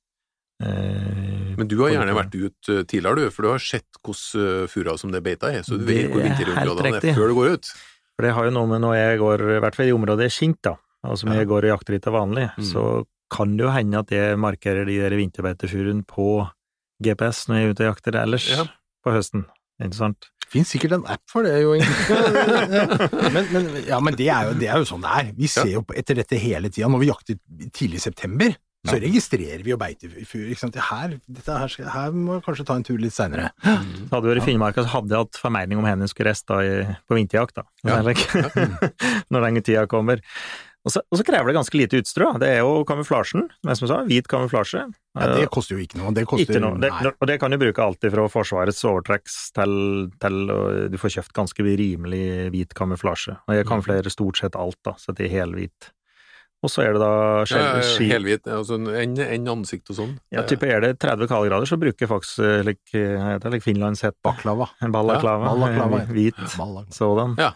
Eh, 0.63 1.53
Men 1.59 1.69
du 1.69 1.77
har 1.83 1.91
gjerne 1.93 2.15
vært 2.17 2.35
ut 2.37 2.71
eh, 2.73 2.83
tidligere, 2.89 3.17
du, 3.27 3.31
for 3.35 3.43
du 3.47 3.51
har 3.53 3.59
sett 3.63 3.99
hvordan 4.05 4.69
fura 4.73 4.97
som 5.01 5.13
det 5.13 5.23
beita 5.25 5.51
er, 5.53 5.63
så 5.67 5.77
du 5.77 5.85
vet 5.89 6.09
hvor 6.13 6.23
er 6.25 6.33
riktig. 6.33 7.11
er 7.13 7.19
før 7.19 7.29
du 7.29 7.35
går 7.37 7.51
ut. 7.59 7.71
For 8.17 8.25
det 8.25 8.33
har 8.33 8.45
jo 8.49 8.55
noe 8.57 8.67
med 8.71 8.81
når 8.81 8.95
jeg 8.97 9.19
går, 9.21 9.45
i 9.57 9.61
hvert 9.61 9.77
fall 9.77 9.91
i 9.91 9.93
området 9.97 10.25
jeg 10.25 10.33
er 10.33 10.37
kjent, 10.39 10.61
da, 10.65 10.75
altså 11.05 11.27
når 11.29 11.35
Ja. 11.35 11.41
jeg 11.43 11.49
går 11.53 11.67
og 11.69 11.73
jakter 11.75 11.93
litt 11.97 12.07
av 12.09 12.15
vanlig, 12.17 12.47
Mm. 12.57 12.65
så 12.73 12.85
kan 13.29 13.57
det 13.57 13.65
jo 13.67 13.71
hende 13.75 13.99
at 13.99 14.11
jeg 14.15 14.39
markerer 14.39 14.87
de 14.87 14.97
der 15.03 15.17
vinterbeitefuruene 15.19 16.07
på 16.07 16.49
GPS 17.03 17.49
når 17.49 17.57
jeg 17.57 17.65
er 17.67 17.71
ute 17.75 17.85
og 17.85 17.91
jakter 17.97 18.17
ellers 18.23 18.49
Ja. 18.49 18.65
på 19.05 19.13
høsten, 19.13 19.45
ikke 19.83 19.95
sant? 19.95 20.31
finnes 20.47 20.69
sikkert 20.71 20.93
en 20.95 21.07
app 21.11 21.21
for 21.29 21.43
det, 21.43 21.59
jo. 21.61 21.73
men, 23.35 23.47
men, 23.53 23.65
ja, 23.89 23.99
men 24.01 24.15
det 24.15 24.29
er, 24.31 24.47
jo, 24.47 24.53
det 24.61 24.69
er 24.71 24.79
jo 24.79 24.87
sånn 24.89 25.03
det 25.03 25.11
er. 25.19 25.31
Vi 25.37 25.49
ser 25.51 25.67
jo 25.73 25.83
etter 25.93 26.15
dette 26.21 26.39
hele 26.39 26.71
tida. 26.71 26.87
Når 26.93 27.03
vi 27.03 27.09
jakter 27.11 27.39
tidlig 27.75 27.99
i 27.99 28.05
september, 28.07 28.55
så 28.91 28.99
registrerer 29.03 29.63
vi 29.67 29.73
jo 29.75 29.79
beitefugl. 29.81 30.55
Her, 30.77 31.17
her, 31.47 31.77
her 31.97 32.15
må 32.17 32.39
vi 32.39 32.45
kanskje 32.47 32.67
ta 32.69 32.77
en 32.79 32.87
tur 32.87 32.99
litt 33.03 33.15
seinere. 33.17 33.51
Hadde 33.65 34.23
du 34.23 34.31
vært 34.33 34.43
i 34.43 34.47
Finnmark, 34.47 34.79
så 34.81 34.89
hadde 34.95 35.13
jeg 35.15 35.25
hatt 35.27 35.41
formening 35.43 35.81
om 35.83 35.89
hvor 35.89 36.09
skulle 36.13 36.33
i- 36.67 36.87
på 37.09 37.19
vinterjakt, 37.19 37.55
da. 37.61 37.67
Ja. 37.87 37.99
Eller, 38.01 38.15
når 39.33 39.49
den 39.51 39.63
tida 39.67 39.87
kommer. 39.91 40.23
Og 40.87 40.93
så, 40.95 41.01
og 41.11 41.19
så 41.19 41.25
krever 41.27 41.51
det 41.51 41.57
ganske 41.57 41.75
lite 41.81 41.99
utstyr. 41.99 42.29
Det 42.39 42.47
er 42.47 42.61
jo 42.61 42.85
kamuflasjen, 42.87 43.49
som 43.75 43.89
sa, 43.91 43.97
hvit 44.07 44.29
kamuflasje. 44.31 44.85
Ja, 45.19 45.27
det 45.35 45.49
koster 45.51 45.75
jo 45.75 45.83
ikke 45.83 45.99
noe. 45.99 46.13
Det 46.15 46.23
koster, 46.31 46.47
Ikke 46.55 46.61
noe. 46.63 46.79
Det, 46.79 46.93
og 47.19 47.27
det 47.27 47.41
kan 47.43 47.51
du 47.51 47.59
bruke 47.59 47.83
alltid 47.83 48.13
fra 48.15 48.29
Forsvarets 48.31 48.85
overtrekks 48.87 49.35
til, 49.57 49.73
til 50.23 50.37
og 50.55 50.85
du 50.93 50.97
får 51.03 51.17
kjøpt 51.17 51.35
ganske 51.35 51.67
rimelig 51.67 52.23
hvit 52.55 52.77
kamuflasje. 52.79 53.35
Og 53.49 53.59
jeg 53.59 53.67
kamuflerer 53.67 54.15
stort 54.15 54.39
sett 54.39 54.55
alt, 54.55 54.79
da, 54.87 54.95
så 55.03 55.11
det 55.17 55.27
er 55.27 55.35
helhvit. 55.41 55.91
Og 56.67 56.73
så 56.73 56.83
er 56.85 56.97
det 56.97 57.01
da 57.05 57.11
Ja, 57.15 57.47
skjell- 57.47 57.83
ski... 57.93 58.09
Helhvit, 58.11 58.47
altså 58.51 58.79
en, 58.99 59.15
en 59.23 59.51
ansikt 59.55 59.93
og 59.95 59.99
sånn. 60.01 60.15
Ja, 60.35 60.43
type 60.51 60.67
er 60.67 60.83
det 60.83 60.93
30 61.03 61.31
kaldegrader, 61.31 61.69
så 61.71 61.79
bruker 61.79 62.11
folk 62.11 62.27
faktisk 62.27 62.43
eh, 62.43 62.63
like, 62.67 62.93
hva 62.95 63.35
heter 63.37 63.47
det, 63.47 63.53
like 63.59 63.67
Finlands 63.69 64.03
het 64.07 64.17
Baklava. 64.27 64.67
en 64.83 64.95
ballaklava. 64.95 65.47
Ja, 65.47 65.53
ballaklava, 65.55 66.01
ja. 66.03 66.09
eh, 66.09 66.15
Hvit 66.17 66.43
Ballag. 66.59 66.89
sådan. 66.97 67.37
Ja. 67.39 67.53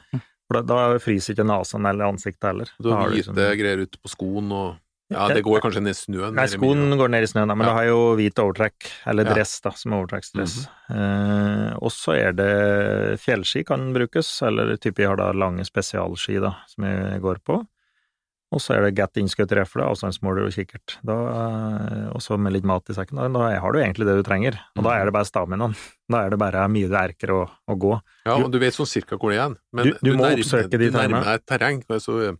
For 0.50 0.60
da, 0.60 0.62
da 0.66 0.98
fryser 1.02 1.34
ikke 1.36 1.44
nesen 1.46 1.86
eller 1.86 2.08
ansiktet 2.10 2.48
heller. 2.52 2.70
Du 2.82 2.88
har 2.90 3.02
har 3.04 3.10
hvite 3.12 3.34
liksom- 3.34 3.58
greier 3.60 3.82
ute 3.86 3.98
på 4.02 4.10
skoen 4.14 4.52
og 4.54 4.78
Ja, 5.10 5.24
det 5.34 5.40
går 5.42 5.58
kanskje 5.64 5.80
ned 5.82 5.90
i 5.90 5.98
snøen. 5.98 6.36
Nei, 6.38 6.44
skoen 6.46 6.84
går 6.98 7.10
ned 7.10 7.24
i 7.26 7.26
snøen, 7.26 7.48
da, 7.50 7.54
men 7.58 7.66
Ja. 7.66 7.72
da 7.72 7.76
har 7.80 7.86
jeg 7.88 7.90
jo 7.90 8.02
hvit 8.14 8.38
overtrekk, 8.38 8.90
eller 9.10 9.24
dress, 9.26 9.56
da, 9.64 9.70
som 9.74 9.90
er 9.96 10.04
overtrekksdress. 10.04 10.54
eh, 10.94 11.72
og 11.82 11.90
så 11.90 12.14
er 12.14 12.32
det 12.38 12.50
fjellski 13.18 13.64
kan 13.66 13.88
brukes, 13.94 14.28
eller 14.46 14.76
type 14.78 15.02
jeg 15.02 15.10
har 15.10 15.18
da 15.18 15.32
lange 15.34 15.64
spesialski, 15.66 16.38
da, 16.40 16.52
som 16.70 16.86
jeg 16.86 17.20
går 17.24 17.40
på. 17.46 17.58
Og 18.50 18.58
så 18.58 18.74
er 18.74 18.82
det 18.82 18.96
get 18.98 19.14
innskutt 19.20 19.52
rifle, 19.54 19.84
altså 19.86 20.08
og 20.10 20.50
kikkert. 20.50 20.96
Eh, 21.06 22.08
og 22.10 22.18
så 22.20 22.34
med 22.36 22.52
litt 22.52 22.64
mat 22.66 22.82
i 22.90 22.96
sekken. 22.96 23.16
Da, 23.20 23.28
da 23.30 23.60
har 23.62 23.72
du 23.72 23.78
egentlig 23.78 24.06
det 24.08 24.16
du 24.18 24.22
trenger. 24.26 24.58
Og 24.76 24.82
da 24.82 24.96
er 24.98 25.04
det 25.06 25.12
bare 25.14 25.28
staminaen. 25.28 25.76
Da 26.10 26.24
er 26.26 26.30
det 26.30 26.38
bare 26.42 26.64
mye 26.68 26.88
du 26.90 26.96
erker 26.98 27.30
å, 27.30 27.40
å 27.70 27.76
gå. 27.78 27.92
Ja, 28.26 28.34
og 28.42 28.50
du 28.50 28.58
vet 28.58 28.74
sånn 28.74 28.90
cirka 28.90 29.16
hvor 29.20 29.30
det 29.30 29.38
er. 29.38 29.54
Men 29.72 29.84
Du- 29.92 29.98
du 30.02 30.16
må 30.16 30.24
nærmer- 30.26 30.42
oppsøke 30.42 30.70
de 30.70 30.78
Du 30.78 30.90
nærmer 30.90 31.22
terrengene. 31.22 31.24
deg 31.24 31.46
terreng. 31.46 31.84
Altså, 31.88 32.36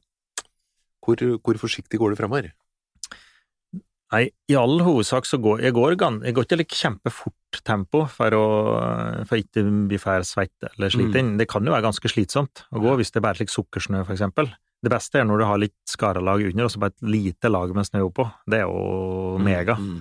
hvor, 1.07 1.17
hvor 1.47 1.55
forsiktig 1.63 1.99
går 2.03 2.11
du 2.11 2.17
fremover? 2.17 2.51
Nei, 4.11 4.25
i 4.51 4.57
all 4.59 4.81
hovedsak 4.83 5.23
så 5.29 5.39
går 5.39 5.61
jeg 5.63 5.73
går, 5.73 5.95
jeg 5.95 6.35
går 6.35 6.43
ikke 6.49 6.57
like 6.59 6.75
kjempefort 6.75 7.61
tempo 7.63 8.01
for 8.11 8.35
å 8.35 8.47
for 9.29 9.39
ikke 9.39 9.63
bli 9.87 10.01
for 10.03 10.19
svett 10.27 10.67
eller 10.67 10.91
sliten. 10.91 11.37
Det 11.39 11.47
kan 11.47 11.63
jo 11.65 11.71
være 11.71 11.87
ganske 11.87 12.11
slitsomt 12.11 12.65
å 12.75 12.83
gå 12.83 12.97
hvis 12.99 13.13
det 13.15 13.23
bare 13.23 13.39
er 13.39 13.45
slik 13.45 13.55
sukkersnø, 13.55 14.03
for 14.05 14.13
eksempel. 14.17 14.51
Det 14.83 14.91
beste 14.91 15.19
er 15.21 15.25
når 15.29 15.39
du 15.39 15.45
har 15.45 15.59
litt 15.61 15.77
skaralag 15.87 16.47
under, 16.51 16.65
og 16.65 16.71
så 16.73 16.81
bare 16.81 16.95
et 16.95 17.03
lite 17.13 17.51
lag 17.53 17.75
med 17.77 17.85
snø 17.85 18.01
oppå. 18.07 18.25
Det 18.49 18.61
er 18.63 18.67
jo 18.69 19.37
mega. 19.45 19.75
Mm. 19.77 19.99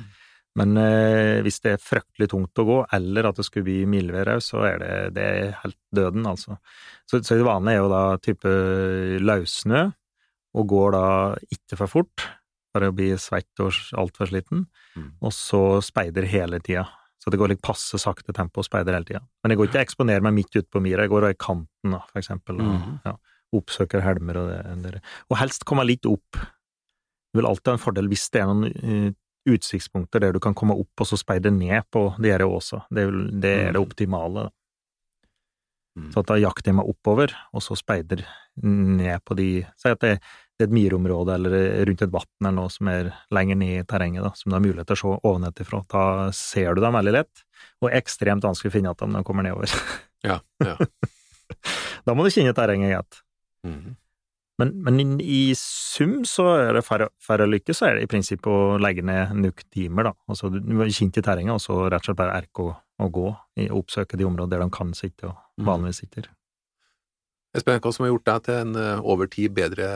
Men 0.60 0.78
eh, 0.82 1.42
hvis 1.46 1.60
det 1.62 1.74
er 1.76 1.84
fryktelig 1.84 2.30
tungt 2.32 2.58
å 2.60 2.65
gå, 2.68 2.78
eller 2.96 3.28
at 3.30 3.36
det 3.38 3.46
skulle 3.46 3.68
bli 3.68 3.84
mildvær 3.86 4.32
òg, 4.34 4.42
så 4.44 4.63
er 4.68 4.80
det, 4.82 4.94
det 5.15 5.24
er 5.28 5.52
helt 5.62 5.78
døden, 5.96 6.26
altså. 6.28 6.58
Så, 7.08 7.20
så 7.24 7.38
det 7.38 7.46
vanlige 7.48 7.76
er 7.78 7.84
jo 7.84 7.92
da 7.92 8.02
type 8.24 8.54
løssnø, 9.24 9.84
og 10.58 10.68
går 10.72 10.96
da 10.96 11.04
ikke 11.54 11.78
for 11.78 11.92
fort, 11.92 12.26
for 12.74 12.86
å 12.86 12.94
bli 12.96 13.12
svett 13.22 13.62
og 13.65 13.74
altfor 14.00 14.30
sliten, 14.32 14.68
Mm. 14.98 15.12
og 15.22 15.32
så 15.32 15.60
speider 15.86 16.26
hele 16.28 16.58
tida. 16.65 16.82
Så 17.22 17.30
det 17.32 17.38
går 17.39 17.52
litt 17.52 17.62
passe 17.62 17.96
sakte 18.02 18.34
tempo 18.34 18.60
og 18.60 18.65
speider 18.65 18.96
hele 18.98 19.06
tida. 19.06 19.20
Men 19.44 19.52
jeg 19.54 19.60
går 19.60 19.68
ikke 19.70 19.78
og 19.78 19.86
eksponerer 19.86 20.24
meg 20.26 20.34
midt 20.34 20.56
ute 20.58 20.65
på 20.74 20.82
myra, 20.82 21.04
jeg 21.06 21.12
går 21.13 21.28
i 21.30 21.36
kanten, 21.39 21.92
da, 21.94 22.00
for 22.10 22.20
eksempel. 22.20 22.58
Og, 22.60 22.72
Mhm. 22.74 22.96
ja, 23.06 23.13
oppsøker 23.55 24.03
helmer 24.05 24.38
og 24.43 24.49
det, 24.51 24.59
der. 24.83 24.99
Og 25.29 25.38
helst 25.41 25.65
komme 25.65 25.85
litt 25.88 26.05
opp. 26.09 26.38
Det 26.39 27.39
vil 27.41 27.47
alltid 27.49 27.71
ha 27.73 27.77
en 27.77 27.83
fordel 27.83 28.07
hvis 28.12 28.27
det 28.33 28.41
er 28.41 28.47
noen 28.49 28.69
eh, 28.69 29.12
utsiktspunkter 29.49 30.21
der 30.21 30.33
du 30.35 30.39
kan 30.43 30.53
komme 30.57 30.75
opp 30.77 31.01
og 31.01 31.07
så 31.09 31.17
speide 31.17 31.49
ned 31.53 31.85
på 31.93 32.09
de 32.21 32.29
her 32.33 32.43
åsa. 32.45 32.83
Det, 32.93 33.07
det 33.41 33.53
er 33.55 33.71
det 33.73 33.79
Mhm. 33.79 33.85
optimale. 33.88 34.43
da. 34.43 34.49
Mm. 35.99 36.12
Så 36.13 36.21
da 36.25 36.35
jakter 36.39 36.69
jeg 36.71 36.75
meg 36.77 36.88
oppover, 36.88 37.33
og 37.53 37.62
så 37.65 37.75
speider 37.75 38.21
ned 38.63 39.19
på 39.25 39.35
de 39.35 39.47
Si 39.79 39.89
at 39.89 39.99
det, 40.03 40.19
det 40.59 40.63
er 40.65 40.69
et 40.69 40.75
myrområde 40.75 41.33
eller 41.35 41.85
rundt 41.88 42.01
et 42.05 42.12
vann 42.13 42.27
eller 42.45 42.55
noe 42.55 42.69
som 42.71 42.88
er 42.91 43.09
lenger 43.31 43.55
ned 43.59 43.79
i 43.79 43.88
terrenget, 43.89 44.23
da, 44.23 44.31
som 44.35 44.51
du 44.51 44.55
har 44.57 44.63
mulighet 44.63 44.88
til 44.91 44.95
å 44.95 44.99
se 44.99 45.19
ovenfra. 45.27 45.81
Da 45.89 46.03
ser 46.35 46.75
du 46.75 46.81
dem 46.83 46.93
veldig 46.93 47.13
lett, 47.15 47.43
og 47.81 47.91
ekstremt 47.95 48.43
vanskelig 48.45 48.69
å 48.71 48.75
finne 48.77 48.91
igjen 48.91 48.99
dem 49.01 49.15
når 49.15 49.23
de 49.23 49.27
kommer 49.31 49.43
nedover. 49.47 49.73
Ja, 50.23 50.39
ja. 50.59 50.75
da 52.05 52.13
må 52.15 52.23
du 52.27 52.29
kjenne 52.33 52.53
terrenget 52.53 52.91
igjen. 52.91 53.07
Mm. 53.67 53.95
Men, 54.60 54.72
men 54.84 55.00
i- 55.00 55.24
i 55.24 55.54
sum 55.56 56.17
så 56.28 56.45
er 56.67 56.74
det 56.76 56.84
færre, 56.84 57.08
færre 57.24 57.45
lykke, 57.48 57.72
så 57.76 57.88
er 57.88 57.95
det 57.95 58.04
i 58.04 58.12
prinsipp 58.12 58.48
å 58.52 58.78
legge 58.82 59.02
ned 59.08 59.32
nok 59.39 59.63
timer, 59.72 60.10
da. 60.10 60.13
Altså 60.28 60.50
du 60.52 60.60
i 60.84 61.24
terrenget, 61.24 61.54
og 61.56 61.62
så 61.63 61.78
rett 61.88 62.02
og 62.04 62.10
slett 62.10 62.17
bare 62.19 62.36
erke 62.41 62.65
og, 62.65 62.76
og 63.00 63.12
gå, 63.15 63.30
i, 63.63 63.69
oppsøke 63.72 64.17
de 64.19 64.26
områdene 64.28 64.52
der 64.58 64.65
de 64.65 64.69
kan 64.76 64.91
sitte 64.93 65.30
og 65.32 65.38
Mm. 65.60 65.65
vanligvis 65.67 66.02
sitter. 66.04 66.28
Espen, 67.56 67.80
hva 67.80 67.91
som 67.93 68.04
har 68.06 68.12
gjort 68.13 68.26
deg 68.30 68.43
til 68.45 68.54
en 68.62 68.76
eh, 68.76 69.00
over 69.04 69.28
tid 69.32 69.52
bedre 69.56 69.88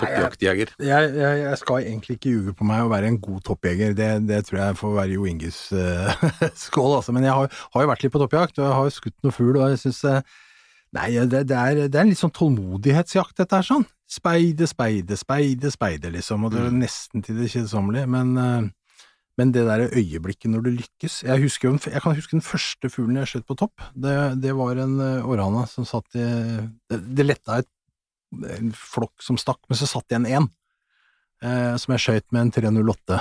toppjaktjeger? 0.00 0.70
Jeg, 0.80 1.10
jeg, 1.18 1.40
jeg 1.42 1.58
skal 1.60 1.82
egentlig 1.84 2.16
ikke 2.16 2.30
ljuge 2.32 2.54
på 2.56 2.64
meg 2.66 2.80
å 2.86 2.88
være 2.92 3.10
en 3.10 3.18
god 3.20 3.42
toppjeger, 3.44 3.92
det, 3.98 4.08
det 4.30 4.38
tror 4.48 4.60
jeg 4.62 4.78
får 4.80 4.94
være 4.96 5.16
Jo 5.18 5.26
Inges 5.28 5.58
uh, 5.76 6.24
skål, 6.64 6.96
altså. 7.00 7.12
Men 7.14 7.26
jeg 7.28 7.36
har, 7.36 7.52
har 7.74 7.84
jo 7.84 7.90
vært 7.92 8.06
litt 8.06 8.14
på 8.14 8.22
toppjakt, 8.22 8.58
og 8.62 8.66
jeg 8.70 8.78
har 8.78 8.88
jo 8.88 8.94
skutt 8.96 9.18
noe 9.26 9.36
fugl, 9.36 9.58
og 9.60 9.74
jeg 9.74 9.82
syns 9.84 10.00
Nei, 10.92 11.08
det, 11.24 11.46
det, 11.48 11.56
er, 11.56 11.86
det 11.88 11.96
er 11.96 12.04
en 12.04 12.12
litt 12.12 12.20
sånn 12.20 12.34
tålmodighetsjakt, 12.36 13.38
dette 13.40 13.58
her, 13.58 13.64
sånn. 13.64 13.86
Speide, 14.12 14.66
speide, 14.68 15.16
speide, 15.16 15.70
speide, 15.72 16.10
liksom, 16.12 16.44
og 16.44 16.52
det 16.52 16.66
er 16.66 16.74
nesten 16.76 17.24
til 17.24 17.38
det 17.40 17.48
kjedsommelige, 17.54 18.10
men 18.12 18.36
eh, 18.36 18.70
men 19.40 19.52
det 19.52 19.64
der 19.64 19.86
øyeblikket 19.88 20.50
når 20.52 20.64
det 20.66 20.72
lykkes 20.76 21.22
Jeg, 21.24 21.40
husker 21.40 21.72
jeg 21.88 22.02
kan 22.04 22.16
huske 22.16 22.36
den 22.36 22.44
første 22.44 22.90
fuglen 22.92 23.16
jeg 23.22 23.30
skjøt 23.30 23.46
på 23.48 23.56
topp. 23.62 23.84
Det, 23.96 24.16
det 24.42 24.52
var 24.56 24.76
en 24.82 24.98
uh, 25.00 25.28
orrhane 25.28 25.64
som 25.70 25.86
satt 25.88 26.18
i 26.20 26.26
Det, 26.90 26.98
det 27.16 27.26
letta 27.26 27.62
et, 27.62 27.70
en 28.58 28.72
flokk 28.76 29.24
som 29.24 29.38
stakk, 29.40 29.60
men 29.68 29.78
så 29.80 29.88
satt 29.88 30.12
igjen 30.12 30.28
én, 30.28 30.46
eh, 31.44 31.74
som 31.80 31.92
jeg 31.92 32.04
skjøt 32.04 32.26
med 32.32 32.46
en 32.46 32.52
308. 32.54 33.18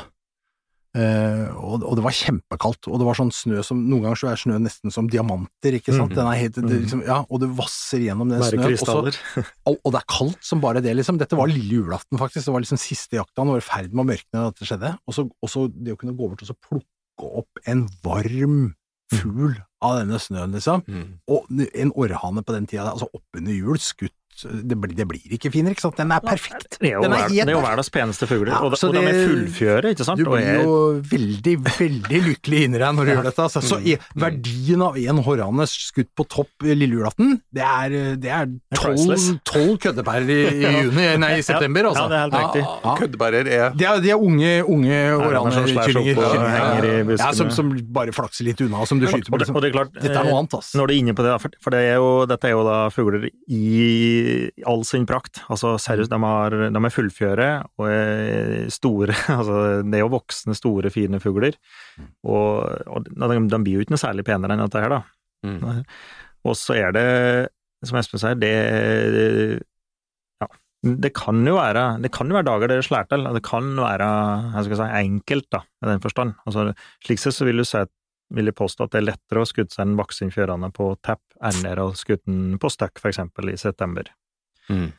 Eh, 0.92 1.48
og, 1.56 1.86
og 1.88 1.96
det 1.96 2.04
var 2.04 2.12
kjempekaldt, 2.12 2.90
og 2.92 2.98
det 3.00 3.06
var 3.08 3.16
sånn 3.16 3.30
snø 3.32 3.62
som 3.64 3.80
Noen 3.88 4.04
ganger 4.04 4.20
så 4.20 4.28
er 4.34 4.40
snø 4.42 4.58
nesten 4.60 4.92
som 4.92 5.08
diamanter, 5.08 5.78
ikke 5.78 5.94
sant? 5.96 6.12
Den 6.18 6.28
er 6.28 6.36
helt, 6.36 6.58
det, 6.58 6.66
Mhm. 6.68 6.82
liksom, 6.84 7.04
ja, 7.08 7.22
og 7.30 7.40
det 7.40 7.50
vasser 7.56 8.04
gjennom 8.04 8.28
den 8.30 8.42
snøen. 8.44 8.74
og 8.74 9.14
så- 9.14 9.46
og, 9.66 9.78
og 9.86 9.92
det 9.94 10.02
er 10.02 10.10
kaldt 10.12 10.44
som 10.44 10.60
bare 10.60 10.82
det, 10.84 10.96
liksom. 11.00 11.18
Dette 11.18 11.38
var 11.40 11.48
lille 11.48 11.80
julaften, 11.80 12.20
faktisk. 12.20 12.44
Det 12.46 12.54
var 12.54 12.60
liksom 12.66 12.78
siste 12.78 13.16
jakta, 13.16 13.46
nå 13.46 13.56
var 13.56 13.64
i 13.64 13.70
ferd 13.70 13.94
med 13.94 14.04
å 14.04 14.10
mørkne 14.12 14.36
da 14.36 14.50
dette 14.52 14.68
skjedde. 14.68 14.98
Og 15.08 15.14
så, 15.16 15.30
og 15.32 15.50
så 15.50 15.68
det 15.72 15.94
å 15.96 15.98
kunne 15.98 16.18
gå 16.18 16.28
bort 16.28 16.44
og 16.44 16.52
så 16.52 16.58
plukke 16.60 16.86
opp 17.40 17.64
en 17.68 17.88
varm 18.04 18.74
fugl 19.12 19.56
av 19.82 19.98
denne 20.00 20.20
snøen, 20.20 20.52
liksom. 20.56 20.84
Mm. 20.88 21.08
Og 21.28 21.48
en 21.76 21.92
orrhane 21.96 22.44
på 22.44 22.54
den 22.56 22.68
tida, 22.68 22.92
altså 22.92 23.08
oppunder 23.16 23.56
jul, 23.56 23.78
skutt 23.80 24.12
det 24.50 24.78
blir, 24.80 24.96
det 24.98 25.08
blir 25.10 25.36
ikke 25.38 25.52
finere, 25.54 25.76
ikke 25.76 25.86
sant? 25.86 25.98
Den 26.00 26.14
er 26.16 26.24
perfekt. 26.24 26.78
Det 26.80 26.92
er 26.92 26.96
jo, 26.98 27.04
Den 27.06 27.16
er 27.18 27.28
det 27.32 27.44
er 27.46 27.56
jo 27.56 27.64
verdens 27.64 27.92
peneste 27.94 28.28
fugler, 28.30 28.54
Ja, 28.54 28.62
og, 28.66 28.74
det, 28.74 28.82
og 28.88 28.96
de 28.96 29.04
er 29.06 29.20
fullfjøre, 29.30 29.94
ikke 29.96 30.08
sant? 30.08 30.22
Du 30.22 30.30
blir 30.32 30.62
jo 30.62 30.78
veldig, 31.12 31.56
veldig 31.68 32.22
lykkelig 32.30 32.64
inni 32.68 32.82
deg 32.82 32.98
når 32.98 33.10
du 33.10 33.14
gjør 33.14 33.28
dette. 33.30 33.48
Altså. 33.48 33.64
Så 33.66 33.80
i, 33.86 33.98
verdien 34.20 34.86
av 34.86 35.00
en 35.02 35.22
horrane 35.26 35.68
skutt 35.70 36.12
på 36.18 36.28
topp 36.32 36.68
lille 36.68 37.00
julaften, 37.00 37.38
det 37.54 37.66
er, 37.66 37.98
det 38.22 38.34
er 38.34 38.50
tolv 38.78 39.42
tolv 39.48 39.76
køddepærer 39.82 40.30
i, 40.32 40.40
i 40.62 40.74
juni, 40.86 41.08
nei, 41.22 41.34
i 41.40 41.46
september, 41.46 41.92
altså. 41.92 42.06
Ja, 42.06 42.12
det 42.12 42.18
er 42.18 42.26
helt 42.26 42.38
riktig. 42.40 42.64
Ja. 42.66 42.96
Køddebærer 43.02 43.52
er 43.52 43.78
De 43.78 43.88
er, 43.88 44.02
de 44.04 44.14
er 44.14 44.26
unge, 44.30 44.52
unge 44.66 45.00
Orraner 45.18 45.56
som. 45.56 45.70
Ja, 47.18 47.32
som, 47.38 47.52
som 47.54 47.72
bare 47.94 48.14
flakser 48.16 48.48
litt 48.48 48.62
unna, 48.64 48.86
som 48.90 49.02
du 49.02 49.08
skyter 49.08 49.30
på 49.30 49.38
med. 49.38 49.46
Liksom. 49.46 49.60
det 49.64 49.74
klart, 49.76 49.94
Dette 49.98 50.14
er 50.16 50.26
noe 50.26 50.34
eh, 50.36 50.40
annet, 50.42 50.58
altså. 50.60 50.78
Når 50.80 50.90
du 50.90 50.94
er 50.94 51.00
inne 51.02 51.16
på 51.18 51.26
det, 51.26 51.36
for 51.64 51.76
det 51.76 51.84
er 51.92 52.00
jo, 52.02 52.12
dette 52.30 52.50
er 52.50 52.56
jo 52.56 52.64
da 52.68 52.78
fugler 52.94 53.28
i 53.30 53.62
all 54.67 54.84
sin 54.88 55.06
prakt. 55.10 55.41
Altså 55.52 55.74
seriøst, 55.82 56.12
de, 56.12 56.20
har, 56.24 56.56
de 56.74 56.82
er 56.82 56.94
fullfjøre 56.94 57.50
og 57.78 57.88
er 57.89 58.70
store. 58.74 59.15
Altså, 59.38 59.58
det 59.88 59.98
er 59.98 60.04
jo 60.04 60.12
voksne, 60.13 60.56
store, 60.58 60.91
fine 60.94 61.20
fugler. 61.24 61.58
Og, 62.28 62.67
og 62.88 63.08
de, 63.08 63.39
de 63.52 63.62
blir 63.63 63.80
jo 63.80 63.86
ikke 63.86 63.96
noe 63.96 64.04
særlig 64.04 64.26
penere 64.28 64.58
enn 64.58 64.63
dette 64.65 64.84
her, 64.84 64.94
da. 64.94 65.02
Mm. 65.48 65.84
Og 66.48 66.58
så 66.58 66.78
er 66.78 66.96
det, 66.96 67.06
som 67.86 68.00
Espen 68.02 68.22
sier, 68.22 68.39
det 68.39 68.56
Ja. 70.41 70.50
Det 70.82 71.12
kan 71.13 71.38
jo 71.46 71.60
være, 71.60 72.02
det 72.02 72.10
kan 72.13 72.30
jo 72.30 72.39
være 72.39 72.48
dager 72.48 72.72
det 72.72 72.84
slår 72.88 73.10
til, 73.10 73.28
og 73.30 73.36
det 73.38 73.44
kan 73.46 73.67
være 73.78 74.08
jeg 74.56 74.65
skal 74.65 74.80
si, 74.80 74.88
enkelt, 75.06 75.48
da, 75.54 75.60
i 75.86 75.89
den 75.91 76.02
forstand. 76.02 76.34
Altså, 76.50 76.72
slik 77.06 77.22
sett 77.22 77.38
så 77.38 77.46
vil 77.46 77.62
du 77.62 77.65
si 77.67 77.78
at 77.78 77.91
vil 78.36 78.50
jeg 78.50 78.58
påstå 78.58 78.88
at 78.88 78.96
det 78.96 79.02
er 79.02 79.08
lettere 79.12 79.44
å 79.44 79.50
skutte 79.50 79.76
seg 79.76 79.86
en 79.86 80.00
vaksinfjørane 80.00 80.72
på 80.76 80.89
tapp 81.04 81.24
enn 81.44 81.65
å 81.84 81.91
skutte 81.98 82.30
den 82.30 82.60
på 82.62 82.72
støkk, 82.72 83.02
for 83.02 83.12
eksempel, 83.12 83.52
i 83.52 83.60
september. 83.60 84.12
Mm. 84.72 84.89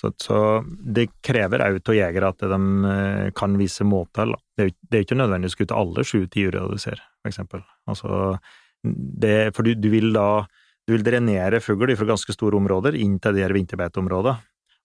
Så, 0.00 0.12
så 0.22 0.38
det 0.64 1.10
krever 1.26 1.62
òg 1.66 1.82
av 1.82 1.96
jegere 1.96 2.30
at 2.32 2.42
de 2.48 2.60
eh, 2.88 3.26
kan 3.36 3.58
vise 3.60 3.84
måter. 3.84 4.32
Det 4.56 4.70
det 4.80 4.96
er 4.96 5.04
ikke 5.04 5.18
nødvendig 5.18 5.50
å 5.50 5.54
skutte 5.54 5.76
alle 5.76 6.06
sju 6.06 6.24
tiurer 6.32 6.70
du 6.72 6.80
ser, 6.80 7.02
for 7.20 7.32
eksempel. 7.32 7.64
Altså, 7.90 8.38
det, 8.82 9.52
for 9.56 9.66
du, 9.66 9.74
du 9.76 9.90
vil 9.92 10.12
da 10.16 10.46
du 10.88 10.96
vil 10.96 11.04
drenere 11.06 11.60
fugl 11.62 11.92
fra 11.94 12.08
ganske 12.08 12.34
store 12.34 12.58
områder 12.58 12.96
inn 12.98 13.18
til 13.22 13.36
de 13.36 13.44
her 13.44 13.52
vinterbeiteområdene. 13.54 14.40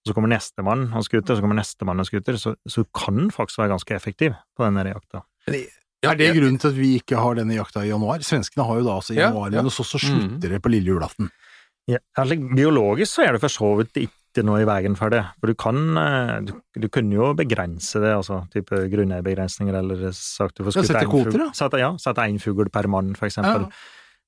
Så 0.06 0.14
kommer 0.14 0.30
nestemann 0.30 0.84
og 0.94 1.02
skuter, 1.02 1.34
så 1.34 1.42
kommer 1.42 1.58
nestemann 1.58 1.98
og 1.98 2.06
skuter, 2.06 2.36
så, 2.38 2.52
så 2.62 2.84
kan 2.94 3.26
faktisk 3.34 3.58
være 3.58 3.72
ganske 3.72 3.96
effektiv 3.96 4.36
på 4.54 4.62
den 4.62 4.78
her 4.78 4.92
jakta. 6.02 6.12
Er 6.12 6.16
det 6.20 6.34
grunnen 6.36 6.58
til 6.60 6.68
at 6.72 6.76
vi 6.76 6.90
ikke 7.00 7.16
har 7.22 7.34
denne 7.38 7.54
jakta 7.56 7.84
i 7.84 7.88
januar? 7.90 8.18
Svenskene 8.26 8.66
har 8.68 8.76
jo 8.80 8.84
da 8.86 8.94
altså 9.00 9.14
i 9.14 9.18
januar, 9.20 9.50
ja. 9.54 9.62
men 9.62 9.70
så, 9.72 9.84
så 9.86 9.98
slutter 10.02 10.48
det 10.56 10.60
på 10.62 10.70
lille 10.70 10.92
julaften. 10.92 11.30
Ja, 11.88 11.98
altså, 12.18 12.36
biologisk 12.36 13.12
så 13.14 13.22
er 13.28 13.32
det 13.36 13.40
for 13.40 13.52
så 13.54 13.68
vidt 13.78 13.94
ikke 14.02 14.42
noe 14.44 14.60
i 14.60 14.66
veien 14.68 14.96
for 14.98 15.08
det. 15.14 15.22
For 15.40 15.48
du 15.48 15.54
kan 15.56 15.76
eh, 15.96 16.32
Du, 16.44 16.52
du 16.82 16.88
kunne 16.92 17.14
jo 17.14 17.30
begrense 17.38 18.00
det, 18.02 18.10
altså 18.18 18.42
type 18.52 18.80
grunneierbegrensninger, 18.92 19.72
eller 19.80 20.10
sagt 20.12 20.58
du 20.58 20.64
får 20.66 20.74
skutt 20.76 20.90
sette 20.90 21.06
kvoter, 21.08 21.30
fugl- 21.32 21.44
da. 21.46 21.50
Sette, 21.56 21.78
ja, 21.80 21.92
sette 22.02 22.26
én 22.28 22.40
fugl 22.42 22.68
per 22.74 22.88
mann, 22.92 23.14
for 23.16 23.28
Ja, 23.28 23.32
eksempel. 23.32 23.68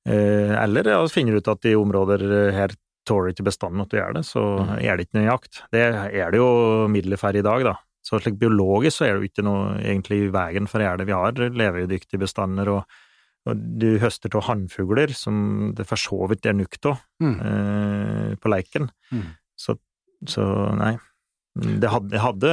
Eh, 0.08 0.54
eller 0.62 0.86
ja, 0.94 1.00
finner 1.12 1.34
du 1.36 1.42
ut 1.42 1.50
at 1.52 1.66
i 1.68 1.74
områder 1.76 2.22
eh, 2.48 2.54
her 2.56 2.72
tåler 3.08 3.32
ikke 3.34 3.44
bestanden 3.50 3.82
at 3.84 3.90
du 3.92 3.98
gjør 3.98 4.14
det, 4.20 4.24
så 4.28 4.40
Mm. 4.62 4.72
er 4.84 4.96
det 4.96 5.06
ikke 5.08 5.18
noe 5.18 5.28
jakt. 5.28 5.62
Det 5.72 5.82
er 5.82 6.30
det 6.30 6.38
jo 6.40 6.48
midler 6.92 7.16
for 7.20 7.36
i 7.36 7.42
dag, 7.44 7.64
da. 7.64 7.74
Så 8.08 8.20
slik 8.24 8.38
biologisk 8.40 8.96
så 9.02 9.04
er 9.04 9.10
det 9.14 9.20
jo 9.20 9.28
ikke 9.28 9.44
noe 9.44 9.74
egentlig 9.82 10.22
i 10.24 10.30
veien 10.32 10.68
for 10.70 10.80
å 10.80 10.86
gjøre 10.86 11.02
det. 11.02 11.08
Vi 11.10 11.16
har 11.18 11.42
levedyktige 11.60 12.22
bestander, 12.22 12.70
og, 12.72 13.00
og 13.48 13.66
du 13.82 13.90
høster 14.00 14.32
av 14.38 14.46
hannfugler, 14.48 15.12
som 15.12 15.74
det 15.76 15.84
for 15.90 16.00
så 16.00 16.22
vidt 16.30 16.48
er 16.48 16.56
nok 16.56 16.78
av 16.88 17.02
Mm. 17.20 17.36
eh, 17.42 18.32
på 18.40 18.48
leiken. 18.52 18.88
Mm. 19.12 19.26
Så, 19.58 19.76
så 20.30 20.46
nei. 20.78 20.94
Det 21.58 21.90
hadde, 21.90 22.12
det 22.12 22.20
hadde 22.22 22.50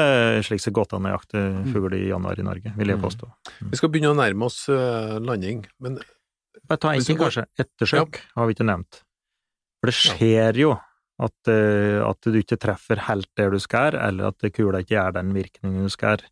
slik 0.48 0.64
sett 0.64 0.74
gått 0.74 0.94
an 0.98 1.06
å 1.06 1.12
jakte 1.14 1.38
fugl 1.70 1.94
i 1.94 2.08
januar 2.10 2.40
i 2.42 2.46
Norge, 2.48 2.72
vil 2.76 2.90
jeg 2.90 2.98
Mm. 2.98 3.70
Vi 3.70 3.78
skal 3.78 3.92
begynne 3.94 4.12
å 4.16 4.18
nærme 4.18 4.48
oss 4.50 4.64
eh, 4.74 5.20
landing, 5.22 5.64
men 5.80 6.00
Bare 6.66 6.82
ta 6.82 6.94
en 6.96 7.04
ting, 7.06 7.20
kanskje. 7.20 7.44
Ettersøk 7.62 8.18
har 8.34 8.48
vi 8.50 8.56
ikke 8.56 8.66
nevnt. 8.66 9.04
For 9.80 9.92
det 9.92 9.96
skjer 10.00 10.58
jo 10.58 10.72
at, 11.22 11.52
eh, 11.52 12.00
at 12.04 12.28
du 12.28 12.40
ikke 12.40 12.60
treffer 12.60 13.00
helt 13.08 13.30
der 13.40 13.54
du 13.54 13.60
skal, 13.64 13.96
eller 13.96 14.34
at 14.34 14.48
kula 14.56 14.82
ikke 14.84 14.98
gjør 14.98 15.16
den 15.20 15.32
virkningen 15.36 15.88
du 15.88 15.94
skal. 15.94 16.24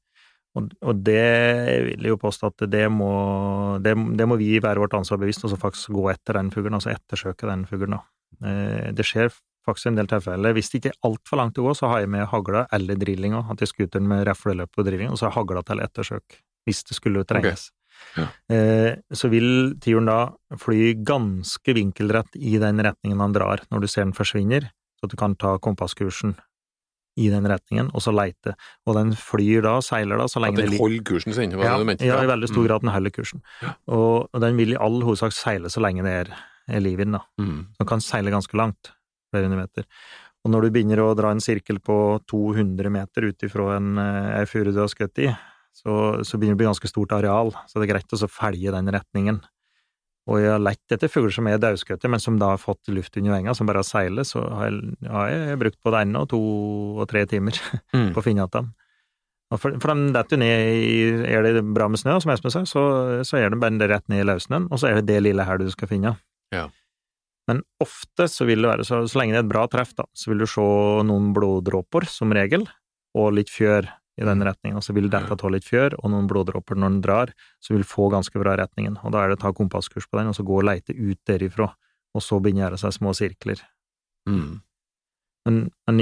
Og, 0.53 0.69
og 0.85 0.99
det 1.01 1.23
vil 1.87 2.03
jeg 2.05 2.13
jo 2.13 2.19
påstå 2.21 2.51
at 2.51 2.65
det 2.69 2.83
må, 2.93 3.13
det, 3.81 3.95
det 4.19 4.27
må 4.29 4.37
vi 4.37 4.59
være 4.61 4.83
vårt 4.83 4.93
ansvar 4.99 5.21
bevisst, 5.23 5.45
og 5.47 5.53
så 5.53 5.57
faktisk 5.57 5.95
gå 5.95 6.09
etter 6.11 6.37
den 6.37 6.51
fuglen, 6.53 6.77
altså 6.77 6.93
ettersøke 6.93 7.49
den 7.49 7.65
fuglen. 7.69 7.97
Eh, 8.43 8.91
Det 8.93 9.07
skjer 9.07 9.33
faktisk 9.65 9.89
en 9.89 9.97
del 9.97 10.09
tilfeller. 10.11 10.53
Hvis 10.53 10.69
det 10.69 10.81
ikke 10.81 10.91
er 10.91 11.07
altfor 11.09 11.39
langt 11.39 11.57
å 11.57 11.65
gå, 11.69 11.73
så 11.79 11.89
har 11.89 12.03
jeg 12.03 12.11
med 12.13 12.27
hagla 12.29 12.65
eller 12.75 12.99
drillinga, 12.99 13.45
at 13.49 13.63
jeg 13.63 13.71
skuter 13.71 14.03
med 14.03 14.27
refleløp 14.27 14.77
og 14.77 14.85
drilling, 14.85 15.09
og 15.13 15.17
så 15.17 15.29
har 15.29 15.37
hagla 15.39 15.63
til 15.65 15.81
ettersøk, 15.85 16.37
hvis 16.67 16.83
det 16.89 16.99
skulle 16.99 17.23
trenges. 17.25 17.69
Ja. 18.17 18.27
Eh, 18.53 18.95
så 19.13 19.29
vil 19.31 19.75
tiuren 19.81 20.05
da 20.09 20.17
fly 20.61 20.93
ganske 21.03 21.73
vinkelrett 21.75 22.35
i 22.37 22.57
den 22.61 22.77
retningen 22.83 23.19
han 23.23 23.33
drar, 23.35 23.63
når 23.71 23.81
du 23.81 23.87
ser 23.87 24.05
den 24.05 24.13
forsvinner, 24.17 24.69
så 24.99 25.07
at 25.07 25.11
du 25.11 25.17
kan 25.19 25.35
ta 25.35 25.57
kompasskursen 25.57 26.35
i 27.21 27.27
den 27.29 27.45
retningen, 27.45 27.91
og 27.93 28.01
så 28.01 28.09
leite. 28.13 28.55
Og 28.89 28.95
den 28.97 29.11
flyr 29.13 29.61
da, 29.61 29.75
seiler 29.85 30.17
da, 30.17 30.25
så 30.25 30.39
At 30.41 30.47
lenge 30.47 30.55
den 30.57 30.65
det 30.65 30.71
li- 30.73 30.79
holder 30.81 31.03
kursen 31.05 31.33
sin, 31.35 31.51
ja, 31.53 31.75
ja, 31.77 32.21
i 32.23 32.25
veldig 32.25 32.47
stor 32.49 32.63
Mm. 32.63 32.67
grad 32.67 32.81
den 32.81 32.89
holder 32.89 33.11
kursen. 33.13 33.41
Ja. 33.61 33.73
Og, 33.87 34.29
og 34.33 34.41
den 34.41 34.57
vil 34.57 34.73
i 34.73 34.79
all 34.81 35.01
hovedsak 35.05 35.31
seile 35.31 35.69
så 35.69 35.79
lenge 35.83 36.01
det 36.01 36.13
er, 36.23 36.33
er 36.69 36.79
liv 36.81 36.99
i 36.99 37.03
den, 37.05 37.11
da. 37.13 37.21
Mm. 37.39 37.67
Den 37.77 37.87
kan 37.87 38.01
seile 38.01 38.31
ganske 38.33 38.57
langt, 38.57 38.93
flere 39.31 39.45
hundre 39.45 39.61
meter. 39.61 39.85
Og 40.43 40.51
når 40.51 40.61
du 40.65 40.69
begynner 40.71 40.99
å 41.05 41.15
dra 41.15 41.29
en 41.31 41.39
sirkel 41.39 41.77
på 41.79 42.19
200 42.27 42.89
meter 42.89 43.29
ut 43.29 43.45
ifra 43.45 43.77
en, 43.77 43.97
eh, 43.97 44.45
furu 44.49 44.73
du 44.73 44.79
har 44.81 44.89
skutt 44.89 45.17
i, 45.21 45.29
så, 45.73 46.21
så 46.23 46.37
begynner 46.37 46.53
det 46.53 46.59
å 46.59 46.61
bli 46.63 46.69
ganske 46.71 46.89
stort 46.91 47.15
areal, 47.17 47.51
så 47.67 47.79
det 47.81 47.87
er 47.87 47.93
greit 47.95 48.13
å 48.15 48.19
så 48.21 48.29
følge 48.31 48.71
den 48.75 48.91
retningen. 48.93 49.41
Og 50.29 50.37
jeg 50.39 50.53
har 50.53 50.61
lett 50.63 50.93
etter 50.95 51.09
fugler 51.11 51.33
som 51.35 51.47
er 51.51 51.57
daudskutte, 51.59 52.07
men 52.07 52.21
som 52.23 52.37
da 52.39 52.53
har 52.53 52.61
fått 52.61 52.87
luft 52.95 53.17
under 53.19 53.33
venga, 53.33 53.51
som 53.57 53.67
bare 53.67 53.81
har 53.81 53.87
seilet, 53.89 54.29
så 54.29 54.39
har 54.55 54.69
jeg, 54.69 54.93
har 55.11 55.31
jeg 55.33 55.57
brukt 55.59 55.79
både 55.83 56.03
én 56.05 56.13
og 56.21 56.29
to 56.31 56.39
og 57.03 57.09
tre 57.11 57.25
timer 57.27 57.57
Mm. 57.97 58.13
på 58.15 58.21
å 58.21 58.23
finne 58.23 58.39
igjen 58.45 58.53
dem. 58.53 58.69
For, 59.59 59.75
for 59.83 59.91
de 59.93 60.13
detter 60.15 60.39
ned 60.41 60.63
i 60.81 60.93
Er 61.29 61.43
det 61.45 61.59
bra 61.75 61.85
med 61.91 61.99
snø, 62.01 62.15
som 62.23 62.31
Espen 62.33 62.49
sa, 62.55 62.63
så, 62.65 62.83
så 63.27 63.37
er 63.37 63.51
de 63.53 63.59
bare 63.61 63.89
rett 63.91 64.07
ned 64.09 64.23
i 64.23 64.29
løssnøen, 64.31 64.69
og 64.71 64.79
så 64.81 64.87
er 64.89 65.01
det 65.01 65.09
det 65.11 65.19
lille 65.27 65.43
her 65.45 65.59
du 65.61 65.67
skal 65.69 65.91
finne. 65.91 66.15
Ja. 66.55 66.69
Men 67.51 67.59
ofte 67.83 68.29
så 68.31 68.47
vil 68.47 68.63
det 68.63 68.71
være, 68.71 68.87
så, 68.87 69.01
så 69.11 69.19
lenge 69.19 69.35
det 69.35 69.41
er 69.41 69.45
et 69.45 69.51
bra 69.51 69.65
treff, 69.69 69.91
da, 69.99 70.07
så 70.15 70.31
vil 70.31 70.41
du 70.41 70.47
se 70.49 70.63
noen 71.05 71.33
bloddråper, 71.35 72.07
som 72.09 72.31
regel, 72.33 72.63
og 73.19 73.33
litt 73.35 73.51
fjør 73.53 73.91
i 74.19 74.25
den 74.27 74.43
retningen. 74.45 74.77
Og 74.77 74.83
så 74.85 74.93
vil 74.93 75.09
dette 75.09 75.37
ta 75.39 75.49
litt 75.49 75.65
fjør, 75.65 75.95
og 76.03 76.11
noen 76.13 76.27
bloddråper 76.29 76.77
når 76.77 76.91
den 76.95 77.01
drar, 77.05 77.31
så 77.63 77.73
vil 77.73 77.85
få 77.87 78.09
ganske 78.13 78.37
bra 78.41 78.55
retningen. 78.59 78.99
Og 79.03 79.13
da 79.15 79.23
er 79.23 79.31
det 79.33 79.39
å 79.39 79.43
ta 79.47 79.53
kompasskurs 79.57 80.05
på 80.09 80.19
den, 80.19 80.29
og 80.29 80.37
så 80.37 80.45
gå 80.45 80.59
og 80.59 80.67
leite 80.69 80.93
ut 80.93 81.19
derifra, 81.29 81.71
og 82.13 82.21
så 82.21 82.37
begynne 82.39 82.61
å 82.61 82.67
gjøre 82.67 82.81
seg 82.83 82.93
små 82.99 83.13
sirkler. 83.17 83.63
Mm. 84.29 84.61
Men, 85.49 85.55
men 85.89 85.97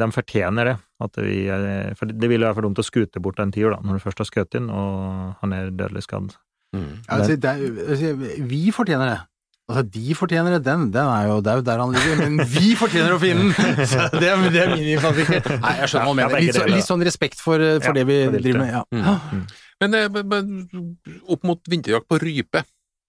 de 0.00 0.06
fortjener 0.14 0.70
det. 0.70 0.76
At 1.04 1.18
vi, 1.20 1.42
er- 1.52 1.92
for 1.98 2.08
det 2.08 2.28
vil 2.30 2.40
være 2.46 2.56
for 2.56 2.64
dumt 2.64 2.78
å 2.80 2.86
skute 2.86 3.20
bort 3.20 3.40
en 3.42 3.50
tiur, 3.52 3.74
da, 3.74 3.82
når 3.84 3.98
du 3.98 4.04
først 4.06 4.22
har 4.22 4.28
skutt 4.30 4.54
inn, 4.56 4.70
og 4.72 5.34
han 5.42 5.52
er 5.52 5.72
dødelig 5.74 6.06
skadd. 6.06 6.30
Mm. 6.76 6.92
Altså, 7.12 7.36
det 7.36 7.50
er, 7.50 7.82
altså, 7.90 8.14
vi 8.48 8.62
fortjener 8.74 9.10
det. 9.12 9.18
Altså, 9.66 9.82
de 9.90 10.14
fortjener 10.14 10.52
det, 10.54 10.60
den, 10.62 10.90
den 10.94 11.08
er 11.10 11.24
jo, 11.26 11.40
det 11.42 11.50
er 11.50 11.56
jo 11.58 11.62
der 11.66 11.80
han 11.82 11.90
ligger, 11.96 12.20
men 12.22 12.46
vi 12.52 12.68
fortjener 12.78 13.16
å 13.16 13.18
finne 13.18 13.48
den! 13.50 13.86
Så 13.90 14.04
det, 14.14 14.28
er- 14.30 14.44
det 14.54 14.60
er 14.62 14.70
min 14.70 14.84
innfallsvinkel. 14.94 15.56
Nei, 15.64 15.72
jeg 15.80 15.88
skjønner 15.90 16.06
hva 16.06 16.12
du 16.14 16.20
mener. 16.20 16.36
Litt, 16.44 16.54
så, 16.54 16.66
litt 16.70 16.86
sånn 16.86 17.02
respekt 17.08 17.42
for, 17.42 17.58
eh, 17.58 17.80
for 17.82 17.90
Ja, 17.90 17.96
det 17.98 18.04
vi 18.06 18.18
for 18.28 18.36
det 18.36 18.42
driver 18.44 18.62
med. 18.62 18.70
Ja. 18.76 19.16
Mm. 19.34 19.42
Men, 19.82 19.94
eh, 19.98 20.08
men- 20.14 20.28
men 20.30 21.20
opp 21.34 21.42
mot 21.50 21.60
vinterjakt 21.68 22.06
på 22.08 22.20
rype. 22.22 22.62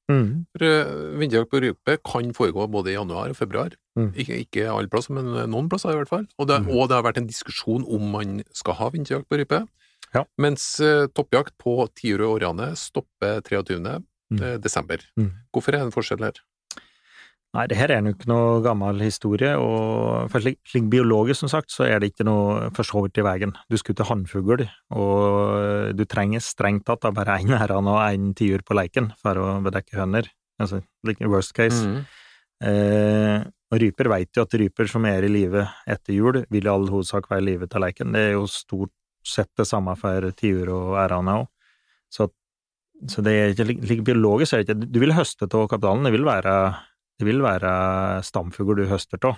Mm. 0.09 0.27
For, 0.57 0.65
eh, 0.65 0.91
Vinterjakt 1.21 1.51
på 1.53 1.61
rype 1.61 1.97
kan 2.09 2.33
foregå 2.33 2.65
både 2.73 2.89
i 2.89 2.97
januar 2.97 3.29
og 3.29 3.37
februar. 3.37 3.77
Mm. 3.99 4.09
Ikke, 4.17 4.41
ikke 4.47 4.65
alle 4.73 4.89
plasser, 4.89 5.13
men 5.13 5.29
noen 5.53 5.69
plasser 5.69 5.93
i 5.93 5.99
hvert 6.01 6.09
fall. 6.09 6.25
Og 6.39 6.47
det, 6.49 6.61
Mm. 6.63 6.73
og 6.73 6.89
det 6.89 6.95
har 6.97 7.03
vært 7.05 7.17
en 7.21 7.27
diskusjon 7.29 7.85
om 7.85 8.11
man 8.17 8.41
skal 8.53 8.73
ha 8.81 8.89
vinterjakt 8.89 9.29
på 9.29 9.37
rype. 9.43 9.67
Ja. 10.15 10.23
Mens 10.39 10.77
toppjakt 11.13 11.53
på 11.61 11.85
tiur 11.93 12.25
og 12.25 12.41
stopper 12.77 13.41
23. 13.45 14.01
Mm. 14.29 14.59
desember. 14.59 14.97
Mm. 15.17 15.31
Hvorfor 15.55 15.69
er 15.71 15.77
det 15.79 15.85
en 15.87 15.91
forskjell 15.95 16.19
her? 16.19 16.33
Nei, 17.57 17.63
det 17.65 17.77
her 17.79 17.89
er 17.89 18.05
jo 18.05 18.13
ikke 18.13 18.29
noe 18.29 18.59
gammel 18.61 18.99
historie, 19.01 19.55
og 19.57 20.27
for 20.29 20.43
slik, 20.43 20.59
slik 20.69 20.91
biologisk 20.93 21.41
som 21.41 21.49
sagt, 21.49 21.71
så 21.73 21.87
er 21.87 22.03
det 22.03 22.11
ikke 22.11 22.27
noe 22.27 22.67
for 22.77 22.85
så 22.85 23.01
vidt 23.01 23.17
i 23.17 23.25
veien. 23.25 23.55
Du 23.65 23.77
skutter 23.81 24.05
hannfugl, 24.05 24.67
og 24.93 25.95
du 25.97 26.03
trenger 26.05 26.43
strengt 26.45 26.85
tatt 26.85 27.07
bare 27.17 27.39
én 27.41 27.55
æran 27.57 27.89
og 27.89 28.03
én 28.03 28.29
tiur 28.37 28.61
på 28.61 28.77
leiken 28.77 29.09
for 29.23 29.41
å 29.41 29.47
bedekke 29.65 29.97
høner. 29.97 30.29
Altså, 30.61 30.83
like 31.05 31.25
worst 31.25 31.55
case. 31.57 31.81
Mm. 31.81 32.05
Eh, 32.67 33.41
og 33.73 33.81
ryper 33.81 34.09
veit 34.09 34.37
jo 34.37 34.45
at 34.45 34.53
ryper 34.57 34.89
som 34.89 35.05
er 35.09 35.25
i 35.25 35.31
live 35.31 35.65
etter 35.89 36.15
jul, 36.15 36.43
vil 36.53 36.67
i 36.69 36.71
all 36.71 36.85
hovedsak 36.91 37.25
være 37.29 37.41
i 37.41 37.47
live 37.51 37.69
til 37.69 37.83
leiken. 37.83 38.13
Det 38.13 38.21
er 38.21 38.35
jo 38.35 38.45
stort 38.51 38.93
sett 39.25 39.49
det 39.57 39.65
samme 39.67 39.95
for 39.99 40.29
tiur 40.37 40.69
og 40.75 40.93
ærane 41.01 41.39
òg. 41.41 41.49
Så, 42.13 42.29
så 43.09 43.25
det 43.25 43.33
er 43.33 43.55
ikke 43.55 43.67
like 43.73 44.05
biologisk 44.07 44.55
er 44.55 44.61
det 44.63 44.77
ikke 44.77 44.93
Du 44.93 45.01
vil 45.03 45.17
høste 45.17 45.49
av 45.49 45.65
kapitalen, 45.73 46.05
det 46.07 46.13
vil 46.15 46.27
være, 46.27 46.53
det 47.19 47.25
vil 47.25 47.41
være 47.41 48.23
stamfugl 48.23 48.75
du 48.77 48.85
høster 48.87 49.17
av. 49.25 49.37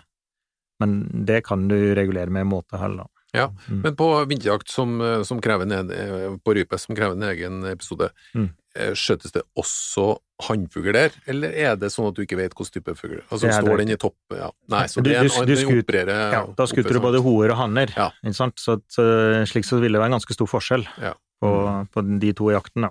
Men 0.79 1.25
det 1.27 1.43
kan 1.45 1.67
du 1.67 1.75
regulere 1.95 2.31
med 2.31 2.47
måtehell, 2.47 2.97
da. 3.01 3.07
Ja, 3.33 3.47
Mm. 3.69 3.81
Men 3.83 3.95
på 3.95 4.05
vinterjakt 4.25 4.69
som, 4.69 4.99
eh, 5.01 5.21
som 5.23 5.39
krever 5.39 5.61
en, 5.71 5.91
eh, 5.91 6.37
på 6.43 6.55
rype, 6.55 6.79
som 6.79 6.95
krever 6.95 7.11
en 7.13 7.21
egen 7.29 7.63
episode, 7.65 8.09
Mm. 8.33 8.49
eh, 8.75 8.91
skjøtes 8.93 9.31
det 9.33 9.43
også 9.55 10.17
hannfugl 10.41 10.93
der, 10.93 11.11
eller 11.27 11.49
er 11.53 11.75
det 11.75 11.91
sånn 11.91 12.07
at 12.07 12.15
du 12.15 12.23
ikke 12.25 12.37
vet 12.37 12.55
hvilken 12.55 12.71
type 12.81 12.95
fugl? 12.97 13.21
Altså, 13.29 13.41
Det 13.41 13.49
er 13.53 13.61
står 13.61 13.77
det 13.77 13.85
den 13.85 13.93
i 13.93 13.97
topp 13.97 14.15
ja. 14.31 14.49
Nei, 14.69 14.83
så 14.85 15.03
Du- 15.03 15.09
det 15.09 15.17
er 15.17 15.21
en, 15.21 15.27
du- 15.27 15.45
du 15.45 15.55
skut- 15.61 15.83
opererer 15.83 16.31
Ja, 16.31 16.45
da 16.57 16.63
skutter 16.65 16.93
du 16.93 16.99
både 16.99 17.21
hoer 17.21 17.51
og 17.51 17.57
hanner, 17.57 17.93
Ja. 17.95 18.09
ikke 18.25 18.33
sant? 18.35 18.55
Så, 18.55 18.81
så 18.89 19.45
slik 19.45 19.63
så 19.65 19.79
vil 19.79 19.91
det 19.91 19.99
være 20.01 20.05
en 20.11 20.19
ganske 20.19 20.33
stor 20.33 20.47
forskjell 20.47 20.87
Ja. 20.99 21.13
på, 21.43 21.87
på 21.93 22.19
de 22.19 22.33
to 22.33 22.45
jaktene. 22.45 22.89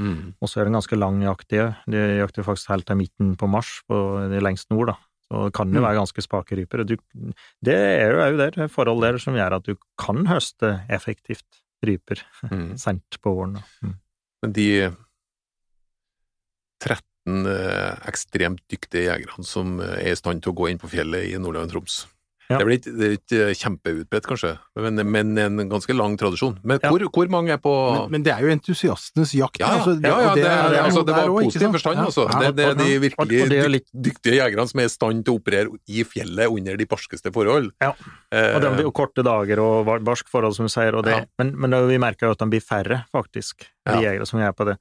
Mm. 0.00 0.34
Og 0.40 0.48
så 0.48 0.60
er 0.60 0.64
den 0.70 0.76
ganske 0.78 0.96
lang 0.98 1.20
jaktige. 1.22 1.76
De 1.90 2.00
jakter 2.18 2.42
faktisk 2.46 2.68
helt 2.72 2.86
til 2.88 2.96
midten 2.96 3.34
på 3.36 3.48
mars, 3.50 3.80
på 3.88 3.96
lengst 4.40 4.70
nord, 4.70 4.88
da. 4.92 4.96
Så 5.28 5.44
det 5.46 5.54
kan 5.56 5.72
jo 5.72 5.80
Mm. 5.80 5.86
være 5.86 5.98
ganske 6.00 6.22
spake 6.24 6.56
ryper. 6.58 6.84
Du, 6.84 6.96
det 7.64 7.74
er 7.76 8.12
jo 8.12 8.20
òg 8.24 8.36
der, 8.40 8.68
forhold 8.68 9.00
der 9.02 9.18
som 9.18 9.34
gjør 9.34 9.56
at 9.56 9.64
du 9.64 9.76
kan 9.98 10.26
høste 10.26 10.82
effektivt 10.90 11.62
ryper 11.84 12.20
Mm. 12.50 12.76
sent 12.84 13.20
på 13.22 13.34
våren. 13.36 13.62
Mm. 13.82 13.94
Men 14.42 14.52
de 14.52 14.68
13 16.82 17.46
eh, 17.46 17.94
ekstremt 18.10 18.62
dyktige 18.70 19.06
jegerne 19.06 19.44
som 19.46 19.78
eh, 19.80 20.00
er 20.08 20.12
i 20.12 20.18
stand 20.18 20.42
til 20.42 20.52
å 20.52 20.56
gå 20.58 20.70
inn 20.72 20.80
på 20.82 20.90
fjellet 20.90 21.28
i 21.30 21.38
Nordland 21.38 21.70
og 21.70 21.76
Troms. 21.76 22.00
Ja. 22.52 22.58
Det 22.60 22.64
er 22.64 22.68
vel 22.68 22.76
ikke, 22.78 22.92
det 22.98 23.06
er 23.08 23.14
ikke 23.16 23.54
kjempeutbredt, 23.62 24.26
kanskje, 24.28 24.52
men, 24.84 25.00
men 25.10 25.32
en 25.38 25.68
ganske 25.70 25.94
lang 25.96 26.16
tradisjon. 26.20 26.58
Men 26.62 26.78
Ja. 26.82 26.90
hvor, 26.92 27.00
hvor 27.08 27.30
mange 27.32 27.52
er 27.54 27.60
på 27.62 27.72
Men, 27.72 28.10
men 28.12 28.22
det 28.26 28.32
er 28.34 28.44
jo 28.44 28.52
entusiastenes 28.52 29.32
jakt. 29.34 29.58
Ja, 29.62 29.66
ja, 29.72 29.78
altså, 29.80 29.94
ja, 30.02 30.08
ja 30.08 30.30
og 30.30 30.36
det, 30.36 30.44
er, 30.46 30.78
altså, 30.82 31.02
det 31.08 31.14
var 31.16 31.28
også, 31.32 31.44
positiv 31.48 31.72
forstand, 31.78 31.98
altså. 32.04 32.26
Ja, 32.28 32.40
Det, 32.50 32.56
det 32.56 32.64
er 32.66 32.74
de 32.74 32.82
og- 32.82 33.14
og 33.22 33.28
virkelig 33.32 33.58
er 33.64 33.68
litt- 33.72 33.92
dyktige 33.94 34.36
jegerne 34.38 34.68
som 34.68 34.80
er 34.80 34.84
i 34.84 34.92
stand 34.92 35.24
til 35.24 35.34
å 35.34 35.40
operere 35.40 35.68
i 35.88 36.04
fjellet 36.04 36.48
under 36.52 36.76
de 36.76 36.86
barskeste 36.86 37.32
forhold. 37.32 37.70
Ja. 37.80 37.92
Eh, 38.32 38.54
Og 38.56 38.60
det 38.62 38.72
blir 38.76 38.86
jo 38.88 38.92
korte 38.92 39.22
dager 39.24 39.58
og 39.60 39.86
barsk 40.04 40.28
forhold, 40.28 40.54
som 40.54 40.66
du 40.66 40.70
sier, 40.70 40.94
og 40.94 41.04
det, 41.04 41.16
Ja. 41.16 41.24
men, 41.38 41.54
men 41.58 41.70
vi 41.88 41.98
merker 41.98 42.26
jo 42.26 42.32
at 42.32 42.38
de 42.38 42.46
blir 42.46 42.60
færre, 42.62 43.04
faktisk, 43.12 43.66
de 43.86 43.92
Ja. 43.98 44.12
jegere 44.12 44.26
som 44.26 44.40
er 44.40 44.52
på 44.52 44.64
det. 44.66 44.76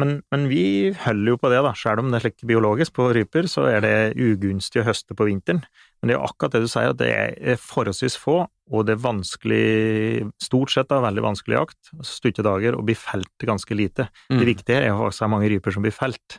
Men, 0.00 0.22
men 0.32 0.48
vi 0.48 0.90
holder 1.04 1.28
jo 1.34 1.36
på 1.38 1.50
det, 1.52 1.58
da. 1.62 1.72
Selv 1.76 2.00
om 2.00 2.08
det 2.10 2.16
er 2.18 2.24
slik 2.24 2.40
biologisk 2.48 2.94
på 2.96 3.10
ryper, 3.14 3.46
så 3.46 3.66
er 3.70 3.80
det 3.84 3.92
ugunstig 4.16 4.80
å 4.80 4.86
høste 4.88 5.14
på 5.14 5.26
vinteren. 5.28 5.60
Men 6.00 6.08
det 6.08 6.14
er 6.14 6.18
jo 6.18 6.26
akkurat 6.26 6.52
det 6.56 6.62
du 6.64 6.68
sier, 6.72 6.90
at 6.90 6.96
det 6.98 7.10
er 7.12 7.56
forholdsvis 7.60 8.16
få, 8.18 8.38
og 8.72 8.86
det 8.88 8.96
er 8.96 9.02
vanskelig, 9.04 10.30
stort 10.42 10.72
sett 10.74 10.88
da, 10.90 11.00
veldig 11.04 11.22
vanskelig 11.22 11.58
jakt, 11.58 11.92
stutte 12.08 12.42
dager, 12.46 12.74
og 12.78 12.86
blir 12.88 12.98
felt 12.98 13.46
ganske 13.46 13.76
lite. 13.76 14.08
mm. 14.32 14.38
Det 14.40 14.48
viktige 14.48 14.80
er 14.80 14.88
jo 14.90 14.98
faktisk 15.02 15.20
at 15.20 15.24
det 15.24 15.28
er 15.28 15.34
mange 15.36 15.52
ryper 15.52 15.76
som 15.76 15.82
blir 15.86 15.94
felt. 15.96 16.38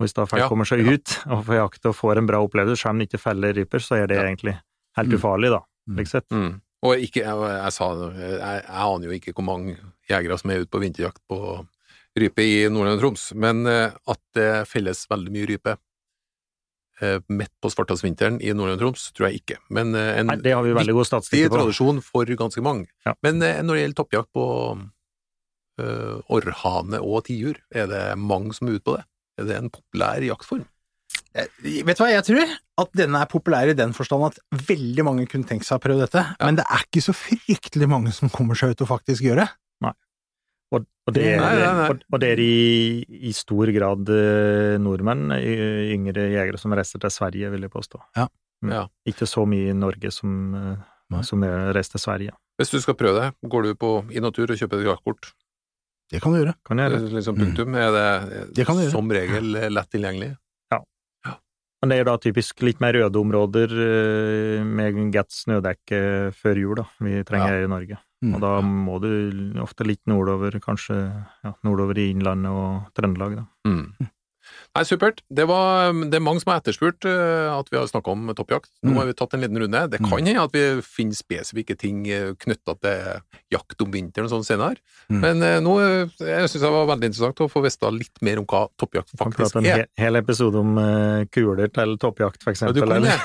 Og 0.00 0.04
hvis 0.06 0.16
da 0.18 0.26
folk 0.26 0.42
Ja, 0.42 0.48
kommer 0.50 0.66
seg 0.68 0.82
ja. 0.84 0.92
ut 0.98 1.16
og 1.30 1.44
får 1.46 1.56
jakte 1.60 1.88
og 1.92 1.96
får 1.96 2.18
en 2.18 2.26
bra 2.26 2.42
opplevelse, 2.42 2.82
selv 2.82 2.96
om 2.96 2.98
de 2.98 3.06
ikke 3.06 3.22
feller 3.22 3.54
ryper, 3.54 3.78
så 3.78 4.02
er 4.02 4.06
det 4.10 4.16
Ja. 4.18 4.26
egentlig 4.26 4.58
helt 4.98 5.08
Mm. 5.08 5.16
ufarlig, 5.18 5.50
da, 5.50 5.60
Mm. 5.88 5.96
slik 5.96 6.08
sett. 6.08 6.28
Mm. 6.30 6.60
Og 6.82 6.96
ikke, 6.98 7.22
jeg, 7.22 7.62
jeg 7.62 7.72
sa 7.72 7.94
det, 7.94 8.16
jeg, 8.18 8.40
jeg 8.40 8.64
aner 8.66 9.06
jo 9.06 9.12
ikke 9.14 9.32
hvor 9.34 9.44
mange 9.46 9.76
jegere 10.10 10.38
som 10.38 10.50
er 10.50 10.60
ute 10.66 10.70
på 10.70 10.80
vinterjakt 10.82 11.20
på 11.30 11.66
rype 12.18 12.44
i 12.44 12.68
Nordland 12.68 12.98
og 12.98 13.06
Troms, 13.06 13.30
men 13.38 13.64
eh, 13.70 13.94
at 14.12 14.22
det 14.36 14.50
felles 14.70 15.04
veldig 15.10 15.32
mye 15.32 15.48
rype 15.48 15.76
eh, 17.00 17.18
midt 17.32 17.52
på 17.62 17.70
svarthalsvinteren 17.72 18.40
i 18.44 18.52
Nordland 18.56 18.80
og 18.80 18.86
Troms, 18.86 19.06
tror 19.16 19.30
jeg 19.30 19.42
ikke. 19.42 19.60
Men 19.72 19.94
eh, 19.98 20.10
en 20.20 20.28
Nei, 20.32 20.40
det 20.44 20.56
har 20.56 20.66
vi 20.66 20.74
veldig 20.76 20.96
god 20.98 21.08
statistikk 21.08 21.48
på. 21.48 21.60
tradisjon 21.60 22.02
for 22.04 22.34
ganske 22.42 22.64
mange. 22.64 22.90
Ja. 23.06 23.16
Men 23.24 23.40
når 23.40 23.72
det 23.72 23.84
gjelder 23.84 24.00
toppjakt 24.02 24.32
på 24.36 24.44
uh, 25.80 26.18
orrhane 26.32 27.00
og 27.00 27.24
tiur, 27.28 27.56
er 27.72 27.88
det 27.90 28.04
mange 28.20 28.52
som 28.56 28.68
er 28.68 28.76
ute 28.76 28.86
på 28.90 28.98
det? 28.98 29.06
Er 29.40 29.48
det 29.48 29.58
en 29.58 29.72
populær 29.72 30.28
jaktform? 30.28 30.68
Jeg, 31.32 31.48
Vet 31.88 31.96
du 31.96 32.02
hva, 32.04 32.10
jeg 32.12 32.24
tror 32.26 32.50
at 32.82 32.96
denne 32.96 33.20
er 33.24 33.28
populær 33.30 33.70
i 33.70 33.76
den 33.76 33.94
forstand 33.96 34.26
at 34.26 34.38
veldig 34.68 35.04
mange 35.06 35.24
kunne 35.30 35.48
tenkt 35.48 35.64
seg 35.64 35.78
å 35.78 35.82
prøve 35.82 36.04
dette, 36.04 36.24
men 36.40 36.58
det 36.58 36.64
er 36.68 36.84
ikke 36.84 37.04
så 37.04 37.14
fryktelig 37.16 37.88
mange 37.88 38.12
som 38.12 38.32
kommer 38.32 38.58
seg 38.58 38.74
ut 38.74 38.84
og 38.84 38.90
faktisk 38.90 39.24
gjør 39.24 39.42
det. 39.44 39.48
Og, 40.72 40.86
og, 41.06 41.12
det 41.12 41.24
Nei, 41.36 41.50
nei, 41.58 41.72
nei. 41.76 41.88
og, 41.92 42.00
og 42.12 42.20
det 42.22 42.28
er 42.32 42.40
i, 42.40 43.04
i 43.28 43.32
stor 43.36 43.68
grad 43.76 44.08
eh, 44.08 44.78
nordmenn, 44.80 45.26
yngre 45.36 46.24
jegere 46.32 46.56
som 46.60 46.72
reiser 46.72 47.02
til 47.02 47.12
Sverige, 47.12 47.50
vil 47.52 47.66
jeg 47.66 47.72
påstå. 47.74 48.00
Ja. 48.16 48.26
Mm. 48.64 48.70
Ja. 48.72 48.84
Ikke 49.10 49.26
så 49.28 49.44
mye 49.48 49.72
i 49.72 49.76
Norge 49.76 50.10
som, 50.14 50.54
eh, 50.56 51.20
som 51.28 51.42
reiser 51.44 51.98
til 51.98 52.04
Sverige. 52.06 52.32
Hvis 52.60 52.70
du 52.72 52.78
skal 52.80 52.94
prøve 52.96 53.20
det, 53.20 53.30
går 53.50 53.68
du 53.68 53.74
på 53.76 53.90
i 54.14 54.20
natur 54.22 54.48
og 54.54 54.56
kjøper 54.60 54.80
et 54.80 54.88
jaktkort? 54.92 55.32
Det 56.12 56.20
kan 56.22 56.32
du 56.34 56.38
gjøre. 56.42 56.54
Kan 56.68 56.80
gjøre. 56.80 56.98
Det 57.00 57.08
er 57.10 57.16
Liksom 57.18 57.36
Mm. 57.36 57.42
punktum. 57.44 57.74
Er 57.76 57.90
det, 57.96 58.54
Det 58.54 58.66
kan 58.66 58.76
du 58.76 58.82
gjøre. 58.84 58.92
som 58.92 59.08
regel 59.10 59.52
lett 59.72 59.90
tilgjengelig? 59.90 60.36
Men 61.82 61.90
det 61.90 61.96
er 61.98 62.04
da 62.06 62.12
typisk 62.22 62.60
litt 62.62 62.78
mer 62.78 62.94
røde 62.94 63.18
områder 63.18 63.72
eh, 63.74 64.62
med 64.62 65.10
Gats 65.10 65.40
snødekke 65.48 66.30
før 66.38 66.60
jul, 66.60 66.76
da, 66.78 66.84
vi 67.02 67.24
trenger 67.26 67.48
Ja. 67.48 67.56
her 67.56 67.64
i 67.64 67.70
Norge. 67.72 67.96
Mm. 68.22 68.34
Og 68.36 68.40
da 68.44 68.50
må 68.62 69.00
du 69.02 69.10
ofte 69.62 69.84
litt 69.88 70.02
nordover, 70.06 70.54
kanskje 70.62 70.98
ja, 71.42 71.54
nordover 71.66 71.98
i 71.98 72.10
Innlandet 72.14 72.52
og 72.54 72.90
Trøndelag, 72.94 73.40
da. 73.42 73.46
Mm. 73.68 74.10
Nei, 74.72 74.82
supert. 74.88 75.20
Det, 75.28 75.44
var, 75.46 75.92
det 76.10 76.16
er 76.16 76.22
mange 76.24 76.40
som 76.42 76.50
har 76.52 76.60
etterspurt 76.62 77.04
eh, 77.08 77.48
at 77.52 77.68
vi 77.70 77.76
har 77.76 77.84
snakka 77.90 78.12
om 78.14 78.30
toppjakt. 78.36 78.70
Nå 78.82 78.90
Mm. 78.92 78.96
har 78.98 79.06
vi 79.10 79.14
tatt 79.18 79.34
en 79.36 79.42
liten 79.44 79.58
runde. 79.60 79.82
Det 79.92 80.00
kan 80.00 80.14
hende 80.26 80.40
at 80.42 80.54
vi 80.56 80.62
finner 80.86 81.14
spesifikke 81.18 81.76
ting 81.78 82.00
knytta 82.40 82.74
til 82.80 83.20
jakt 83.52 83.84
om 83.84 83.90
vinteren 83.94 84.26
og 84.28 84.32
sånn 84.32 84.46
senere. 84.48 84.80
Mm. 85.12 85.20
Men 85.22 85.42
eh, 85.46 85.58
nå 85.64 85.76
eh, 85.82 86.14
jeg 86.24 86.48
synes 86.52 86.64
det 86.66 86.72
var 86.74 86.88
veldig 86.94 87.10
interessant 87.12 87.44
å 87.44 87.50
få 87.52 87.62
vite 87.66 87.92
litt 87.98 88.22
mer 88.24 88.40
om 88.42 88.48
hva 88.48 88.64
toppjakt 88.80 89.12
Kan 89.14 89.22
faktisk 89.32 89.58
prate 89.58 89.62
en 89.62 89.70
er. 89.72 89.84
he 89.98 90.04
hel 90.06 90.16
episode 90.22 90.58
om 90.62 90.78
eh, 90.78 91.24
kuler 91.32 91.68
til 91.74 91.96
toppjakt, 92.02 92.42
for 92.42 92.52
Ja, 92.56 92.72
du 92.72 92.80
eksempel. 92.82 92.96
kan 92.96 93.08
det. 93.10 93.18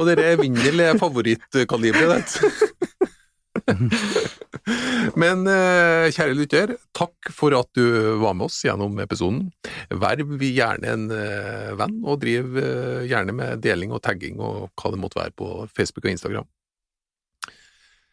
Og 0.00 0.06
dere 0.08 0.30
er 0.32 0.38
Windel 0.40 0.80
er 0.80 0.96
favorittkaliberet 1.00 2.22
ditt. 2.38 2.68
Men 5.22 5.44
eh, 5.50 6.08
kjære 6.14 6.36
lytter, 6.36 6.72
takk 6.96 7.30
for 7.34 7.54
at 7.56 7.68
du 7.76 7.84
var 8.22 8.34
med 8.38 8.46
oss 8.48 8.60
gjennom 8.64 8.96
episoden. 9.02 9.50
Verv 9.90 10.40
gjerne 10.46 10.94
en 10.94 11.06
eh, 11.16 11.72
venn, 11.78 11.98
og 12.06 12.20
driv 12.22 12.56
eh, 12.60 13.04
gjerne 13.10 13.34
med 13.36 13.62
deling 13.64 13.92
og 13.92 14.02
tagging 14.04 14.40
og 14.40 14.70
hva 14.78 14.92
det 14.94 15.00
måtte 15.02 15.20
være 15.20 15.36
på 15.36 15.50
Facebook 15.72 16.06
og 16.06 16.14
Instagram. 16.14 16.48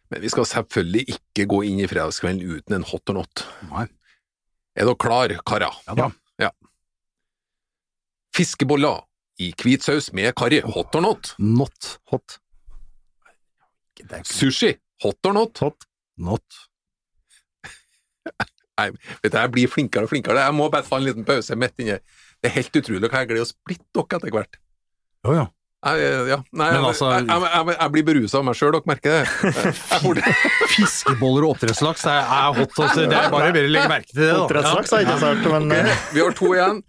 Men 0.10 0.24
vi 0.26 0.32
skal 0.34 0.48
selvfølgelig 0.50 1.06
ikke 1.16 1.46
gå 1.50 1.62
inn 1.70 1.84
i 1.84 1.90
fredagskvelden 1.90 2.58
uten 2.58 2.80
en 2.80 2.88
hot 2.90 3.12
or 3.12 3.22
not. 3.22 3.46
Nei. 3.70 3.86
Er 4.80 4.88
dere 4.88 4.98
klar, 5.02 5.34
karer? 5.46 5.76
Ja 5.86 5.96
da. 5.98 6.10
Ja. 6.42 6.52
Fiskeboller 8.36 9.04
i 9.40 9.52
hvit 9.60 9.86
saus 9.86 10.10
med 10.16 10.34
karri, 10.38 10.60
hot 10.66 10.96
or 10.98 11.06
not? 11.06 11.34
Not. 11.40 11.98
Hot. 12.12 12.40
Sushi, 14.26 14.74
hot 15.04 15.30
or 15.30 15.38
not? 15.38 15.62
Hot. 15.64 15.88
not. 16.20 16.60
Vet 18.80 19.34
du, 19.34 19.38
jeg 19.38 19.52
blir 19.52 19.72
flinkere 19.72 20.08
og 20.08 20.12
flinkere. 20.14 20.44
Jeg 20.46 20.56
må 20.56 20.70
bare 20.72 20.88
ta 20.88 21.00
en 21.00 21.08
liten 21.08 21.28
pause 21.28 21.56
midt 21.60 21.82
inni. 21.84 21.98
Det 22.40 22.48
er 22.48 22.56
helt 22.62 22.76
utrolig 22.80 23.10
hva 23.12 23.24
jeg 23.24 23.32
gleder 23.32 23.48
å 23.48 23.50
splitte 23.50 23.90
dere 24.00 24.20
etter 24.20 24.36
hvert. 24.36 24.60
Jo, 25.28 25.34
ja. 25.36 25.48
Jeg, 25.80 26.08
ja, 26.28 26.38
nei, 26.60 26.66
Men 26.74 26.76
jeg, 26.76 26.88
altså- 26.90 27.10
jeg, 27.14 27.26
jeg, 27.30 27.52
jeg, 27.56 27.76
jeg 27.80 27.92
blir 27.94 28.04
berusa 28.10 28.40
av 28.42 28.48
meg 28.50 28.58
sjøl, 28.60 28.74
dere 28.76 28.90
merker 28.92 29.14
det. 29.16 29.28
Fiskeboller 30.74 31.48
og 31.48 31.54
oppdrettslaks 31.56 32.04
er, 32.12 32.20
er 32.20 32.58
hot. 32.58 32.74
Også. 32.76 33.06
Det 33.08 33.16
er 33.16 33.32
bare 33.32 33.52
å 33.54 33.64
legge 33.64 33.92
merke 33.92 34.12
til 34.12 34.26
det. 34.26 34.34
Oppdrettslaks 34.42 34.96
er 34.96 35.06
ikke 35.06 35.18
så 35.22 35.32
hardt, 35.32 35.48
men 35.56 35.72
Ok, 35.72 35.92
eh, 35.94 36.04
Vi 36.16 36.24
har 36.26 36.36
to 36.40 36.52
igjen. 36.58 36.82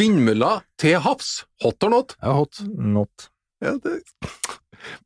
Vindmøller 0.00 0.62
til 0.80 0.96
havs, 1.04 1.32
hot 1.60 1.84
or 1.84 1.92
not? 1.92 2.16
Ja, 2.22 2.32
hot. 2.38 2.62
not. 2.80 3.28
Ja, 3.64 3.74
det... 3.84 3.98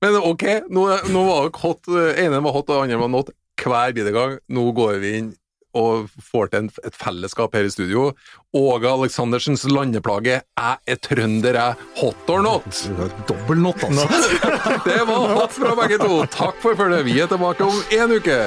Men 0.02 0.16
ok, 0.20 0.46
nå, 0.70 0.86
nå 1.12 1.26
var 1.28 1.46
dere 1.48 1.62
hot. 1.64 1.92
ene 2.18 2.42
var 2.44 2.56
hot, 2.56 2.72
og 2.72 2.84
andre 2.84 3.00
var 3.00 3.12
not. 3.12 3.30
Hver 3.60 3.92
bidige 3.92 4.16
gang. 4.16 4.38
Nå 4.48 4.70
går 4.76 4.98
vi 5.02 5.14
inn 5.18 5.30
og 5.76 6.08
får 6.32 6.50
til 6.50 6.64
en, 6.64 6.70
et 6.88 6.96
fellesskap 6.98 7.54
her 7.54 7.68
i 7.68 7.70
studio. 7.70 8.08
Åge 8.56 8.90
Aleksandersens 8.90 9.62
landeplage. 9.70 10.40
Jeg 10.42 10.94
er 10.94 11.00
trønder, 11.06 11.58
jeg. 11.60 11.90
Hot 12.00 12.32
or 12.32 12.42
not? 12.42 12.84
Dobbel 13.28 13.62
not, 13.62 13.84
altså. 13.86 14.08
Det 14.88 15.00
var 15.06 15.34
hot 15.36 15.54
fra 15.54 15.74
begge 15.84 16.00
to. 16.02 16.22
Takk 16.34 16.58
for 16.62 16.78
følget. 16.78 17.06
Vi 17.06 17.20
er 17.22 17.30
tilbake 17.30 17.68
om 17.70 17.84
en 18.00 18.16
uke. 18.18 18.40